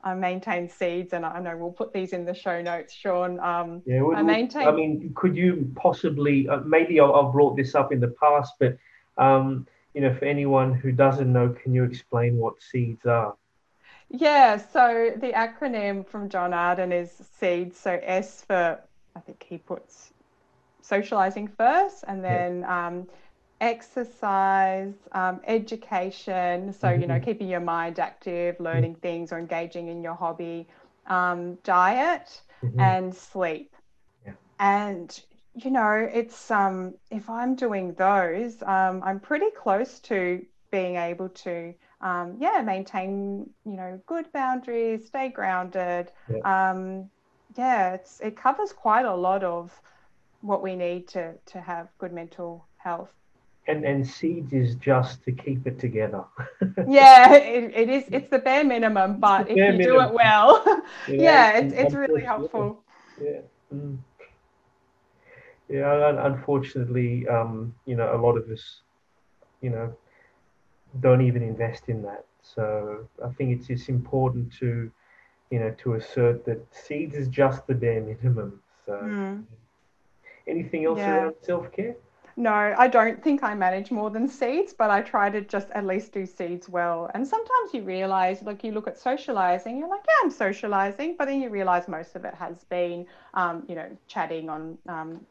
I 0.02 0.14
maintain 0.14 0.70
seeds, 0.70 1.12
and 1.12 1.26
I 1.26 1.42
know 1.42 1.58
we'll 1.58 1.72
put 1.72 1.92
these 1.92 2.14
in 2.14 2.24
the 2.24 2.34
show 2.34 2.62
notes, 2.62 2.94
Shaun. 2.94 3.38
Um, 3.42 3.82
yeah, 3.86 4.02
well, 4.02 4.18
I 4.18 4.22
maintain. 4.22 4.66
I 4.66 4.72
mean, 4.72 5.12
could 5.14 5.36
you 5.36 5.70
possibly, 5.76 6.48
uh, 6.48 6.62
maybe 6.62 7.02
I've, 7.02 7.12
I've, 7.12 7.34
brought 7.34 7.58
this 7.58 7.76
up 7.76 7.92
in 7.92 8.00
the 8.00 8.16
past, 8.22 8.54
but 8.60 8.78
um, 9.18 9.68
you 9.94 10.00
know, 10.00 10.14
for 10.14 10.24
anyone 10.24 10.74
who 10.74 10.94
doesn't 10.94 11.32
know, 11.32 11.50
can 11.50 11.74
you 11.74 11.84
explain 11.84 12.38
what 12.38 12.62
seeds 12.62 13.06
are? 13.06 13.36
Yeah, 14.10 14.58
so 14.58 15.12
the 15.18 15.34
acronym 15.34 16.08
from 16.08 16.30
John 16.30 16.54
Arden 16.54 16.92
is 16.92 17.12
SEEDS. 17.42 17.76
So 17.76 18.00
S 18.04 18.44
for 18.48 18.80
I 19.16 19.20
think 19.20 19.46
he 19.48 19.58
puts 19.58 20.12
socializing 20.82 21.48
first 21.48 22.04
and 22.08 22.24
then 22.24 22.60
yeah. 22.60 22.88
um, 22.88 23.08
exercise, 23.62 24.94
um, 25.14 25.40
education. 25.48 26.74
So, 26.74 26.88
mm-hmm. 26.88 27.02
you 27.02 27.08
know, 27.08 27.16
mm-hmm. 27.16 27.24
keeping 27.24 27.48
your 27.48 27.62
mind 27.62 28.00
active, 28.00 28.60
learning 28.60 28.94
mm-hmm. 28.94 29.02
things 29.02 29.32
or 29.32 29.40
engaging 29.40 29.88
in 29.88 30.04
your 30.04 30.16
hobby, 30.16 30.68
um, 31.08 31.56
diet, 31.64 32.42
mm-hmm. 32.62 32.80
and 32.80 33.16
sleep. 33.16 33.74
Yeah. 34.26 34.34
And, 34.60 35.20
you 35.56 35.72
know, 35.72 36.10
it's 36.12 36.52
um, 36.52 36.96
if 37.12 37.30
I'm 37.30 37.56
doing 37.56 37.94
those, 37.94 38.62
um, 38.64 39.02
I'm 39.04 39.20
pretty 39.20 39.52
close 39.52 40.00
to 40.02 40.46
being 40.72 40.96
able 40.98 41.30
to, 41.30 41.74
um, 42.02 42.36
yeah, 42.40 42.62
maintain, 42.66 43.50
you 43.66 43.78
know, 43.78 44.02
good 44.08 44.30
boundaries, 44.34 45.06
stay 45.06 45.30
grounded. 45.30 46.12
Yeah. 46.30 46.72
Um, 46.72 47.10
yeah, 47.56 47.94
it's 47.94 48.20
it 48.22 48.36
covers 48.38 48.74
quite 48.74 49.06
a 49.06 49.16
lot 49.16 49.44
of 49.44 49.72
what 50.42 50.62
we 50.62 50.76
need 50.76 51.08
to 51.10 51.34
to 51.48 51.62
have 51.62 51.88
good 51.98 52.14
mental 52.14 52.68
health. 52.78 53.12
And 53.68 53.86
and 53.86 54.06
seeds 54.06 54.52
is 54.52 54.76
just 54.76 55.24
to 55.24 55.32
keep 55.32 55.66
it 55.66 55.80
together. 55.80 56.26
yeah, 56.88 57.34
it, 57.34 57.72
it 57.76 57.90
is. 57.90 58.04
It's 58.12 58.30
the 58.30 58.40
bare 58.40 58.64
minimum, 58.64 59.20
but 59.20 59.50
if 59.50 59.56
you 59.56 59.64
minimum. 59.64 59.84
do 59.84 60.02
it 60.02 60.14
well, 60.14 60.64
yeah, 61.08 61.16
yeah 61.22 61.58
it's 61.58 61.74
it's 61.74 61.94
really 61.94 62.24
helpful. 62.24 62.84
Yeah. 63.22 63.42
Mm. 63.74 63.98
Yeah, 65.70 66.26
unfortunately, 66.26 67.26
um, 67.28 67.74
you 67.86 67.96
know, 67.96 68.14
a 68.14 68.20
lot 68.20 68.38
of 68.38 68.50
us, 68.50 68.82
you 69.62 69.70
know, 69.70 69.96
don't 71.00 71.22
even 71.22 71.42
invest 71.42 71.88
in 71.88 72.02
that. 72.04 72.26
So 72.42 73.08
I 73.24 73.30
think 73.30 73.60
it's 73.60 73.70
it's 73.70 73.88
important 73.88 74.54
to 74.60 74.92
you 75.54 75.60
know, 75.60 75.70
to 75.84 75.94
assert 75.94 76.44
that 76.46 76.66
seeds 76.72 77.16
is 77.16 77.28
just 77.28 77.68
the 77.68 77.76
bare 77.76 78.02
minimum. 78.02 78.60
So, 78.88 78.94
mm. 78.94 79.44
anything 80.48 80.86
else 80.86 80.98
yeah. 80.98 81.18
around 81.18 81.36
self 81.44 81.72
care? 81.72 81.96
No, 82.36 82.52
I 82.52 82.88
don't 82.88 83.24
think 83.24 83.44
I 83.44 83.54
manage 83.54 83.92
more 83.92 84.10
than 84.10 84.28
seeds, 84.28 84.74
but 84.74 84.90
I 84.90 85.02
try 85.02 85.30
to 85.30 85.42
just 85.42 85.70
at 85.76 85.86
least 85.86 86.12
do 86.12 86.26
seeds 86.26 86.68
well. 86.68 87.12
And 87.14 87.28
sometimes 87.28 87.72
you 87.72 87.84
realize, 87.84 88.42
like, 88.42 88.64
you 88.64 88.72
look 88.72 88.88
at 88.88 88.98
socializing, 88.98 89.78
you're 89.78 89.88
like, 89.88 90.02
yeah, 90.08 90.24
I'm 90.24 90.32
socializing, 90.32 91.18
but 91.20 91.26
then 91.26 91.40
you 91.40 91.50
realize 91.52 91.88
most 91.88 92.16
of 92.16 92.26
it 92.26 92.34
has 92.34 92.64
been, 92.64 93.06
um, 93.36 93.62
you 93.70 93.76
know, 93.76 93.96
chatting 94.08 94.50
on 94.50 94.76
um, 94.90 95.24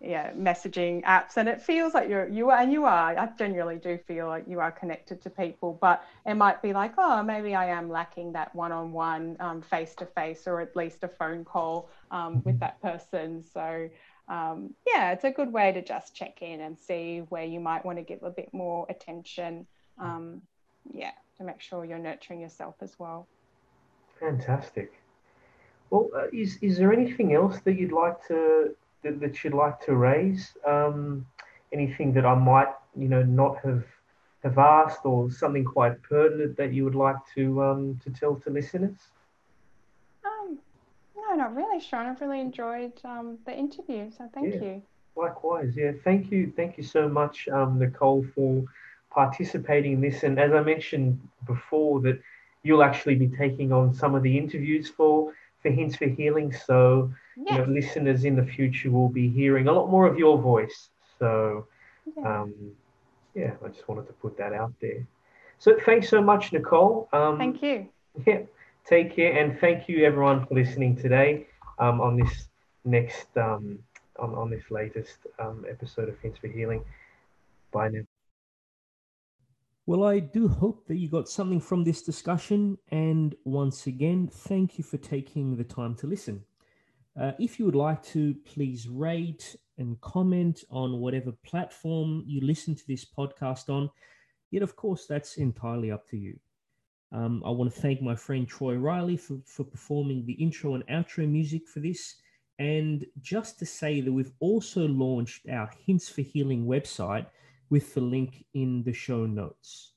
yeah 0.00 0.30
messaging 0.32 1.02
apps 1.04 1.36
and 1.38 1.48
it 1.48 1.60
feels 1.62 1.94
like 1.94 2.08
you're 2.08 2.28
you 2.28 2.50
are 2.50 2.58
and 2.58 2.70
you 2.70 2.84
are 2.84 3.18
i 3.18 3.28
genuinely 3.38 3.76
do 3.76 3.98
feel 4.06 4.26
like 4.26 4.44
you 4.46 4.60
are 4.60 4.70
connected 4.70 5.22
to 5.22 5.30
people 5.30 5.78
but 5.80 6.04
it 6.26 6.34
might 6.34 6.60
be 6.60 6.74
like 6.74 6.92
oh 6.98 7.22
maybe 7.22 7.54
i 7.54 7.64
am 7.64 7.88
lacking 7.88 8.30
that 8.32 8.54
one-on-one 8.54 9.36
face 9.62 9.94
to 9.94 10.04
face 10.04 10.46
or 10.46 10.60
at 10.60 10.76
least 10.76 11.02
a 11.02 11.08
phone 11.08 11.44
call 11.44 11.88
um, 12.10 12.42
with 12.44 12.58
that 12.60 12.80
person. 12.82 13.42
So 13.42 13.88
um, 14.28 14.74
yeah 14.86 15.12
it's 15.12 15.24
a 15.24 15.30
good 15.30 15.52
way 15.52 15.72
to 15.72 15.82
just 15.82 16.14
check 16.14 16.42
in 16.42 16.60
and 16.60 16.78
see 16.78 17.22
where 17.28 17.44
you 17.44 17.60
might 17.60 17.84
want 17.84 17.98
to 17.98 18.04
give 18.04 18.22
a 18.22 18.30
bit 18.30 18.52
more 18.52 18.86
attention 18.88 19.66
um, 19.98 20.42
yeah 20.92 21.12
to 21.38 21.44
make 21.44 21.60
sure 21.60 21.84
you're 21.84 21.98
nurturing 21.98 22.40
yourself 22.40 22.74
as 22.80 22.98
well. 22.98 23.26
Fantastic. 24.18 24.92
Well 25.90 26.10
uh, 26.16 26.26
is, 26.32 26.58
is 26.60 26.78
there 26.78 26.92
anything 26.92 27.34
else 27.34 27.60
that 27.64 27.78
you'd 27.78 27.92
like 27.92 28.26
to 28.28 28.74
that, 29.06 29.20
that 29.20 29.44
you'd 29.44 29.54
like 29.54 29.80
to 29.86 29.94
raise? 29.94 30.52
Um, 30.66 31.26
anything 31.72 32.12
that 32.14 32.26
I 32.26 32.34
might, 32.34 32.72
you 32.96 33.08
know, 33.08 33.22
not 33.22 33.58
have 33.64 33.84
have 34.42 34.58
asked, 34.58 35.04
or 35.04 35.30
something 35.30 35.64
quite 35.64 36.00
pertinent 36.02 36.56
that 36.56 36.72
you 36.72 36.84
would 36.84 36.94
like 36.94 37.16
to 37.34 37.62
um, 37.62 38.00
to 38.04 38.10
tell 38.10 38.36
to 38.36 38.50
listeners? 38.50 38.98
Um, 40.24 40.58
no, 41.16 41.34
not 41.34 41.56
really, 41.56 41.80
Shaun. 41.80 42.06
I've 42.06 42.20
really 42.20 42.40
enjoyed 42.40 42.92
um, 43.04 43.38
the 43.46 43.52
interview, 43.52 44.10
so 44.16 44.28
thank 44.34 44.54
yeah, 44.54 44.60
you. 44.60 44.82
Likewise, 45.16 45.72
yeah. 45.76 45.92
Thank 46.04 46.30
you, 46.30 46.52
thank 46.54 46.76
you 46.78 46.84
so 46.84 47.08
much, 47.08 47.48
um, 47.48 47.78
Nicole, 47.78 48.24
for 48.34 48.64
participating 49.10 49.94
in 49.94 50.00
this. 50.00 50.22
And 50.22 50.38
as 50.38 50.52
I 50.52 50.60
mentioned 50.60 51.18
before, 51.46 52.00
that 52.02 52.20
you'll 52.62 52.82
actually 52.82 53.14
be 53.14 53.28
taking 53.28 53.72
on 53.72 53.94
some 53.94 54.14
of 54.14 54.22
the 54.22 54.36
interviews 54.36 54.88
for 54.88 55.32
for 55.62 55.70
Hints 55.70 55.96
for 55.96 56.06
Healing. 56.06 56.52
So 56.52 57.12
yes. 57.36 57.52
you 57.52 57.58
know, 57.58 57.72
listeners 57.72 58.24
in 58.24 58.36
the 58.36 58.44
future 58.44 58.90
will 58.90 59.08
be 59.08 59.28
hearing 59.28 59.68
a 59.68 59.72
lot 59.72 59.90
more 59.90 60.06
of 60.06 60.18
your 60.18 60.38
voice. 60.38 60.90
So, 61.18 61.66
yeah. 62.16 62.42
Um, 62.42 62.54
yeah, 63.34 63.52
I 63.64 63.68
just 63.68 63.86
wanted 63.86 64.06
to 64.06 64.14
put 64.14 64.36
that 64.38 64.52
out 64.52 64.72
there. 64.80 65.06
So 65.58 65.76
thanks 65.84 66.08
so 66.08 66.22
much, 66.22 66.52
Nicole. 66.52 67.08
Um, 67.12 67.38
thank 67.38 67.62
you. 67.62 67.88
Yeah, 68.26 68.40
take 68.86 69.14
care, 69.14 69.38
and 69.38 69.58
thank 69.60 69.88
you 69.88 70.04
everyone 70.04 70.46
for 70.46 70.54
listening 70.54 70.96
today 70.96 71.46
um, 71.78 72.00
on 72.00 72.16
this 72.16 72.48
next 72.84 73.26
um, 73.36 73.78
on, 74.18 74.34
on 74.34 74.50
this 74.50 74.64
latest 74.70 75.18
um, 75.38 75.66
episode 75.68 76.08
of 76.08 76.18
Hints 76.20 76.38
for 76.38 76.48
Healing. 76.48 76.82
Bye 77.72 77.88
now. 77.88 78.00
Well, 79.84 80.02
I 80.02 80.18
do 80.18 80.48
hope 80.48 80.86
that 80.88 80.96
you 80.96 81.08
got 81.08 81.28
something 81.28 81.60
from 81.60 81.84
this 81.84 82.02
discussion, 82.02 82.78
and 82.90 83.34
once 83.44 83.86
again, 83.86 84.28
thank 84.32 84.78
you 84.78 84.84
for 84.84 84.96
taking 84.96 85.56
the 85.56 85.64
time 85.64 85.94
to 85.96 86.06
listen. 86.06 86.42
Uh, 87.18 87.32
if 87.38 87.58
you 87.58 87.64
would 87.64 87.74
like 87.74 88.02
to, 88.02 88.34
please 88.44 88.88
rate 88.88 89.56
and 89.78 90.00
comment 90.00 90.64
on 90.70 91.00
whatever 91.00 91.32
platform 91.44 92.22
you 92.26 92.40
listen 92.42 92.74
to 92.74 92.86
this 92.86 93.04
podcast 93.04 93.68
on. 93.70 93.90
Yet, 94.50 94.62
of 94.62 94.76
course, 94.76 95.06
that's 95.06 95.36
entirely 95.36 95.90
up 95.90 96.06
to 96.10 96.16
you. 96.16 96.38
Um, 97.12 97.42
I 97.46 97.50
want 97.50 97.72
to 97.72 97.80
thank 97.80 98.02
my 98.02 98.14
friend 98.14 98.46
Troy 98.46 98.74
Reilly 98.74 99.16
for, 99.16 99.38
for 99.46 99.64
performing 99.64 100.26
the 100.26 100.34
intro 100.34 100.74
and 100.74 100.86
outro 100.88 101.28
music 101.28 101.66
for 101.66 101.80
this. 101.80 102.16
And 102.58 103.06
just 103.20 103.58
to 103.60 103.66
say 103.66 104.00
that 104.00 104.12
we've 104.12 104.32
also 104.40 104.86
launched 104.86 105.48
our 105.48 105.70
Hints 105.86 106.08
for 106.08 106.22
Healing 106.22 106.66
website 106.66 107.26
with 107.70 107.94
the 107.94 108.00
link 108.00 108.44
in 108.54 108.82
the 108.82 108.92
show 108.92 109.26
notes. 109.26 109.92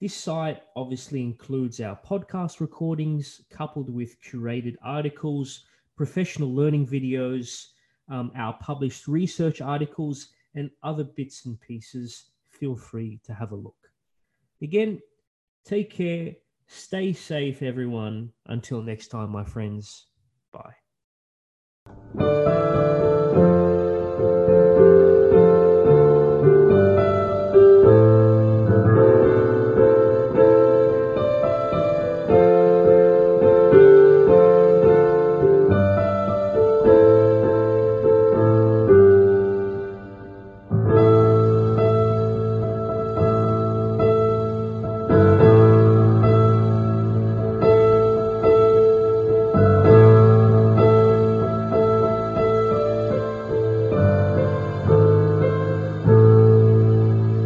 This 0.00 0.14
site 0.14 0.62
obviously 0.74 1.22
includes 1.22 1.80
our 1.80 1.98
podcast 2.06 2.60
recordings 2.60 3.42
coupled 3.50 3.88
with 3.88 4.20
curated 4.22 4.76
articles 4.82 5.64
professional 5.96 6.54
learning 6.54 6.86
videos, 6.86 7.66
um, 8.08 8.30
our 8.36 8.56
published 8.60 9.08
research 9.08 9.60
articles, 9.60 10.28
and 10.54 10.70
other 10.82 11.04
bits 11.04 11.46
and 11.46 11.60
pieces, 11.60 12.30
feel 12.48 12.74
free 12.74 13.20
to 13.24 13.34
have 13.34 13.52
a 13.52 13.56
look. 13.56 13.76
Again, 14.62 15.00
take 15.64 15.90
care, 15.90 16.34
stay 16.66 17.12
safe, 17.12 17.62
everyone. 17.62 18.32
Until 18.46 18.82
next 18.82 19.08
time, 19.08 19.30
my 19.30 19.44
friends, 19.44 20.06
bye. 20.52 20.74